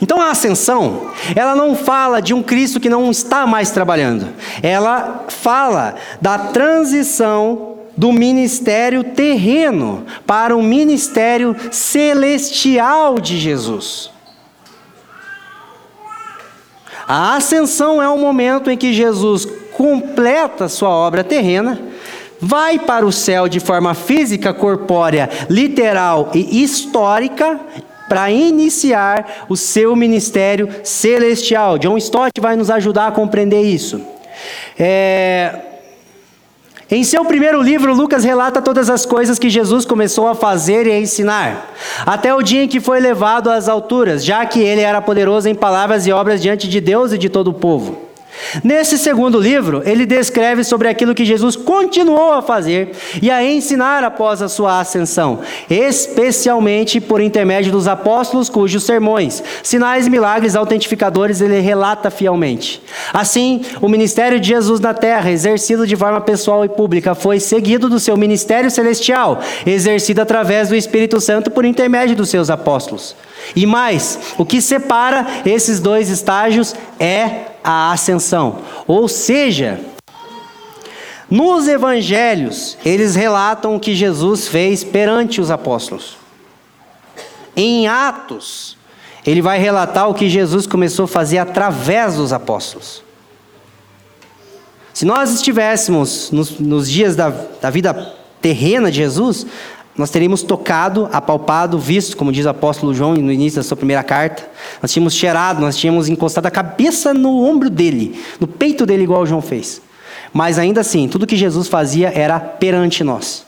Então 0.00 0.20
a 0.20 0.30
ascensão, 0.30 1.08
ela 1.34 1.54
não 1.54 1.74
fala 1.74 2.22
de 2.22 2.32
um 2.32 2.42
Cristo 2.42 2.80
que 2.80 2.88
não 2.88 3.10
está 3.10 3.46
mais 3.46 3.70
trabalhando. 3.70 4.28
Ela 4.62 5.26
fala 5.28 5.96
da 6.20 6.38
transição 6.38 7.74
do 7.96 8.12
ministério 8.12 9.04
terreno 9.04 10.04
para 10.26 10.56
o 10.56 10.62
ministério 10.62 11.54
celestial 11.70 13.20
de 13.20 13.38
Jesus. 13.38 14.13
A 17.06 17.36
ascensão 17.36 18.02
é 18.02 18.08
o 18.08 18.18
momento 18.18 18.70
em 18.70 18.76
que 18.76 18.92
Jesus 18.92 19.46
completa 19.76 20.68
sua 20.68 20.88
obra 20.88 21.22
terrena 21.22 21.80
vai 22.40 22.78
para 22.78 23.06
o 23.06 23.12
céu 23.12 23.48
de 23.48 23.60
forma 23.60 23.94
física, 23.94 24.52
corpórea, 24.52 25.28
literal 25.48 26.30
e 26.34 26.62
histórica 26.62 27.60
para 28.08 28.30
iniciar 28.30 29.46
o 29.48 29.56
seu 29.56 29.96
ministério 29.96 30.68
celestial. 30.82 31.78
John 31.78 31.96
Stott 31.96 32.32
vai 32.40 32.54
nos 32.56 32.70
ajudar 32.70 33.08
a 33.08 33.12
compreender 33.12 33.62
isso. 33.62 34.00
É... 34.78 35.73
Em 36.94 37.02
seu 37.02 37.24
primeiro 37.24 37.60
livro, 37.60 37.92
Lucas 37.92 38.22
relata 38.22 38.62
todas 38.62 38.88
as 38.88 39.04
coisas 39.04 39.36
que 39.36 39.50
Jesus 39.50 39.84
começou 39.84 40.28
a 40.28 40.34
fazer 40.36 40.86
e 40.86 40.92
a 40.92 41.00
ensinar, 41.00 41.74
até 42.06 42.32
o 42.32 42.40
dia 42.40 42.62
em 42.62 42.68
que 42.68 42.78
foi 42.78 43.00
levado 43.00 43.50
às 43.50 43.68
alturas, 43.68 44.24
já 44.24 44.46
que 44.46 44.60
ele 44.60 44.80
era 44.80 45.02
poderoso 45.02 45.48
em 45.48 45.56
palavras 45.56 46.06
e 46.06 46.12
obras 46.12 46.40
diante 46.40 46.68
de 46.68 46.80
Deus 46.80 47.12
e 47.12 47.18
de 47.18 47.28
todo 47.28 47.48
o 47.48 47.52
povo. 47.52 48.03
Nesse 48.62 48.98
segundo 48.98 49.38
livro, 49.38 49.82
ele 49.84 50.06
descreve 50.06 50.64
sobre 50.64 50.88
aquilo 50.88 51.14
que 51.14 51.24
Jesus 51.24 51.56
continuou 51.56 52.32
a 52.32 52.42
fazer 52.42 52.92
e 53.20 53.30
a 53.30 53.44
ensinar 53.44 54.04
após 54.04 54.40
a 54.42 54.48
sua 54.48 54.80
ascensão, 54.80 55.40
especialmente 55.68 57.00
por 57.00 57.20
intermédio 57.20 57.72
dos 57.72 57.88
apóstolos, 57.88 58.48
cujos 58.48 58.84
sermões, 58.84 59.42
sinais, 59.62 60.08
milagres, 60.08 60.56
autentificadores 60.56 61.40
ele 61.40 61.60
relata 61.60 62.10
fielmente. 62.10 62.82
Assim, 63.12 63.62
o 63.80 63.88
ministério 63.88 64.38
de 64.38 64.48
Jesus 64.48 64.80
na 64.80 64.94
terra, 64.94 65.30
exercido 65.30 65.86
de 65.86 65.96
forma 65.96 66.20
pessoal 66.20 66.64
e 66.64 66.68
pública, 66.68 67.14
foi 67.14 67.40
seguido 67.40 67.88
do 67.88 68.00
seu 68.00 68.16
ministério 68.16 68.70
celestial, 68.70 69.40
exercido 69.66 70.22
através 70.22 70.68
do 70.68 70.76
Espírito 70.76 71.20
Santo 71.20 71.50
por 71.50 71.64
intermédio 71.64 72.16
dos 72.16 72.28
seus 72.28 72.50
apóstolos. 72.50 73.16
E 73.54 73.66
mais, 73.66 74.18
o 74.38 74.44
que 74.44 74.60
separa 74.60 75.26
esses 75.44 75.80
dois 75.80 76.08
estágios 76.08 76.74
é 76.98 77.46
a 77.62 77.92
ascensão. 77.92 78.60
Ou 78.86 79.08
seja, 79.08 79.80
nos 81.30 81.66
evangelhos, 81.66 82.76
eles 82.84 83.14
relatam 83.14 83.74
o 83.74 83.80
que 83.80 83.94
Jesus 83.94 84.46
fez 84.46 84.84
perante 84.84 85.40
os 85.40 85.50
apóstolos. 85.50 86.16
Em 87.56 87.86
Atos, 87.88 88.76
ele 89.26 89.40
vai 89.40 89.58
relatar 89.58 90.08
o 90.08 90.14
que 90.14 90.28
Jesus 90.28 90.66
começou 90.66 91.06
a 91.06 91.08
fazer 91.08 91.38
através 91.38 92.16
dos 92.16 92.32
apóstolos. 92.32 93.02
Se 94.92 95.04
nós 95.04 95.32
estivéssemos 95.32 96.30
nos, 96.30 96.58
nos 96.58 96.88
dias 96.88 97.16
da, 97.16 97.30
da 97.60 97.70
vida 97.70 98.14
terrena 98.40 98.90
de 98.90 98.98
Jesus, 98.98 99.46
nós 99.96 100.10
teríamos 100.10 100.42
tocado, 100.42 101.08
apalpado, 101.12 101.78
visto, 101.78 102.16
como 102.16 102.32
diz 102.32 102.44
o 102.46 102.48
apóstolo 102.48 102.92
João 102.92 103.14
no 103.14 103.30
início 103.30 103.60
da 103.60 103.62
sua 103.62 103.76
primeira 103.76 104.02
carta. 104.02 104.48
Nós 104.82 104.92
tínhamos 104.92 105.14
cheirado, 105.14 105.60
nós 105.60 105.76
tínhamos 105.76 106.08
encostado 106.08 106.46
a 106.46 106.50
cabeça 106.50 107.14
no 107.14 107.44
ombro 107.44 107.70
dele, 107.70 108.20
no 108.40 108.46
peito 108.48 108.84
dele, 108.84 109.04
igual 109.04 109.22
o 109.22 109.26
João 109.26 109.40
fez. 109.40 109.80
Mas 110.32 110.58
ainda 110.58 110.80
assim, 110.80 111.06
tudo 111.06 111.26
que 111.26 111.36
Jesus 111.36 111.68
fazia 111.68 112.10
era 112.12 112.40
perante 112.40 113.04
nós. 113.04 113.46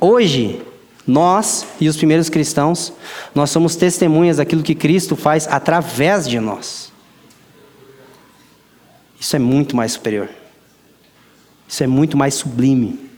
Hoje, 0.00 0.60
nós 1.06 1.64
e 1.80 1.88
os 1.88 1.96
primeiros 1.96 2.28
cristãos, 2.28 2.92
nós 3.32 3.50
somos 3.50 3.76
testemunhas 3.76 4.38
daquilo 4.38 4.64
que 4.64 4.74
Cristo 4.74 5.14
faz 5.14 5.46
através 5.48 6.26
de 6.26 6.40
nós. 6.40 6.90
Isso 9.20 9.36
é 9.36 9.38
muito 9.38 9.76
mais 9.76 9.92
superior. 9.92 10.28
Isso 11.68 11.84
é 11.84 11.86
muito 11.86 12.16
mais 12.16 12.34
sublime. 12.34 13.09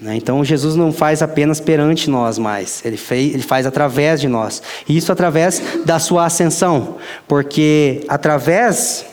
Né? 0.00 0.16
Então 0.16 0.44
Jesus 0.44 0.76
não 0.76 0.92
faz 0.92 1.22
apenas 1.22 1.60
perante 1.60 2.10
nós 2.10 2.38
mais, 2.38 2.82
ele, 2.84 2.96
fez, 2.96 3.34
ele 3.34 3.42
faz 3.42 3.66
através 3.66 4.20
de 4.20 4.28
nós. 4.28 4.62
E 4.88 4.96
isso 4.96 5.10
através 5.10 5.62
da 5.84 5.98
sua 5.98 6.26
ascensão, 6.26 6.96
porque 7.26 8.04
através 8.08 9.06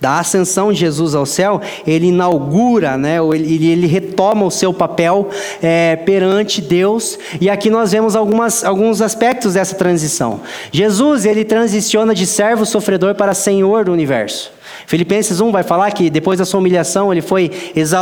da 0.00 0.18
ascensão 0.18 0.72
de 0.72 0.80
Jesus 0.80 1.14
ao 1.14 1.26
céu, 1.26 1.60
ele 1.86 2.06
inaugura, 2.06 2.96
né, 2.96 3.18
ele, 3.34 3.70
ele 3.70 3.86
retoma 3.86 4.46
o 4.46 4.50
seu 4.50 4.72
papel 4.72 5.28
é, 5.62 5.94
perante 5.94 6.62
Deus. 6.62 7.18
E 7.38 7.50
aqui 7.50 7.68
nós 7.68 7.92
vemos 7.92 8.16
algumas, 8.16 8.64
alguns 8.64 9.02
aspectos 9.02 9.54
dessa 9.54 9.76
transição. 9.76 10.40
Jesus 10.72 11.26
ele 11.26 11.44
transiciona 11.44 12.14
de 12.14 12.26
servo 12.26 12.64
sofredor 12.64 13.14
para 13.14 13.34
Senhor 13.34 13.84
do 13.84 13.92
universo. 13.92 14.50
Filipenses 14.90 15.40
1 15.40 15.52
vai 15.52 15.62
falar 15.62 15.92
que 15.92 16.10
depois 16.10 16.40
da 16.40 16.44
sua 16.44 16.58
humilhação, 16.58 17.12
ele 17.12 17.22
foi 17.22 17.48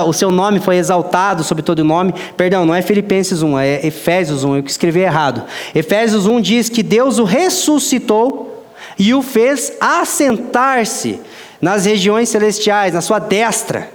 o 0.07 0.12
seu 0.14 0.30
nome 0.30 0.59
foi 0.59 0.76
exaltado 0.76 1.45
sobre 1.45 1.62
todo 1.62 1.84
nome. 1.84 2.14
Perdão, 2.34 2.64
não 2.64 2.74
é 2.74 2.80
Filipenses 2.80 3.43
1, 3.43 3.59
é 3.59 3.86
Efésios 3.86 4.43
1, 4.43 4.57
eu 4.57 4.64
escrevi 4.64 5.01
errado. 5.01 5.45
Efésios 5.74 6.24
1 6.24 6.41
diz 6.41 6.70
que 6.70 6.82
Deus 6.82 7.18
o 7.18 7.24
ressuscitou 7.24 8.64
e 8.99 9.12
o 9.12 9.20
fez 9.20 9.74
assentar-se 9.78 11.20
nas 11.61 11.84
regiões 11.84 12.30
celestiais, 12.30 12.95
na 12.95 13.03
sua 13.03 13.18
destra, 13.18 13.91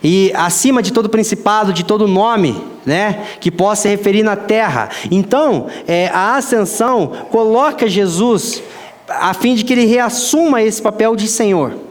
e 0.00 0.30
acima 0.32 0.80
de 0.80 0.92
todo 0.92 1.08
principado, 1.08 1.72
de 1.72 1.84
todo 1.84 2.06
nome, 2.06 2.62
né, 2.86 3.24
que 3.40 3.50
possa 3.50 3.82
se 3.82 3.88
referir 3.88 4.22
na 4.22 4.36
terra. 4.36 4.88
Então, 5.10 5.66
é, 5.88 6.10
a 6.14 6.36
ascensão 6.36 7.08
coloca 7.28 7.88
Jesus 7.88 8.62
a 9.08 9.34
fim 9.34 9.56
de 9.56 9.64
que 9.64 9.72
ele 9.72 9.86
reassuma 9.86 10.62
esse 10.62 10.80
papel 10.80 11.16
de 11.16 11.26
Senhor. 11.26 11.85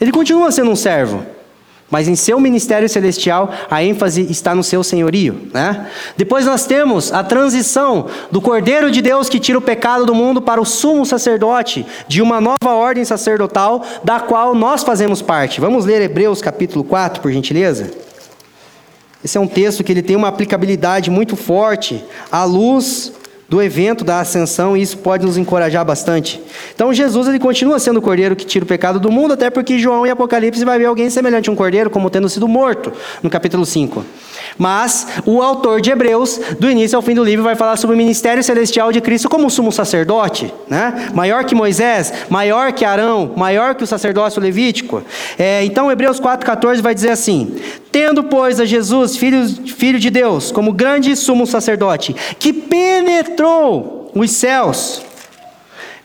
Ele 0.00 0.12
continua 0.12 0.50
sendo 0.50 0.70
um 0.70 0.76
servo, 0.76 1.24
mas 1.90 2.08
em 2.08 2.16
seu 2.16 2.40
ministério 2.40 2.88
celestial, 2.88 3.52
a 3.70 3.82
ênfase 3.82 4.22
está 4.30 4.54
no 4.54 4.62
seu 4.62 4.82
senhorio. 4.82 5.48
Né? 5.52 5.86
Depois 6.16 6.44
nós 6.44 6.66
temos 6.66 7.12
a 7.12 7.22
transição 7.22 8.06
do 8.30 8.40
Cordeiro 8.40 8.90
de 8.90 9.00
Deus 9.00 9.28
que 9.28 9.38
tira 9.38 9.58
o 9.58 9.62
pecado 9.62 10.04
do 10.04 10.14
mundo 10.14 10.42
para 10.42 10.60
o 10.60 10.64
sumo 10.64 11.06
sacerdote 11.06 11.86
de 12.08 12.20
uma 12.20 12.40
nova 12.40 12.74
ordem 12.74 13.04
sacerdotal, 13.04 13.84
da 14.02 14.18
qual 14.18 14.54
nós 14.54 14.82
fazemos 14.82 15.22
parte. 15.22 15.60
Vamos 15.60 15.84
ler 15.84 16.02
Hebreus 16.02 16.42
capítulo 16.42 16.82
4, 16.82 17.22
por 17.22 17.30
gentileza? 17.30 17.90
Esse 19.24 19.38
é 19.38 19.40
um 19.40 19.48
texto 19.48 19.82
que 19.82 19.92
ele 19.92 20.02
tem 20.02 20.16
uma 20.16 20.28
aplicabilidade 20.28 21.10
muito 21.10 21.36
forte 21.36 22.04
à 22.30 22.44
luz 22.44 23.12
do 23.48 23.62
evento 23.62 24.04
da 24.04 24.20
ascensão 24.20 24.76
e 24.76 24.82
isso 24.82 24.98
pode 24.98 25.24
nos 25.24 25.36
encorajar 25.36 25.84
bastante. 25.84 26.40
Então 26.74 26.92
Jesus 26.92 27.28
ele 27.28 27.38
continua 27.38 27.78
sendo 27.78 27.98
o 27.98 28.02
cordeiro 28.02 28.34
que 28.34 28.44
tira 28.44 28.64
o 28.64 28.68
pecado 28.68 28.98
do 28.98 29.10
mundo, 29.10 29.34
até 29.34 29.50
porque 29.50 29.78
João 29.78 30.06
em 30.06 30.10
Apocalipse 30.10 30.64
vai 30.64 30.78
ver 30.78 30.86
alguém 30.86 31.08
semelhante 31.08 31.48
a 31.48 31.52
um 31.52 31.56
cordeiro 31.56 31.90
como 31.90 32.10
tendo 32.10 32.28
sido 32.28 32.48
morto, 32.48 32.92
no 33.22 33.30
capítulo 33.30 33.64
5. 33.64 34.04
Mas 34.58 35.06
o 35.24 35.42
autor 35.42 35.80
de 35.80 35.90
Hebreus, 35.90 36.40
do 36.58 36.70
início 36.70 36.96
ao 36.96 37.02
fim 37.02 37.14
do 37.14 37.24
livro, 37.24 37.44
vai 37.44 37.54
falar 37.54 37.76
sobre 37.76 37.94
o 37.94 37.96
ministério 37.96 38.42
celestial 38.42 38.90
de 38.92 39.00
Cristo 39.00 39.28
como 39.28 39.50
sumo 39.50 39.70
sacerdote, 39.70 40.52
né? 40.68 41.10
maior 41.14 41.44
que 41.44 41.54
Moisés, 41.54 42.12
maior 42.28 42.72
que 42.72 42.84
Arão, 42.84 43.32
maior 43.36 43.74
que 43.74 43.84
o 43.84 43.86
sacerdócio 43.86 44.40
levítico. 44.40 45.02
É, 45.38 45.64
então 45.64 45.90
Hebreus 45.90 46.20
4,14 46.20 46.80
vai 46.80 46.94
dizer 46.94 47.10
assim: 47.10 47.56
Tendo, 47.92 48.24
pois, 48.24 48.60
a 48.60 48.64
Jesus, 48.64 49.16
filho, 49.16 49.46
filho 49.48 49.98
de 49.98 50.10
Deus, 50.10 50.50
como 50.50 50.72
grande 50.72 51.14
sumo 51.16 51.46
sacerdote, 51.46 52.14
que 52.38 52.52
penetrou 52.52 54.10
os 54.14 54.30
céus, 54.30 55.02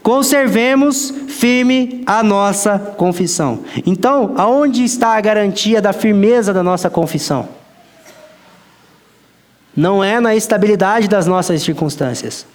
conservemos 0.04 1.14
firme 1.28 2.04
a 2.06 2.22
nossa 2.22 2.78
confissão. 2.98 3.60
Então, 3.86 4.34
aonde 4.38 4.84
está 4.84 5.16
a 5.16 5.22
garantia 5.22 5.82
da 5.82 5.94
firmeza 5.94 6.54
da 6.54 6.64
nossa 6.64 6.90
confissão? 6.90 7.61
Não 9.76 10.04
é 10.04 10.20
na 10.20 10.36
estabilidade 10.36 11.08
das 11.08 11.28
nossas 11.28 11.62
circunstâncias, 11.62 12.46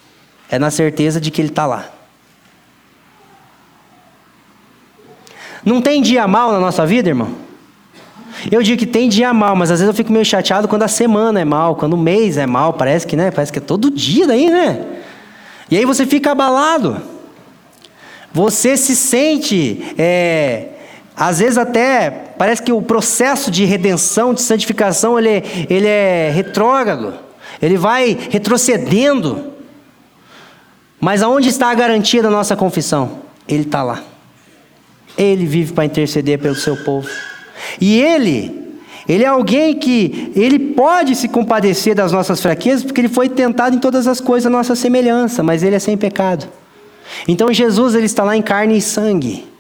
é 0.51 0.59
na 0.59 0.71
certeza 0.71 1.21
de 1.21 1.31
que 1.31 1.41
Ele 1.41 1.49
está 1.49 1.67
lá. 1.67 1.91
Não 5.65 5.83
tem 5.83 6.01
dia 6.01 6.29
mal 6.29 6.53
na 6.53 6.61
nossa 6.61 6.87
vida, 6.87 7.09
irmão? 7.09 7.47
Eu 8.51 8.63
digo 8.63 8.79
que 8.79 8.87
tem 8.87 9.09
dia 9.09 9.33
mal, 9.33 9.57
mas 9.57 9.71
às 9.71 9.81
vezes 9.81 9.89
eu 9.89 9.97
fico 9.97 10.13
meio 10.13 10.25
chateado 10.25 10.69
quando 10.69 10.83
a 10.83 10.89
semana 10.89 11.41
é 11.41 11.45
mal, 11.45 11.75
quando 11.75 11.95
o 11.95 11.97
mês 11.97 12.37
é 12.37 12.47
mal, 12.47 12.75
parece 12.75 13.07
que, 13.07 13.17
né? 13.17 13.31
Parece 13.31 13.51
que 13.51 13.59
é 13.59 13.63
todo 13.63 13.91
dia 13.91 14.27
daí, 14.27 14.51
né? 14.51 14.85
E 15.71 15.77
aí 15.77 15.85
você 15.85 16.07
fica 16.07 16.31
abalado. 16.33 17.01
Você 18.33 18.77
se 18.77 18.95
sente 18.95 19.95
é, 19.99 20.69
às 21.17 21.39
vezes 21.39 21.57
até 21.57 22.11
parece 22.37 22.63
que 22.63 22.71
o 22.71 22.83
processo 22.83 23.51
de 23.51 23.65
redenção, 23.65 24.35
de 24.35 24.43
santificação, 24.43 25.19
ele, 25.19 25.43
ele 25.71 25.87
é 25.87 26.31
retrógrado. 26.31 27.15
Ele 27.61 27.79
vai 27.79 28.17
retrocedendo. 28.31 29.55
Mas 31.01 31.23
aonde 31.23 31.49
está 31.49 31.71
a 31.71 31.75
garantia 31.75 32.23
da 32.23 32.29
nossa 32.29 32.55
confissão? 32.55 33.21
Ele 33.49 33.63
está 33.63 33.83
lá. 33.83 34.03
Ele 35.17 35.47
vive 35.47 35.73
para 35.73 35.87
interceder 35.87 36.39
pelo 36.39 36.55
seu 36.55 36.77
povo. 36.85 37.09
E 37.81 37.99
ele, 37.99 38.77
ele 39.09 39.25
é 39.25 39.29
alguém 39.29 39.75
que 39.75 40.33
ele 40.37 40.59
pode 40.59 41.17
se 41.17 41.29
compadecer 41.29 41.95
das 41.95 42.13
nossas 42.13 42.43
fraquezas, 42.43 42.85
porque 42.85 43.01
ele 43.01 43.09
foi 43.09 43.31
tentado 43.31 43.75
em 43.75 43.79
todas 43.79 44.07
as 44.07 44.21
coisas 44.21 44.47
a 44.47 44.51
nossa 44.51 44.77
semelhança, 44.77 45.43
mas 45.43 45.63
ele 45.63 45.77
é 45.77 45.79
sem 45.79 45.97
pecado. 45.97 46.47
Então 47.27 47.51
Jesus 47.51 47.95
ele 47.95 48.05
está 48.05 48.23
lá 48.23 48.37
em 48.37 48.43
carne 48.43 48.77
e 48.77 48.83
sangue 48.83 49.56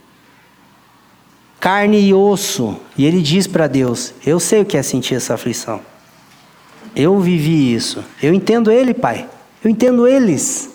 carne 1.66 2.00
e 2.00 2.14
osso. 2.14 2.76
E 2.96 3.04
ele 3.04 3.20
diz 3.20 3.48
para 3.48 3.66
Deus: 3.66 4.14
Eu 4.24 4.38
sei 4.38 4.60
o 4.60 4.64
que 4.64 4.76
é 4.76 4.82
sentir 4.84 5.16
essa 5.16 5.34
aflição. 5.34 5.80
Eu 6.94 7.18
vivi 7.18 7.74
isso. 7.74 8.04
Eu 8.22 8.32
entendo 8.32 8.70
ele, 8.70 8.94
Pai. 8.94 9.26
Eu 9.64 9.68
entendo 9.68 10.06
eles. 10.06 10.70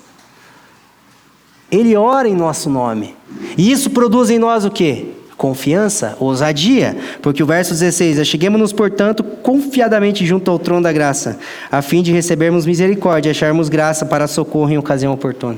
Ele 1.72 1.96
ora 1.96 2.28
em 2.28 2.36
nosso 2.36 2.70
nome. 2.70 3.16
E 3.58 3.72
isso 3.72 3.92
produz 3.92 4.30
em 4.30 4.38
nós 4.38 4.66
o 4.66 4.70
quê? 4.70 5.06
Confiança, 5.38 6.18
ousadia. 6.20 6.98
Porque 7.22 7.42
o 7.42 7.46
verso 7.46 7.72
16: 7.72 8.20
Acheguemos-nos, 8.20 8.74
portanto, 8.74 9.24
confiadamente 9.24 10.26
junto 10.26 10.52
ao 10.52 10.60
trono 10.60 10.84
da 10.84 10.92
graça, 10.92 11.40
a 11.72 11.82
fim 11.82 12.04
de 12.04 12.12
recebermos 12.12 12.66
misericórdia 12.66 13.30
e 13.30 13.32
acharmos 13.32 13.70
graça 13.70 14.06
para 14.06 14.28
socorro 14.28 14.72
em 14.72 14.78
ocasião 14.78 15.14
oportuna. 15.14 15.58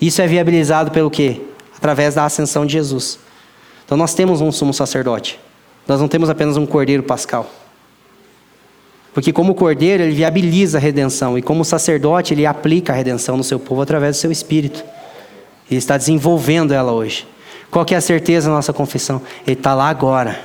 Isso 0.00 0.22
é 0.22 0.28
viabilizado 0.28 0.92
pelo 0.92 1.10
quê? 1.10 1.40
Através 1.76 2.14
da 2.14 2.24
ascensão 2.24 2.64
de 2.64 2.74
Jesus. 2.74 3.25
Então 3.86 3.96
nós 3.96 4.12
temos 4.12 4.40
um 4.40 4.52
sumo 4.52 4.74
sacerdote. 4.74 5.40
Nós 5.86 6.00
não 6.00 6.08
temos 6.08 6.28
apenas 6.28 6.56
um 6.56 6.66
cordeiro 6.66 7.04
pascal. 7.04 7.48
Porque 9.14 9.32
como 9.32 9.54
cordeiro, 9.54 10.02
ele 10.02 10.14
viabiliza 10.14 10.76
a 10.76 10.80
redenção. 10.80 11.38
E 11.38 11.42
como 11.42 11.64
sacerdote, 11.64 12.34
ele 12.34 12.44
aplica 12.44 12.92
a 12.92 12.96
redenção 12.96 13.36
no 13.36 13.44
seu 13.44 13.58
povo 13.58 13.80
através 13.80 14.16
do 14.16 14.20
seu 14.20 14.30
espírito. 14.30 14.84
Ele 15.70 15.78
está 15.78 15.96
desenvolvendo 15.96 16.74
ela 16.74 16.92
hoje. 16.92 17.26
Qual 17.70 17.84
que 17.84 17.94
é 17.94 17.96
a 17.96 18.00
certeza 18.00 18.48
da 18.48 18.56
nossa 18.56 18.72
confissão? 18.72 19.22
Ele 19.46 19.56
está 19.56 19.72
lá 19.72 19.88
agora. 19.88 20.38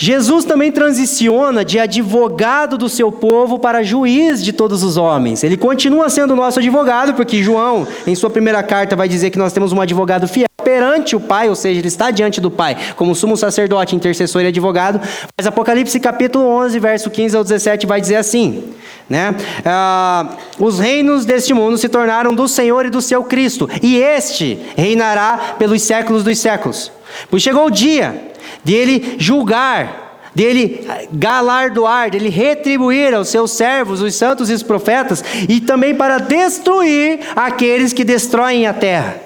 Jesus 0.00 0.44
também 0.44 0.70
transiciona 0.70 1.64
de 1.64 1.76
advogado 1.76 2.78
do 2.78 2.88
seu 2.88 3.10
povo 3.10 3.58
para 3.58 3.82
juiz 3.82 4.44
de 4.44 4.52
todos 4.52 4.84
os 4.84 4.96
homens. 4.96 5.42
Ele 5.42 5.56
continua 5.56 6.08
sendo 6.08 6.36
nosso 6.36 6.60
advogado, 6.60 7.14
porque 7.14 7.42
João, 7.42 7.84
em 8.06 8.14
sua 8.14 8.30
primeira 8.30 8.62
carta, 8.62 8.94
vai 8.94 9.08
dizer 9.08 9.30
que 9.30 9.38
nós 9.38 9.52
temos 9.52 9.72
um 9.72 9.80
advogado 9.80 10.28
fiel 10.28 10.46
perante 10.62 11.16
o 11.16 11.20
Pai, 11.20 11.48
ou 11.48 11.56
seja, 11.56 11.80
ele 11.80 11.88
está 11.88 12.12
diante 12.12 12.40
do 12.40 12.48
Pai, 12.48 12.76
como 12.94 13.12
sumo 13.12 13.36
sacerdote, 13.36 13.96
intercessor 13.96 14.42
e 14.42 14.46
advogado. 14.46 15.00
Mas 15.36 15.48
Apocalipse 15.48 15.98
capítulo 15.98 16.46
11, 16.46 16.78
verso 16.78 17.10
15 17.10 17.36
ao 17.36 17.42
17 17.42 17.84
vai 17.84 18.00
dizer 18.00 18.16
assim, 18.16 18.72
né? 19.10 19.34
Ah, 19.66 20.36
os 20.60 20.78
reinos 20.78 21.24
deste 21.24 21.52
mundo 21.52 21.76
se 21.76 21.88
tornaram 21.88 22.32
do 22.32 22.46
Senhor 22.46 22.86
e 22.86 22.90
do 22.90 23.02
seu 23.02 23.24
Cristo, 23.24 23.68
e 23.82 23.96
este 23.96 24.60
reinará 24.76 25.56
pelos 25.58 25.82
séculos 25.82 26.22
dos 26.22 26.38
séculos. 26.38 26.97
Pois 27.30 27.42
chegou 27.42 27.66
o 27.66 27.70
dia 27.70 28.32
dele 28.64 29.16
julgar, 29.18 30.30
dele 30.34 30.86
galardoar, 31.12 32.10
dele 32.10 32.28
retribuir 32.28 33.14
aos 33.14 33.28
seus 33.28 33.52
servos, 33.52 34.00
os 34.00 34.14
santos 34.14 34.50
e 34.50 34.52
os 34.52 34.62
profetas, 34.62 35.24
e 35.48 35.60
também 35.60 35.94
para 35.94 36.18
destruir 36.18 37.20
aqueles 37.34 37.92
que 37.92 38.04
destroem 38.04 38.66
a 38.66 38.72
terra. 38.72 39.16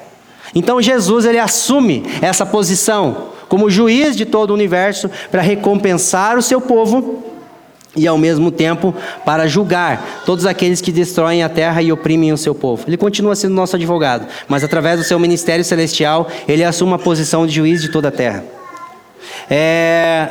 Então 0.55 0.81
Jesus 0.83 1.25
ele 1.25 1.39
assume 1.39 2.05
essa 2.21 2.45
posição 2.45 3.33
como 3.49 3.71
juiz 3.71 4.17
de 4.17 4.25
todo 4.25 4.51
o 4.51 4.55
universo 4.55 5.11
para 5.31 5.43
recompensar 5.43 6.39
o 6.39 6.43
seu 6.43 6.61
povo 6.61 7.32
e 7.97 8.07
ao 8.07 8.17
mesmo 8.17 8.51
tempo 8.51 8.95
para 9.25 9.47
julgar 9.47 10.23
todos 10.25 10.47
aqueles 10.47 10.81
que 10.81 10.91
destroem 10.91 11.43
a 11.43 11.49
terra 11.49 11.83
e 11.83 11.93
oprimem 11.93 12.33
o 12.33 12.39
seu 12.39 12.55
povo. 12.55 12.85
Ele 12.87 12.97
continua 12.97 13.37
sendo 13.37 13.55
nosso 13.55 13.77
advogado, 13.77 14.27
mas 14.49 14.65
através 14.65 14.99
do 14.99 15.05
seu 15.05 15.19
ministério 15.19 15.65
celestial, 15.65 16.29
ele 16.49 16.65
assume 16.65 16.95
a 16.95 16.99
posição 16.99 17.47
de 17.47 17.55
juiz 17.55 17.83
de 17.83 17.91
toda 17.91 18.09
a 18.09 18.13
terra. 18.13 18.45
É... 19.51 20.29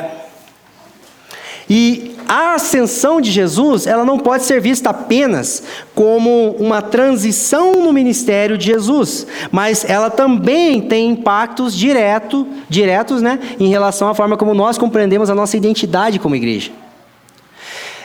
E 1.70 2.16
a 2.28 2.54
ascensão 2.54 3.20
de 3.20 3.30
Jesus, 3.30 3.86
ela 3.86 4.04
não 4.04 4.18
pode 4.18 4.44
ser 4.44 4.60
vista 4.60 4.90
apenas 4.90 5.62
como 5.94 6.56
uma 6.58 6.82
transição 6.82 7.72
no 7.72 7.92
ministério 7.92 8.58
de 8.58 8.66
Jesus, 8.66 9.26
mas 9.50 9.84
ela 9.88 10.10
também 10.10 10.80
tem 10.80 11.10
impactos 11.10 11.74
direto, 11.76 12.46
diretos, 12.68 13.22
né, 13.22 13.38
em 13.60 13.68
relação 13.68 14.08
à 14.08 14.14
forma 14.14 14.36
como 14.36 14.54
nós 14.54 14.76
compreendemos 14.76 15.30
a 15.30 15.34
nossa 15.34 15.56
identidade 15.56 16.18
como 16.18 16.34
igreja. 16.34 16.72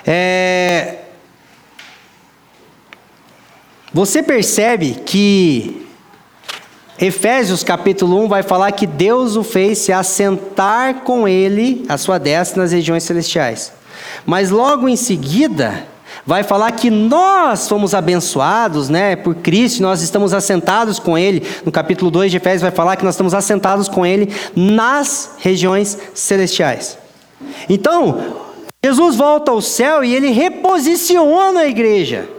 É... 0.08 0.99
Você 3.93 4.24
percebe 4.24 5.01
que 5.05 5.86
Efésios 6.99 7.64
capítulo 7.64 8.24
1 8.24 8.28
vai 8.30 8.41
falar 8.41 8.72
que 8.72 8.88
Deus 8.88 9.36
o 9.36 9.43
fez 9.43 9.80
se 9.80 9.91
assentar 9.91 11.01
com 11.01 11.28
ele, 11.28 11.86
a 11.89 11.97
sua 11.97 12.18
destra, 12.18 12.62
nas 12.62 12.72
regiões 12.72 13.03
celestiais. 13.03 13.74
Mas 14.26 14.49
logo 14.49 14.88
em 14.88 14.95
seguida, 14.95 15.86
vai 16.26 16.43
falar 16.43 16.72
que 16.72 16.89
nós 16.89 17.68
fomos 17.68 17.93
abençoados, 17.93 18.89
né, 18.89 19.16
por 19.16 19.36
Cristo, 19.36 19.82
nós 19.82 20.01
estamos 20.01 20.34
assentados 20.34 20.99
com 20.99 21.18
ele. 21.18 21.45
No 21.66 21.72
capítulo 21.72 22.10
2 22.10 22.32
de 22.32 22.38
Efésios 22.38 22.62
vai 22.62 22.72
falar 22.72 22.95
que 22.95 23.05
nós 23.05 23.14
estamos 23.14 23.34
assentados 23.34 23.89
com 23.89 24.05
ele 24.05 24.34
nas 24.55 25.32
regiões 25.39 25.97
celestiais. 26.14 26.97
Então, 27.70 28.46
Jesus 28.84 29.15
volta 29.15 29.51
ao 29.51 29.61
céu 29.61 30.03
e 30.03 30.13
ele 30.13 30.30
reposiciona 30.30 31.61
a 31.61 31.67
igreja. 31.67 32.30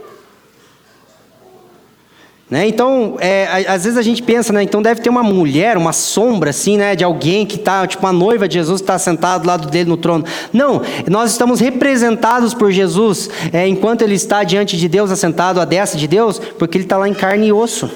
Né? 2.49 2.67
Então, 2.67 3.15
é, 3.19 3.65
às 3.67 3.83
vezes 3.83 3.95
a 3.95 4.01
gente 4.01 4.23
pensa, 4.23 4.51
né? 4.51 4.63
Então 4.63 4.81
deve 4.81 5.01
ter 5.01 5.09
uma 5.09 5.21
mulher, 5.21 5.77
uma 5.77 5.93
sombra, 5.93 6.49
assim, 6.49 6.77
né? 6.77 6.95
De 6.95 7.03
alguém 7.03 7.45
que 7.45 7.57
está, 7.57 7.85
tipo, 7.85 8.05
a 8.07 8.11
noiva 8.11 8.47
de 8.47 8.55
Jesus 8.55 8.81
está 8.81 8.97
sentado 8.97 9.43
do 9.43 9.47
lado 9.47 9.67
dele 9.67 9.87
no 9.87 9.97
trono. 9.97 10.25
Não, 10.51 10.81
nós 11.07 11.29
estamos 11.29 11.59
representados 11.59 12.55
por 12.55 12.71
Jesus 12.71 13.29
é, 13.53 13.67
enquanto 13.67 14.01
ele 14.01 14.15
está 14.15 14.43
diante 14.43 14.77
de 14.77 14.87
Deus, 14.87 15.11
assentado 15.11 15.61
à 15.61 15.65
destra 15.65 15.99
de 15.99 16.07
Deus, 16.07 16.39
porque 16.39 16.77
ele 16.77 16.85
está 16.85 16.97
lá 16.97 17.07
em 17.07 17.13
carne 17.13 17.47
e 17.47 17.53
osso. 17.53 17.87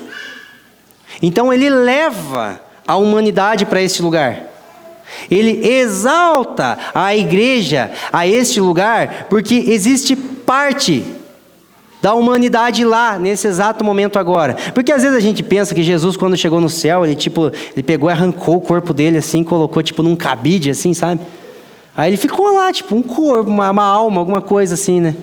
Então 1.19 1.51
ele 1.51 1.69
leva 1.69 2.61
a 2.85 2.95
humanidade 2.95 3.65
para 3.65 3.81
este 3.81 4.03
lugar. 4.03 4.52
Ele 5.29 5.67
exalta 5.67 6.77
a 6.93 7.15
igreja 7.15 7.91
a 8.11 8.27
este 8.27 8.59
lugar, 8.59 9.27
porque 9.29 9.55
existe 9.67 10.15
parte 10.15 11.03
da 12.01 12.13
humanidade 12.13 12.83
lá, 12.83 13.17
nesse 13.17 13.47
exato 13.47 13.81
momento 13.81 14.19
agora. 14.19 14.57
Porque 14.73 14.91
às 14.91 15.03
vezes 15.03 15.17
a 15.17 15.21
gente 15.21 15.41
pensa 15.41 15.73
que 15.73 15.81
Jesus, 15.81 16.17
quando 16.17 16.35
chegou 16.35 16.59
no 16.59 16.69
céu, 16.69 17.05
ele 17.05 17.15
tipo, 17.15 17.49
ele 17.73 17.81
pegou 17.81 18.09
e 18.09 18.11
arrancou 18.11 18.57
o 18.57 18.61
corpo 18.61 18.93
dele 18.93 19.17
assim, 19.17 19.41
colocou 19.41 19.81
tipo 19.81 20.03
num 20.03 20.15
cabide 20.15 20.69
assim, 20.69 20.93
sabe? 20.93 21.21
Aí 21.95 22.09
ele 22.09 22.17
ficou 22.17 22.53
lá, 22.55 22.73
tipo, 22.73 22.95
um 22.95 23.03
corpo, 23.03 23.49
uma, 23.49 23.69
uma 23.69 23.85
alma, 23.85 24.19
alguma 24.19 24.41
coisa 24.41 24.73
assim, 24.73 24.99
né? 24.99 25.15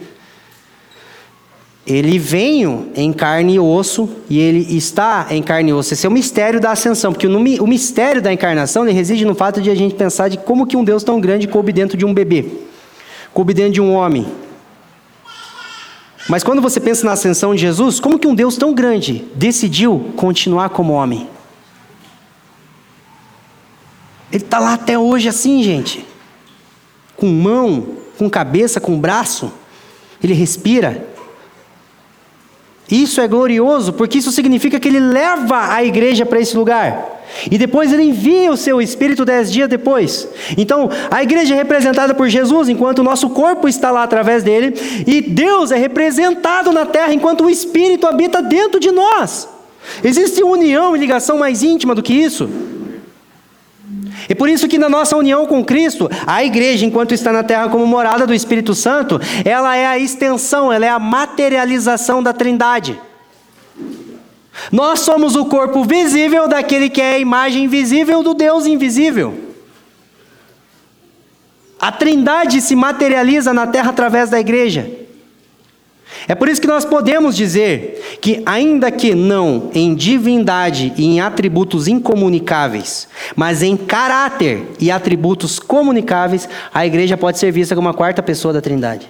Ele 1.92 2.18
veio 2.18 2.88
em 2.94 3.12
carne 3.12 3.54
e 3.54 3.60
osso 3.60 4.08
e 4.28 4.38
ele 4.38 4.76
está 4.76 5.26
em 5.30 5.42
carne 5.42 5.70
e 5.70 5.72
osso. 5.72 5.92
Esse 5.92 6.06
é 6.06 6.08
o 6.08 6.12
mistério 6.12 6.60
da 6.60 6.70
ascensão, 6.70 7.12
porque 7.12 7.26
o 7.26 7.66
mistério 7.66 8.22
da 8.22 8.32
encarnação 8.32 8.84
reside 8.84 9.24
no 9.24 9.34
fato 9.34 9.60
de 9.60 9.70
a 9.70 9.74
gente 9.74 9.94
pensar 9.94 10.28
de 10.28 10.38
como 10.38 10.66
que 10.66 10.76
um 10.76 10.84
Deus 10.84 11.02
tão 11.02 11.20
grande 11.20 11.48
coube 11.48 11.72
dentro 11.72 11.96
de 11.96 12.04
um 12.04 12.14
bebê, 12.14 12.44
coube 13.32 13.52
dentro 13.52 13.72
de 13.72 13.80
um 13.80 13.92
homem, 13.92 14.26
mas 16.30 16.44
quando 16.44 16.62
você 16.62 16.78
pensa 16.78 17.04
na 17.04 17.12
ascensão 17.12 17.52
de 17.56 17.60
Jesus, 17.60 17.98
como 17.98 18.16
que 18.16 18.28
um 18.28 18.36
Deus 18.36 18.56
tão 18.56 18.72
grande 18.72 19.24
decidiu 19.34 20.12
continuar 20.14 20.68
como 20.68 20.92
homem? 20.92 21.28
Ele 24.32 24.44
está 24.44 24.60
lá 24.60 24.74
até 24.74 24.96
hoje 24.96 25.28
assim, 25.28 25.60
gente. 25.60 26.06
Com 27.16 27.26
mão, 27.26 27.96
com 28.16 28.30
cabeça, 28.30 28.80
com 28.80 28.96
braço. 28.96 29.52
Ele 30.22 30.32
respira. 30.32 31.04
Isso 32.90 33.20
é 33.20 33.28
glorioso, 33.28 33.92
porque 33.92 34.18
isso 34.18 34.32
significa 34.32 34.80
que 34.80 34.88
ele 34.88 35.00
leva 35.00 35.72
a 35.72 35.84
igreja 35.84 36.26
para 36.26 36.40
esse 36.40 36.56
lugar. 36.56 37.20
E 37.50 37.56
depois 37.56 37.92
ele 37.92 38.02
envia 38.02 38.50
o 38.50 38.56
seu 38.56 38.82
Espírito 38.82 39.24
dez 39.24 39.52
dias 39.52 39.68
depois. 39.68 40.28
Então, 40.58 40.90
a 41.10 41.22
igreja 41.22 41.54
é 41.54 41.56
representada 41.56 42.14
por 42.14 42.28
Jesus, 42.28 42.68
enquanto 42.68 42.98
o 42.98 43.04
nosso 43.04 43.30
corpo 43.30 43.68
está 43.68 43.90
lá 43.90 44.02
através 44.02 44.42
dele, 44.42 44.74
e 45.06 45.20
Deus 45.20 45.70
é 45.70 45.76
representado 45.76 46.72
na 46.72 46.84
terra, 46.84 47.14
enquanto 47.14 47.44
o 47.44 47.50
Espírito 47.50 48.06
habita 48.06 48.42
dentro 48.42 48.80
de 48.80 48.90
nós. 48.90 49.48
Existe 50.02 50.42
união 50.42 50.96
e 50.96 50.98
ligação 50.98 51.38
mais 51.38 51.62
íntima 51.62 51.94
do 51.94 52.02
que 52.02 52.12
isso? 52.12 52.48
E 54.30 54.34
por 54.34 54.48
isso 54.48 54.68
que 54.68 54.78
na 54.78 54.88
nossa 54.88 55.16
união 55.16 55.44
com 55.44 55.64
Cristo, 55.64 56.08
a 56.24 56.44
igreja, 56.44 56.86
enquanto 56.86 57.12
está 57.12 57.32
na 57.32 57.42
terra 57.42 57.68
como 57.68 57.84
morada 57.84 58.28
do 58.28 58.32
Espírito 58.32 58.76
Santo, 58.76 59.20
ela 59.44 59.76
é 59.76 59.84
a 59.84 59.98
extensão, 59.98 60.72
ela 60.72 60.86
é 60.86 60.88
a 60.88 61.00
materialização 61.00 62.22
da 62.22 62.32
Trindade. 62.32 62.98
Nós 64.70 65.00
somos 65.00 65.34
o 65.34 65.46
corpo 65.46 65.82
visível 65.82 66.46
daquele 66.46 66.88
que 66.88 67.00
é 67.00 67.14
a 67.14 67.18
imagem 67.18 67.66
visível 67.66 68.22
do 68.22 68.32
Deus 68.32 68.66
invisível. 68.66 69.36
A 71.80 71.90
Trindade 71.90 72.60
se 72.60 72.76
materializa 72.76 73.52
na 73.52 73.66
terra 73.66 73.90
através 73.90 74.30
da 74.30 74.38
igreja. 74.38 74.88
É 76.28 76.34
por 76.34 76.48
isso 76.48 76.60
que 76.60 76.66
nós 76.66 76.84
podemos 76.84 77.36
dizer 77.36 78.18
que, 78.20 78.42
ainda 78.44 78.90
que 78.90 79.14
não 79.14 79.70
em 79.74 79.94
divindade 79.94 80.92
e 80.96 81.06
em 81.06 81.20
atributos 81.20 81.88
incomunicáveis, 81.88 83.08
mas 83.34 83.62
em 83.62 83.76
caráter 83.76 84.66
e 84.78 84.90
atributos 84.90 85.58
comunicáveis, 85.58 86.48
a 86.72 86.86
igreja 86.86 87.16
pode 87.16 87.38
ser 87.38 87.50
vista 87.50 87.74
como 87.74 87.88
a 87.88 87.94
quarta 87.94 88.22
pessoa 88.22 88.52
da 88.52 88.60
Trindade. 88.60 89.08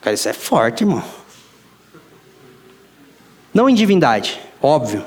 Cara, 0.00 0.14
isso 0.14 0.28
é 0.28 0.32
forte, 0.32 0.82
irmão. 0.82 1.02
Não 3.52 3.68
em 3.68 3.74
divindade, 3.74 4.40
óbvio, 4.62 5.04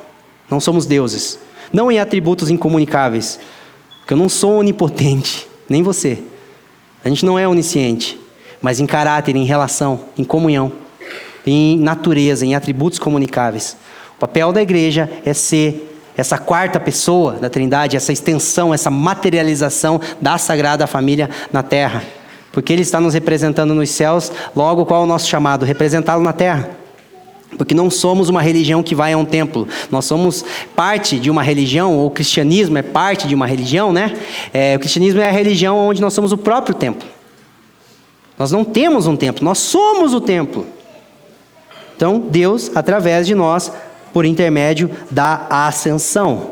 não 0.50 0.60
somos 0.60 0.86
deuses. 0.86 1.40
Não 1.72 1.92
em 1.92 2.00
atributos 2.00 2.50
incomunicáveis, 2.50 3.40
porque 4.00 4.14
eu 4.14 4.18
não 4.18 4.30
sou 4.30 4.60
onipotente, 4.60 5.48
nem 5.68 5.82
você. 5.82 6.22
A 7.04 7.10
gente 7.10 7.26
não 7.26 7.40
é 7.40 7.48
onisciente, 7.48 8.20
mas 8.64 8.80
em 8.80 8.86
caráter, 8.88 9.36
em 9.36 9.44
relação, 9.44 10.00
em 10.18 10.24
comunhão, 10.24 10.72
em 11.46 11.78
natureza, 11.78 12.46
em 12.46 12.56
atributos 12.56 12.98
comunicáveis. 12.98 13.76
O 14.16 14.20
papel 14.20 14.54
da 14.54 14.62
igreja 14.62 15.12
é 15.26 15.34
ser 15.34 15.90
essa 16.16 16.38
quarta 16.38 16.80
pessoa 16.80 17.34
da 17.34 17.50
Trindade, 17.50 17.98
essa 17.98 18.14
extensão, 18.14 18.74
essa 18.74 18.90
materialização 18.90 20.00
da 20.22 20.38
Sagrada 20.38 20.88
Família 20.88 21.30
na 21.52 21.62
terra. 21.62 22.04
Porque 22.54 22.72
Ele 22.72 22.84
está 22.84 23.02
nos 23.02 23.14
representando 23.14 23.76
nos 23.76 23.90
céus, 23.90 24.32
logo 24.56 24.86
qual 24.86 25.02
é 25.02 25.04
o 25.04 25.08
nosso 25.08 25.28
chamado? 25.28 25.66
Representá-lo 25.66 26.24
na 26.24 26.32
terra. 26.32 26.70
Porque 27.58 27.76
não 27.76 27.90
somos 27.90 28.30
uma 28.30 28.42
religião 28.42 28.82
que 28.82 28.96
vai 28.96 29.12
a 29.12 29.18
um 29.18 29.26
templo. 29.26 29.68
Nós 29.92 30.06
somos 30.06 30.46
parte 30.76 31.20
de 31.20 31.30
uma 31.30 31.44
religião, 31.44 31.98
ou 31.98 32.08
o 32.08 32.12
cristianismo 32.12 32.78
é 32.78 32.82
parte 32.82 33.28
de 33.28 33.36
uma 33.36 33.46
religião, 33.46 33.92
né? 33.92 34.14
É, 34.54 34.76
o 34.76 34.80
cristianismo 34.80 35.20
é 35.20 35.28
a 35.28 35.32
religião 35.32 35.78
onde 35.78 36.02
nós 36.02 36.14
somos 36.14 36.32
o 36.32 36.38
próprio 36.38 36.74
templo. 36.74 37.13
Nós 38.38 38.52
não 38.52 38.64
temos 38.64 39.08
um 39.08 39.16
templo, 39.16 39.44
nós 39.44 39.60
somos 39.60 40.14
o 40.14 40.22
templo. 40.22 40.66
Então, 41.96 42.20
Deus, 42.20 42.72
através 42.76 43.28
de 43.28 43.36
nós, 43.36 43.72
por 44.12 44.26
intermédio 44.26 44.90
da 45.10 45.48
ascensão. 45.50 46.52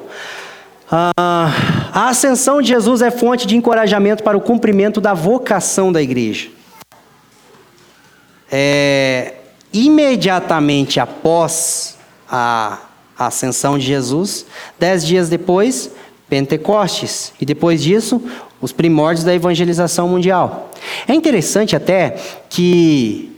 Ah, 0.91 1.51
a 1.93 2.09
ascensão 2.09 2.61
de 2.61 2.67
Jesus 2.67 3.01
é 3.01 3.09
fonte 3.09 3.47
de 3.47 3.55
encorajamento 3.55 4.23
para 4.23 4.37
o 4.37 4.41
cumprimento 4.41 4.99
da 4.99 5.13
vocação 5.13 5.91
da 5.91 6.01
igreja. 6.01 6.49
É, 8.51 9.35
imediatamente 9.71 10.99
após 10.99 11.97
a 12.29 12.79
ascensão 13.17 13.77
de 13.77 13.85
Jesus, 13.85 14.45
dez 14.77 15.05
dias 15.05 15.29
depois, 15.29 15.91
Pentecostes, 16.27 17.33
e 17.39 17.45
depois 17.45 17.81
disso, 17.81 18.21
os 18.61 18.71
primórdios 18.71 19.25
da 19.25 19.33
evangelização 19.33 20.07
mundial. 20.07 20.69
É 21.07 21.13
interessante 21.13 21.75
até 21.75 22.15
que 22.49 23.31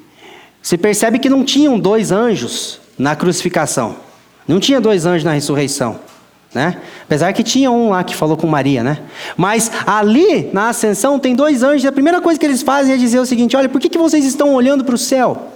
se 0.61 0.77
percebe 0.77 1.19
que 1.19 1.29
não 1.29 1.43
tinham 1.43 1.79
dois 1.79 2.11
anjos 2.11 2.79
na 2.97 3.15
crucificação, 3.15 3.95
não 4.47 4.59
tinha 4.59 4.79
dois 4.79 5.05
anjos 5.05 5.23
na 5.23 5.31
ressurreição. 5.31 5.99
Né? 6.53 6.79
Apesar 7.03 7.33
que 7.33 7.41
tinha 7.41 7.71
um 7.71 7.89
lá 7.89 8.03
que 8.03 8.15
falou 8.15 8.37
com 8.37 8.45
Maria, 8.45 8.83
né? 8.83 8.99
Mas 9.35 9.71
ali 9.87 10.51
na 10.53 10.69
ascensão 10.69 11.17
tem 11.17 11.33
dois 11.33 11.63
anjos. 11.63 11.83
A 11.83 11.91
primeira 11.91 12.21
coisa 12.21 12.39
que 12.39 12.45
eles 12.45 12.61
fazem 12.61 12.93
é 12.93 12.97
dizer 12.97 13.17
o 13.19 13.25
seguinte: 13.25 13.57
olha, 13.57 13.67
por 13.67 13.81
que, 13.81 13.89
que 13.89 13.97
vocês 13.97 14.23
estão 14.23 14.53
olhando 14.53 14.85
para 14.85 14.93
o 14.93 14.97
céu? 14.97 15.47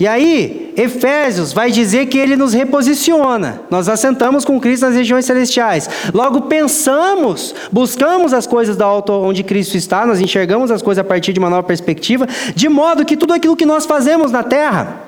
E 0.00 0.08
aí, 0.08 0.61
Efésios 0.76 1.52
vai 1.52 1.70
dizer 1.70 2.06
que 2.06 2.18
ele 2.18 2.36
nos 2.36 2.52
reposiciona. 2.52 3.62
Nós 3.70 3.88
assentamos 3.88 4.44
com 4.44 4.58
Cristo 4.58 4.86
nas 4.86 4.94
regiões 4.94 5.24
celestiais. 5.24 5.88
Logo 6.14 6.42
pensamos, 6.42 7.54
buscamos 7.70 8.32
as 8.32 8.46
coisas 8.46 8.76
da 8.76 8.84
alto 8.84 9.12
onde 9.12 9.42
Cristo 9.42 9.76
está, 9.76 10.06
nós 10.06 10.20
enxergamos 10.20 10.70
as 10.70 10.80
coisas 10.80 11.04
a 11.04 11.06
partir 11.06 11.32
de 11.32 11.38
uma 11.38 11.50
nova 11.50 11.62
perspectiva, 11.62 12.26
de 12.54 12.68
modo 12.68 13.04
que 13.04 13.16
tudo 13.16 13.34
aquilo 13.34 13.56
que 13.56 13.66
nós 13.66 13.84
fazemos 13.84 14.32
na 14.32 14.42
terra, 14.42 15.02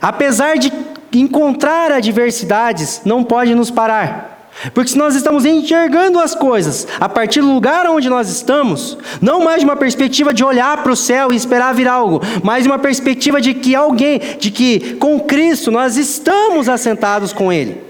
apesar 0.00 0.56
de 0.58 0.72
encontrar 1.12 1.90
adversidades, 1.90 3.02
não 3.04 3.24
pode 3.24 3.54
nos 3.54 3.70
parar. 3.70 4.37
Porque 4.74 4.90
se 4.90 4.98
nós 4.98 5.14
estamos 5.14 5.44
enxergando 5.44 6.18
as 6.18 6.34
coisas 6.34 6.86
a 6.98 7.08
partir 7.08 7.40
do 7.40 7.52
lugar 7.52 7.86
onde 7.86 8.08
nós 8.08 8.28
estamos, 8.28 8.98
não 9.20 9.44
mais 9.44 9.60
de 9.60 9.64
uma 9.64 9.76
perspectiva 9.76 10.34
de 10.34 10.42
olhar 10.44 10.82
para 10.82 10.92
o 10.92 10.96
céu 10.96 11.32
e 11.32 11.36
esperar 11.36 11.74
vir 11.74 11.86
algo, 11.86 12.20
mas 12.42 12.64
de 12.64 12.68
uma 12.68 12.78
perspectiva 12.78 13.40
de 13.40 13.54
que 13.54 13.74
alguém, 13.74 14.20
de 14.38 14.50
que 14.50 14.94
com 14.94 15.20
Cristo 15.20 15.70
nós 15.70 15.96
estamos 15.96 16.68
assentados 16.68 17.32
com 17.32 17.52
Ele. 17.52 17.80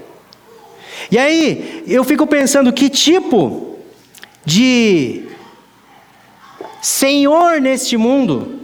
E 1.11 1.17
aí 1.17 1.83
eu 1.87 2.03
fico 2.03 2.27
pensando 2.27 2.71
que 2.71 2.87
tipo 2.87 3.77
de 4.45 5.23
Senhor 6.81 7.59
neste 7.59 7.97
mundo 7.97 8.59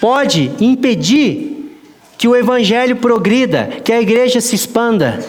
pode 0.00 0.50
impedir 0.60 1.78
que 2.16 2.26
o 2.26 2.34
evangelho 2.34 2.96
progrida, 2.96 3.80
que 3.84 3.92
a 3.92 4.00
igreja 4.00 4.40
se 4.40 4.54
expanda. 4.54 5.22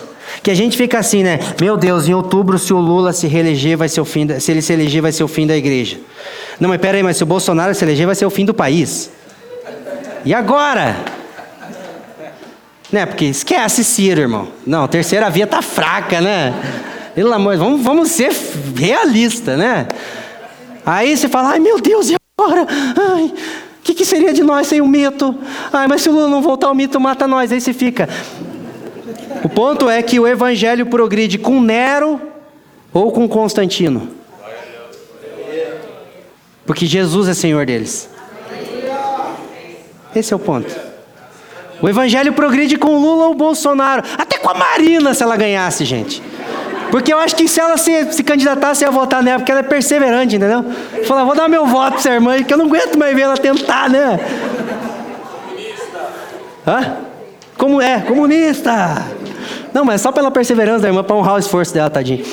Que 0.45 0.51
a 0.51 0.53
gente 0.53 0.77
fica 0.77 0.99
assim, 0.99 1.23
né? 1.23 1.39
Meu 1.59 1.75
Deus, 1.75 2.07
em 2.07 2.13
outubro, 2.13 2.59
se 2.59 2.71
o 2.71 2.77
Lula 2.77 3.11
se 3.11 3.25
reeleger, 3.25 3.75
vai 3.75 3.89
ser 3.89 3.99
o 3.99 4.05
fim 4.05 4.27
da, 4.27 4.39
se 4.39 4.51
ele 4.51 4.61
se 4.61 4.71
eleger, 4.71 5.01
vai 5.01 5.11
ser 5.11 5.23
o 5.23 5.27
fim 5.27 5.47
da 5.47 5.57
igreja. 5.57 5.97
Não, 6.59 6.69
mas 6.69 6.79
peraí, 6.79 7.01
mas 7.01 7.17
se 7.17 7.23
o 7.23 7.25
Bolsonaro 7.25 7.73
se 7.73 7.83
eleger, 7.83 8.05
vai 8.05 8.13
ser 8.13 8.27
o 8.27 8.29
fim 8.29 8.45
do 8.45 8.53
país. 8.53 9.09
E 10.23 10.35
agora? 10.35 10.97
Né? 12.91 13.07
Porque 13.07 13.25
esquece 13.25 13.83
Ciro, 13.83 14.21
irmão. 14.21 14.49
Não, 14.67 14.87
terceira 14.87 15.31
via 15.31 15.47
tá 15.47 15.63
fraca, 15.63 16.21
né? 16.21 16.53
Pelo 17.15 17.33
amor, 17.33 17.57
vamos, 17.57 17.81
vamos 17.81 18.11
ser 18.11 18.31
realistas, 18.75 19.57
né? 19.57 19.87
Aí 20.85 21.17
você 21.17 21.27
fala, 21.27 21.53
ai 21.53 21.59
meu 21.59 21.81
Deus, 21.81 22.11
e 22.11 22.15
agora? 22.37 22.67
Ai, 22.69 23.33
o 23.33 23.81
que, 23.83 23.95
que 23.95 24.05
seria 24.05 24.31
de 24.31 24.43
nós 24.43 24.67
sem 24.67 24.79
o 24.79 24.87
mito? 24.87 25.33
Ai, 25.73 25.87
mas 25.87 26.03
se 26.03 26.09
o 26.09 26.11
Lula 26.11 26.27
não 26.27 26.43
voltar, 26.43 26.69
o 26.69 26.75
mito 26.75 26.99
mata 26.99 27.27
nós. 27.27 27.51
Aí 27.51 27.59
você 27.59 27.73
fica. 27.73 28.07
Ponto 29.55 29.89
é 29.89 30.03
que 30.03 30.19
o 30.19 30.27
evangelho 30.27 30.85
progride 30.85 31.37
com 31.37 31.61
Nero 31.61 32.21
ou 32.93 33.09
com 33.09 33.25
Constantino. 33.27 34.09
Porque 36.65 36.85
Jesus 36.85 37.29
é 37.29 37.33
Senhor 37.33 37.65
deles. 37.65 38.09
Esse 40.13 40.33
é 40.33 40.35
o 40.35 40.39
ponto. 40.39 40.75
O 41.81 41.87
evangelho 41.87 42.33
progride 42.33 42.77
com 42.77 42.97
Lula 42.97 43.27
ou 43.27 43.33
Bolsonaro. 43.33 44.03
Até 44.17 44.37
com 44.37 44.49
a 44.49 44.53
Marina, 44.53 45.13
se 45.13 45.23
ela 45.23 45.37
ganhasse, 45.37 45.85
gente. 45.85 46.21
Porque 46.91 47.13
eu 47.13 47.19
acho 47.19 47.35
que 47.35 47.47
se 47.47 47.59
ela 47.59 47.77
se, 47.77 48.11
se 48.11 48.23
candidatasse, 48.23 48.83
ia 48.83 48.91
votar 48.91 49.23
nela, 49.23 49.39
porque 49.39 49.51
ela 49.51 49.61
é 49.61 49.63
perseverante, 49.63 50.35
entendeu? 50.35 50.65
Falar, 51.05 51.23
vou 51.23 51.35
dar 51.35 51.47
meu 51.47 51.65
voto 51.65 52.01
pra 52.01 52.13
irmã, 52.13 52.43
que 52.43 52.53
eu 52.53 52.57
não 52.57 52.65
aguento 52.65 52.97
mais 52.97 53.15
ver 53.15 53.21
ela 53.21 53.37
tentar, 53.37 53.89
né? 53.89 54.19
Comunista. 55.47 55.99
Hã? 56.67 56.97
Como 57.57 57.81
é? 57.81 58.01
Comunista! 58.01 59.24
Não, 59.73 59.85
mas 59.85 60.01
só 60.01 60.11
pela 60.11 60.31
perseverança 60.31 60.81
da 60.81 60.87
irmã, 60.87 61.03
para 61.03 61.15
honrar 61.15 61.35
o 61.35 61.39
esforço 61.39 61.73
dela, 61.73 61.89
tadinho. 61.89 62.25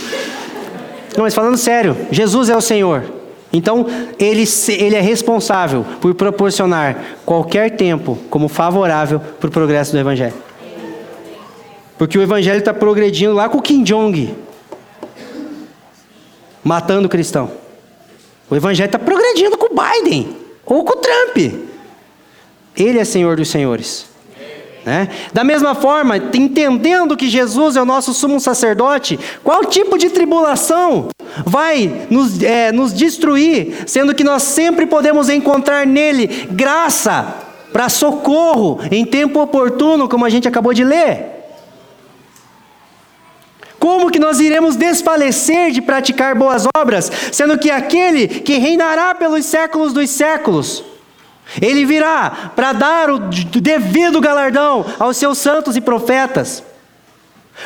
Não, 1.16 1.24
mas 1.24 1.34
falando 1.34 1.56
sério, 1.56 1.96
Jesus 2.10 2.48
é 2.48 2.56
o 2.56 2.60
Senhor. 2.60 3.04
Então, 3.52 3.86
ele, 4.18 4.44
ele 4.68 4.96
é 4.96 5.00
responsável 5.00 5.84
por 6.00 6.14
proporcionar 6.14 7.18
qualquer 7.26 7.76
tempo 7.76 8.18
como 8.30 8.48
favorável 8.48 9.20
para 9.20 9.48
o 9.48 9.50
progresso 9.50 9.92
do 9.92 9.98
Evangelho. 9.98 10.34
Porque 11.98 12.18
o 12.18 12.22
Evangelho 12.22 12.60
está 12.60 12.72
progredindo 12.72 13.34
lá 13.34 13.48
com 13.48 13.58
o 13.58 13.62
Kim 13.62 13.82
Jong, 13.82 14.34
matando 16.64 17.06
o 17.06 17.10
cristão. 17.10 17.50
O 18.48 18.56
Evangelho 18.56 18.88
está 18.88 18.98
progredindo 18.98 19.58
com 19.58 19.66
o 19.66 19.76
Biden 19.76 20.34
ou 20.64 20.82
com 20.84 20.98
o 20.98 21.00
Trump. 21.00 21.36
Ele 22.74 22.98
é 22.98 23.04
Senhor 23.04 23.36
dos 23.36 23.48
Senhores. 23.48 24.11
Né? 24.84 25.08
Da 25.32 25.44
mesma 25.44 25.74
forma, 25.74 26.16
entendendo 26.16 27.16
que 27.16 27.28
Jesus 27.28 27.76
é 27.76 27.82
o 27.82 27.84
nosso 27.84 28.12
sumo 28.12 28.40
sacerdote, 28.40 29.18
qual 29.44 29.64
tipo 29.64 29.96
de 29.96 30.10
tribulação 30.10 31.08
vai 31.46 32.06
nos, 32.10 32.42
é, 32.42 32.72
nos 32.72 32.92
destruir, 32.92 33.84
sendo 33.86 34.14
que 34.14 34.24
nós 34.24 34.42
sempre 34.42 34.86
podemos 34.86 35.28
encontrar 35.28 35.86
nele 35.86 36.26
graça 36.50 37.34
para 37.72 37.88
socorro 37.88 38.80
em 38.90 39.04
tempo 39.04 39.40
oportuno, 39.40 40.08
como 40.08 40.24
a 40.24 40.30
gente 40.30 40.48
acabou 40.48 40.74
de 40.74 40.84
ler? 40.84 41.26
Como 43.78 44.10
que 44.10 44.18
nós 44.18 44.38
iremos 44.38 44.76
desfalecer 44.76 45.72
de 45.72 45.82
praticar 45.82 46.34
boas 46.34 46.66
obras, 46.76 47.10
sendo 47.32 47.58
que 47.58 47.70
aquele 47.70 48.28
que 48.28 48.58
reinará 48.58 49.14
pelos 49.14 49.44
séculos 49.44 49.92
dos 49.92 50.08
séculos, 50.10 50.84
ele 51.60 51.84
virá 51.84 52.52
para 52.54 52.72
dar 52.72 53.10
o 53.10 53.18
devido 53.18 54.20
galardão 54.20 54.84
aos 54.98 55.16
seus 55.16 55.38
santos 55.38 55.76
e 55.76 55.80
profetas. 55.80 56.62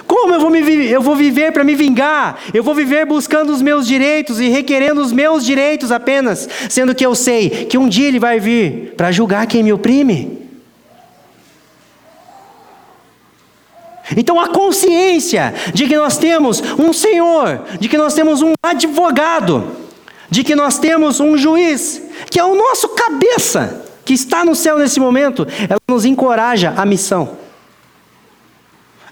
Como 0.07 0.35
eu 0.35 0.41
vou, 0.41 0.51
me, 0.51 0.61
eu 0.87 1.01
vou 1.01 1.15
viver 1.15 1.53
para 1.53 1.65
me 1.65 1.75
vingar? 1.75 2.39
Eu 2.53 2.63
vou 2.63 2.75
viver 2.75 3.07
buscando 3.07 3.53
os 3.53 3.63
meus 3.63 3.87
direitos 3.87 4.41
e 4.41 4.49
requerendo 4.49 5.01
os 5.01 5.13
meus 5.13 5.45
direitos 5.45 5.93
apenas, 5.93 6.49
sendo 6.69 6.95
que 6.95 7.07
eu 7.07 7.15
sei 7.15 7.67
que 7.67 7.79
um 7.79 7.89
dia 7.89 8.09
ele 8.09 8.19
vai 8.19 8.41
vir 8.41 8.95
para 8.97 9.13
julgar 9.13 9.47
quem 9.47 9.63
me 9.63 9.73
oprime. 9.73 10.47
Então 14.17 14.41
a 14.41 14.49
consciência 14.49 15.55
de 15.73 15.87
que 15.87 15.97
nós 15.97 16.19
temos 16.19 16.63
um 16.79 16.93
Senhor, 16.93 17.65
de 17.81 17.89
que 17.89 17.97
nós 17.97 18.15
temos 18.15 18.43
um 18.43 18.53
advogado, 18.63 19.86
de 20.31 20.43
que 20.45 20.57
nós 20.57 20.79
temos 20.79 21.21
um 21.21 21.37
juiz, 21.37 22.03
que 22.31 22.39
é 22.39 22.45
o 22.45 22.55
nosso 22.55 22.89
cabeça, 22.91 23.85
que 24.05 24.15
está 24.15 24.45
no 24.45 24.55
céu 24.55 24.79
nesse 24.79 25.01
momento, 25.01 25.47
ela 25.69 25.81
nos 25.89 26.05
encoraja 26.05 26.73
à 26.77 26.87
missão. 26.87 27.37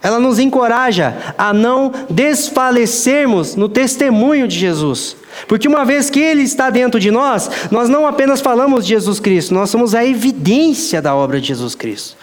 Ela 0.01 0.19
nos 0.19 0.37
encoraja 0.37 1.33
a 1.35 1.51
não 1.51 1.91
desfalecermos 2.09 3.55
no 3.55 3.67
testemunho 3.67 4.47
de 4.47 4.55
Jesus. 4.55 5.17
Porque 5.47 5.67
uma 5.67 5.83
vez 5.83 6.11
que 6.11 6.19
Ele 6.19 6.43
está 6.43 6.69
dentro 6.69 6.99
de 6.99 7.09
nós, 7.09 7.49
nós 7.71 7.89
não 7.89 8.05
apenas 8.05 8.39
falamos 8.39 8.85
de 8.85 8.93
Jesus 8.93 9.19
Cristo, 9.19 9.53
nós 9.53 9.69
somos 9.69 9.95
a 9.95 10.05
evidência 10.05 11.01
da 11.01 11.15
obra 11.15 11.41
de 11.41 11.47
Jesus 11.47 11.73
Cristo. 11.73 12.15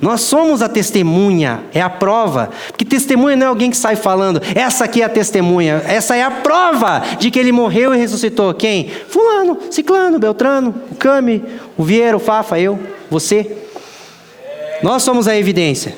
Nós 0.00 0.20
somos 0.20 0.60
a 0.60 0.68
testemunha, 0.68 1.64
é 1.72 1.80
a 1.80 1.88
prova. 1.88 2.50
Porque 2.68 2.84
testemunha 2.84 3.36
não 3.36 3.46
é 3.46 3.48
alguém 3.48 3.70
que 3.70 3.76
sai 3.76 3.96
falando, 3.96 4.40
essa 4.54 4.84
aqui 4.84 5.02
é 5.02 5.04
a 5.04 5.08
testemunha, 5.08 5.82
essa 5.86 6.14
é 6.14 6.22
a 6.22 6.30
prova 6.30 7.02
de 7.18 7.30
que 7.30 7.38
ele 7.38 7.52
morreu 7.52 7.94
e 7.94 7.98
ressuscitou. 7.98 8.52
Quem? 8.52 8.90
Fulano, 9.08 9.58
Ciclano, 9.70 10.18
Beltrano, 10.18 10.74
o 10.90 10.94
Cami, 10.94 11.42
o 11.76 11.82
Vieira, 11.82 12.16
o 12.16 12.20
Fafa, 12.20 12.58
eu, 12.58 12.78
você. 13.10 13.56
Nós 14.82 15.02
somos 15.02 15.26
a 15.26 15.36
evidência. 15.36 15.96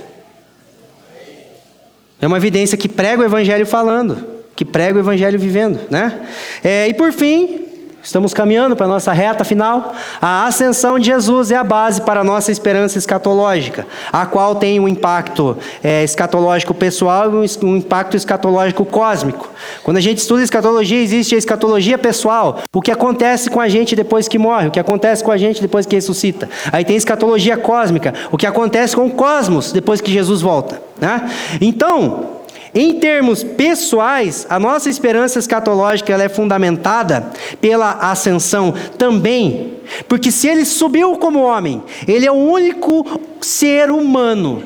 É 2.21 2.27
uma 2.27 2.37
evidência 2.37 2.77
que 2.77 2.89
prega 2.89 3.23
o 3.23 3.25
evangelho 3.25 3.67
falando, 3.67 4.27
que 4.55 4.65
prega 4.65 4.97
o 4.97 5.01
evangelho 5.01 5.39
vivendo, 5.39 5.81
né? 5.91 6.21
É, 6.63 6.89
e 6.89 6.95
por 6.95 7.13
fim, 7.13 7.68
Estamos 8.03 8.33
caminhando 8.33 8.77
para 8.77 8.87
a 8.87 8.89
nossa 8.89 9.13
reta 9.13 9.45
final. 9.45 9.93
A 10.23 10.47
ascensão 10.47 10.99
de 10.99 11.07
Jesus 11.07 11.51
é 11.51 11.57
a 11.57 11.65
base 11.65 12.01
para 12.01 12.21
a 12.21 12.25
nossa 12.25 12.53
esperança 12.53 12.97
escatológica, 12.97 13.87
a 14.13 14.25
qual 14.25 14.55
tem 14.55 14.79
um 14.79 14.89
impacto 14.89 15.57
é, 15.83 16.05
escatológico 16.05 16.73
pessoal 16.73 17.31
e 17.31 17.65
um 17.65 17.77
impacto 17.77 18.17
escatológico 18.17 18.85
cósmico. 18.85 19.51
Quando 19.83 19.97
a 19.97 20.01
gente 20.01 20.19
estuda 20.19 20.43
escatologia, 20.43 21.03
existe 21.03 21.35
a 21.35 21.39
escatologia 21.39 21.99
pessoal, 21.99 22.61
o 22.73 22.81
que 22.81 22.93
acontece 22.93 23.51
com 23.51 23.61
a 23.61 23.69
gente 23.69 23.97
depois 23.97 24.29
que 24.29 24.39
morre, 24.39 24.69
o 24.69 24.71
que 24.71 24.81
acontece 24.81 25.23
com 25.23 25.33
a 25.33 25.37
gente 25.37 25.61
depois 25.61 25.85
que 25.85 25.97
ressuscita. 25.97 26.49
Aí 26.73 26.85
tem 26.85 26.97
escatologia 26.97 27.57
cósmica, 27.57 28.15
o 28.31 28.39
que 28.39 28.47
acontece 28.47 28.95
com 28.95 29.07
o 29.07 29.11
cosmos 29.11 29.73
depois 29.73 30.01
que 30.01 30.13
Jesus 30.13 30.41
volta. 30.41 30.81
Né? 31.01 31.29
Então, 31.61 32.38
em 32.75 32.99
termos 32.99 33.43
pessoais, 33.43 34.47
a 34.49 34.59
nossa 34.59 34.89
esperança 34.89 35.39
escatológica 35.39 36.13
é 36.13 36.29
fundamentada 36.29 37.31
pela 37.61 37.93
ascensão 38.11 38.75
também, 38.97 39.75
porque 40.09 40.31
se 40.31 40.49
ele 40.49 40.65
subiu 40.65 41.17
como 41.17 41.41
homem, 41.41 41.83
ele 42.07 42.27
é 42.27 42.33
o 42.33 42.35
único 42.35 43.21
ser 43.41 43.91
humano, 43.91 44.63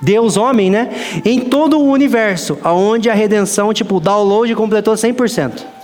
Deus 0.00 0.36
homem, 0.36 0.68
né? 0.68 0.90
Em 1.24 1.40
todo 1.40 1.78
o 1.78 1.90
universo, 1.90 2.58
aonde 2.62 3.08
a 3.08 3.14
redenção, 3.14 3.72
tipo, 3.72 3.96
o 3.96 4.00
download 4.00 4.54
completou 4.54 4.94
100%. 4.94 5.81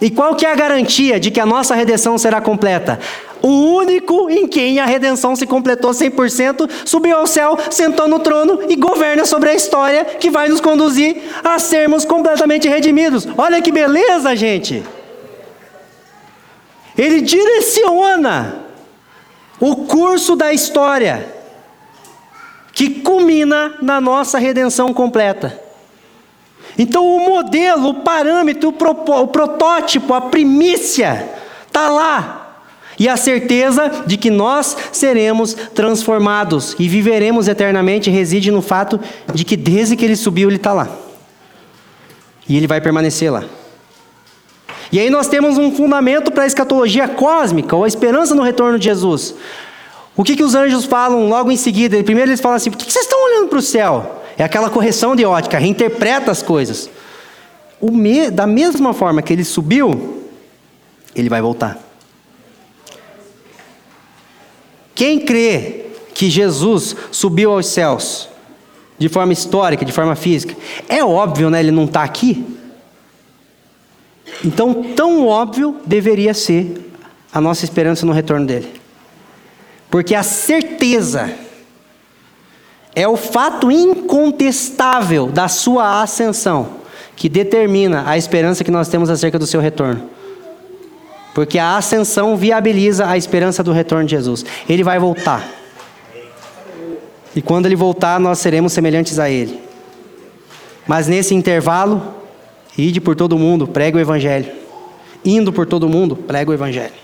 E 0.00 0.10
qual 0.10 0.34
que 0.34 0.44
é 0.44 0.52
a 0.52 0.54
garantia 0.54 1.18
de 1.18 1.30
que 1.30 1.40
a 1.40 1.46
nossa 1.46 1.74
redenção 1.74 2.18
será 2.18 2.40
completa? 2.40 2.98
O 3.40 3.48
único 3.48 4.28
em 4.28 4.46
quem 4.46 4.78
a 4.78 4.84
redenção 4.84 5.34
se 5.34 5.46
completou 5.46 5.90
100%, 5.90 6.68
subiu 6.84 7.16
ao 7.16 7.26
céu, 7.26 7.56
sentou 7.70 8.06
no 8.06 8.18
trono 8.18 8.60
e 8.68 8.76
governa 8.76 9.24
sobre 9.24 9.50
a 9.50 9.54
história 9.54 10.04
que 10.04 10.30
vai 10.30 10.48
nos 10.48 10.60
conduzir 10.60 11.16
a 11.42 11.58
sermos 11.58 12.04
completamente 12.04 12.68
redimidos. 12.68 13.26
Olha 13.38 13.62
que 13.62 13.72
beleza, 13.72 14.36
gente! 14.36 14.82
Ele 16.96 17.20
direciona 17.20 18.66
o 19.60 19.76
curso 19.86 20.36
da 20.36 20.52
história 20.52 21.34
que 22.72 23.00
culmina 23.00 23.74
na 23.80 24.00
nossa 24.00 24.38
redenção 24.38 24.92
completa. 24.92 25.65
Então, 26.78 27.06
o 27.06 27.20
modelo, 27.20 27.88
o 27.88 27.94
parâmetro, 27.94 28.68
o, 28.68 29.26
protótipo, 29.26 30.12
a 30.12 30.20
primícia, 30.20 31.28
está 31.66 31.88
lá. 31.88 32.42
E 32.98 33.08
a 33.08 33.16
certeza 33.16 34.04
de 34.06 34.16
que 34.16 34.30
nós 34.30 34.76
seremos 34.90 35.54
transformados 35.54 36.74
e 36.78 36.88
viveremos 36.88 37.46
eternamente 37.46 38.10
reside 38.10 38.50
no 38.50 38.62
fato 38.62 38.98
de 39.34 39.44
que 39.44 39.56
desde 39.56 39.96
que 39.96 40.04
ele 40.04 40.16
subiu, 40.16 40.48
ele 40.48 40.56
está 40.56 40.72
lá. 40.72 40.88
E 42.48 42.56
ele 42.56 42.66
vai 42.66 42.80
permanecer 42.80 43.30
lá. 43.30 43.44
E 44.90 45.00
aí 45.00 45.10
nós 45.10 45.28
temos 45.28 45.58
um 45.58 45.74
fundamento 45.74 46.30
para 46.30 46.44
a 46.44 46.46
escatologia 46.46 47.08
cósmica, 47.08 47.74
ou 47.74 47.84
a 47.84 47.88
esperança 47.88 48.34
no 48.34 48.42
retorno 48.42 48.78
de 48.78 48.84
Jesus. 48.84 49.34
O 50.16 50.24
que, 50.24 50.36
que 50.36 50.42
os 50.42 50.54
anjos 50.54 50.84
falam 50.84 51.28
logo 51.28 51.50
em 51.50 51.56
seguida? 51.56 52.02
Primeiro 52.02 52.30
eles 52.30 52.40
falam 52.40 52.56
assim: 52.56 52.70
por 52.70 52.78
que, 52.78 52.86
que 52.86 52.92
vocês 52.92 53.04
estão 53.04 53.22
olhando 53.24 53.48
para 53.48 53.58
o 53.58 53.62
céu? 53.62 54.15
É 54.38 54.44
aquela 54.44 54.68
correção 54.68 55.16
de 55.16 55.24
ótica, 55.24 55.58
reinterpreta 55.58 56.30
as 56.30 56.42
coisas. 56.42 56.90
Me, 57.80 58.30
da 58.30 58.46
mesma 58.46 58.92
forma 58.92 59.22
que 59.22 59.32
ele 59.32 59.44
subiu, 59.44 60.22
ele 61.14 61.28
vai 61.28 61.40
voltar. 61.40 61.78
Quem 64.94 65.20
crê 65.20 65.86
que 66.14 66.30
Jesus 66.30 66.96
subiu 67.12 67.52
aos 67.52 67.66
céus 67.66 68.28
de 68.98 69.08
forma 69.08 69.32
histórica, 69.32 69.84
de 69.84 69.92
forma 69.92 70.16
física, 70.16 70.56
é 70.88 71.04
óbvio, 71.04 71.50
né? 71.50 71.60
Ele 71.60 71.70
não 71.70 71.84
está 71.84 72.02
aqui. 72.02 72.44
Então, 74.44 74.82
tão 74.94 75.26
óbvio 75.26 75.76
deveria 75.84 76.32
ser 76.32 76.90
a 77.32 77.40
nossa 77.40 77.64
esperança 77.64 78.06
no 78.06 78.12
retorno 78.12 78.46
dele. 78.46 78.72
Porque 79.90 80.14
a 80.14 80.22
certeza 80.22 81.30
é 82.96 83.06
o 83.06 83.14
fato 83.14 83.70
incontestável 83.70 85.26
da 85.26 85.48
sua 85.48 86.00
ascensão 86.00 86.68
que 87.14 87.28
determina 87.28 88.04
a 88.06 88.16
esperança 88.16 88.64
que 88.64 88.70
nós 88.70 88.88
temos 88.88 89.10
acerca 89.10 89.38
do 89.38 89.46
seu 89.46 89.60
retorno. 89.60 90.08
Porque 91.34 91.58
a 91.58 91.76
ascensão 91.76 92.34
viabiliza 92.38 93.06
a 93.06 93.18
esperança 93.18 93.62
do 93.62 93.70
retorno 93.70 94.06
de 94.06 94.12
Jesus. 94.12 94.46
Ele 94.66 94.82
vai 94.82 94.98
voltar. 94.98 95.46
E 97.34 97.42
quando 97.42 97.66
ele 97.66 97.76
voltar, 97.76 98.18
nós 98.18 98.38
seremos 98.38 98.72
semelhantes 98.72 99.18
a 99.18 99.28
ele. 99.28 99.60
Mas 100.86 101.06
nesse 101.06 101.34
intervalo, 101.34 102.14
ide 102.78 102.98
por 102.98 103.14
todo 103.14 103.36
mundo, 103.36 103.68
prega 103.68 103.98
o 103.98 104.00
evangelho. 104.00 104.50
Indo 105.22 105.52
por 105.52 105.66
todo 105.66 105.86
mundo, 105.86 106.16
prega 106.16 106.50
o 106.50 106.54
evangelho. 106.54 106.94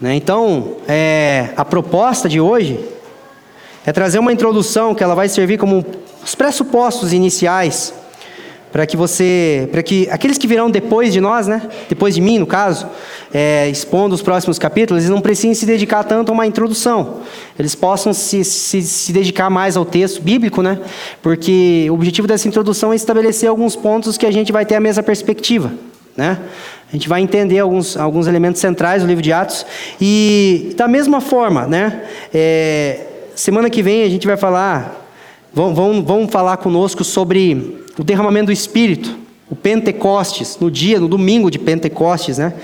Né? 0.00 0.14
Então, 0.14 0.76
é, 0.88 1.50
a 1.54 1.66
proposta 1.66 2.30
de 2.30 2.40
hoje 2.40 2.82
é 3.84 3.92
trazer 3.92 4.18
uma 4.18 4.32
introdução 4.32 4.94
que 4.94 5.02
ela 5.02 5.14
vai 5.14 5.28
servir 5.28 5.58
como 5.58 5.84
os 6.24 6.34
pressupostos 6.34 7.12
iniciais 7.12 7.92
para 8.72 8.86
que 8.86 8.96
você, 8.96 9.68
para 9.70 9.82
que 9.82 10.08
aqueles 10.10 10.38
que 10.38 10.46
virão 10.46 10.70
depois 10.70 11.12
de 11.12 11.20
nós, 11.20 11.46
né, 11.46 11.60
depois 11.90 12.14
de 12.14 12.22
mim, 12.22 12.38
no 12.38 12.46
caso, 12.46 12.86
é, 13.32 13.68
expondo 13.68 14.14
os 14.14 14.22
próximos 14.22 14.58
capítulos, 14.58 15.02
eles 15.02 15.10
não 15.10 15.20
precisem 15.20 15.52
se 15.52 15.66
dedicar 15.66 16.02
tanto 16.04 16.30
a 16.30 16.32
uma 16.32 16.46
introdução. 16.46 17.18
Eles 17.58 17.74
possam 17.74 18.14
se, 18.14 18.42
se, 18.42 18.80
se 18.80 19.12
dedicar 19.12 19.50
mais 19.50 19.76
ao 19.76 19.84
texto 19.84 20.22
bíblico, 20.22 20.62
né, 20.62 20.80
porque 21.20 21.86
o 21.90 21.94
objetivo 21.94 22.26
dessa 22.26 22.48
introdução 22.48 22.94
é 22.94 22.96
estabelecer 22.96 23.48
alguns 23.48 23.76
pontos 23.76 24.16
que 24.16 24.24
a 24.24 24.30
gente 24.30 24.50
vai 24.50 24.64
ter 24.64 24.76
a 24.76 24.80
mesma 24.80 25.02
perspectiva, 25.02 25.70
né. 26.16 26.38
A 26.88 26.92
gente 26.94 27.08
vai 27.08 27.20
entender 27.20 27.58
alguns, 27.58 27.96
alguns 27.96 28.26
elementos 28.26 28.60
centrais 28.60 29.02
do 29.02 29.08
livro 29.08 29.22
de 29.22 29.32
Atos 29.32 29.66
e 30.00 30.72
da 30.76 30.88
mesma 30.88 31.20
forma, 31.20 31.66
né, 31.66 32.04
é, 32.32 33.00
semana 33.34 33.70
que 33.70 33.82
vem 33.82 34.02
a 34.02 34.08
gente 34.08 34.26
vai 34.26 34.36
falar 34.36 35.02
vão, 35.52 35.74
vão, 35.74 36.02
vão 36.02 36.28
falar 36.28 36.56
conosco 36.56 37.04
sobre 37.04 37.82
o 37.98 38.02
derramamento 38.02 38.46
do 38.46 38.52
Espírito, 38.52 39.16
o 39.50 39.54
Pentecostes, 39.54 40.56
no 40.58 40.70
dia, 40.70 40.98
no 40.98 41.08
domingo 41.08 41.50
de 41.50 41.58
Pentecostes, 41.58 42.38
né? 42.38 42.54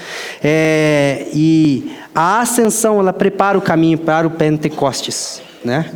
É, 0.42 1.26
e 1.34 1.92
a 2.14 2.40
ascensão, 2.40 2.98
ela 2.98 3.12
prepara 3.12 3.58
o 3.58 3.60
caminho 3.60 3.98
para 3.98 4.26
o 4.26 4.30
Pentecostes, 4.30 5.42
né? 5.62 5.90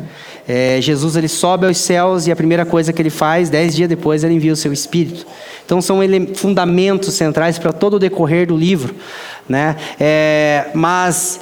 É, 0.46 0.78
Jesus 0.82 1.16
ele 1.16 1.28
sobe 1.28 1.66
aos 1.66 1.78
céus 1.78 2.26
e 2.26 2.32
a 2.32 2.36
primeira 2.36 2.66
coisa 2.66 2.92
que 2.92 3.00
ele 3.00 3.10
faz, 3.10 3.48
dez 3.48 3.74
dias 3.74 3.88
depois, 3.88 4.22
ele 4.22 4.34
envia 4.34 4.52
o 4.52 4.56
seu 4.56 4.72
Espírito. 4.72 5.24
Então 5.64 5.80
são 5.80 6.00
fundamentos 6.34 7.14
centrais 7.14 7.58
para 7.58 7.72
todo 7.72 7.94
o 7.94 7.98
decorrer 7.98 8.46
do 8.46 8.56
livro, 8.56 8.94
né? 9.48 9.76
É, 9.98 10.66
mas 10.74 11.40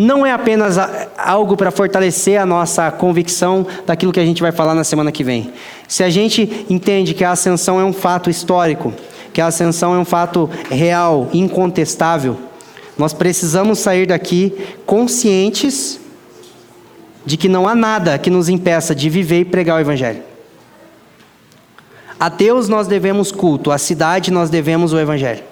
não 0.00 0.24
é 0.24 0.30
apenas 0.30 0.76
algo 1.18 1.56
para 1.56 1.72
fortalecer 1.72 2.40
a 2.40 2.46
nossa 2.46 2.88
convicção 2.88 3.66
daquilo 3.84 4.12
que 4.12 4.20
a 4.20 4.24
gente 4.24 4.40
vai 4.40 4.52
falar 4.52 4.72
na 4.72 4.84
semana 4.84 5.10
que 5.10 5.24
vem. 5.24 5.52
Se 5.88 6.04
a 6.04 6.08
gente 6.08 6.64
entende 6.70 7.14
que 7.14 7.24
a 7.24 7.32
ascensão 7.32 7.80
é 7.80 7.84
um 7.84 7.92
fato 7.92 8.30
histórico, 8.30 8.94
que 9.32 9.40
a 9.40 9.48
ascensão 9.48 9.96
é 9.96 9.98
um 9.98 10.04
fato 10.04 10.48
real, 10.70 11.28
incontestável, 11.32 12.36
nós 12.96 13.12
precisamos 13.12 13.80
sair 13.80 14.06
daqui 14.06 14.56
conscientes 14.86 15.98
de 17.26 17.36
que 17.36 17.48
não 17.48 17.66
há 17.66 17.74
nada 17.74 18.16
que 18.18 18.30
nos 18.30 18.48
impeça 18.48 18.94
de 18.94 19.10
viver 19.10 19.40
e 19.40 19.44
pregar 19.44 19.78
o 19.78 19.80
Evangelho. 19.80 20.22
A 22.20 22.28
Deus 22.28 22.68
nós 22.68 22.86
devemos 22.86 23.32
culto, 23.32 23.72
à 23.72 23.78
cidade 23.78 24.30
nós 24.30 24.48
devemos 24.48 24.92
o 24.92 24.98
Evangelho. 25.00 25.42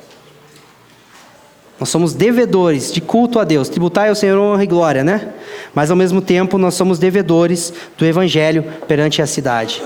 Nós 1.79 1.89
somos 1.91 2.15
devedores 2.15 2.93
de 2.93 3.01
culto 3.01 3.39
a 3.39 3.45
Deus. 3.45 3.69
Tributai 3.69 4.09
ao 4.09 4.15
Senhor 4.15 4.39
honra 4.39 4.65
e 4.65 4.67
glória, 4.67 5.05
né? 5.05 5.35
Mas 5.75 5.91
ao 5.91 5.97
mesmo 5.97 6.23
tempo 6.23 6.57
nós 6.57 6.75
somos 6.75 6.99
devedores 6.99 7.73
do 7.99 8.05
evangelho 8.05 8.65
perante 8.89 9.21
a 9.21 9.27
cidade. 9.27 9.83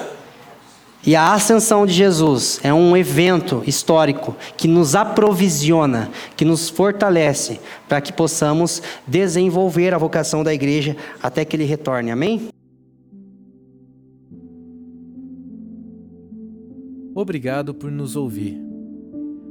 E 1.04 1.16
a 1.16 1.32
ascensão 1.32 1.86
de 1.86 1.94
Jesus 1.94 2.60
é 2.62 2.72
um 2.72 2.94
evento 2.94 3.62
histórico 3.66 4.36
que 4.56 4.68
nos 4.68 4.94
aprovisiona, 4.94 6.10
que 6.36 6.44
nos 6.44 6.68
fortalece 6.68 7.58
para 7.88 8.02
que 8.02 8.12
possamos 8.12 8.82
desenvolver 9.06 9.94
a 9.94 9.98
vocação 9.98 10.44
da 10.44 10.52
igreja 10.52 10.96
até 11.22 11.44
que 11.44 11.56
ele 11.56 11.64
retorne. 11.64 12.10
Amém? 12.10 12.48
Obrigado 17.14 17.74
por 17.74 17.90
nos 17.90 18.14
ouvir. 18.14 18.69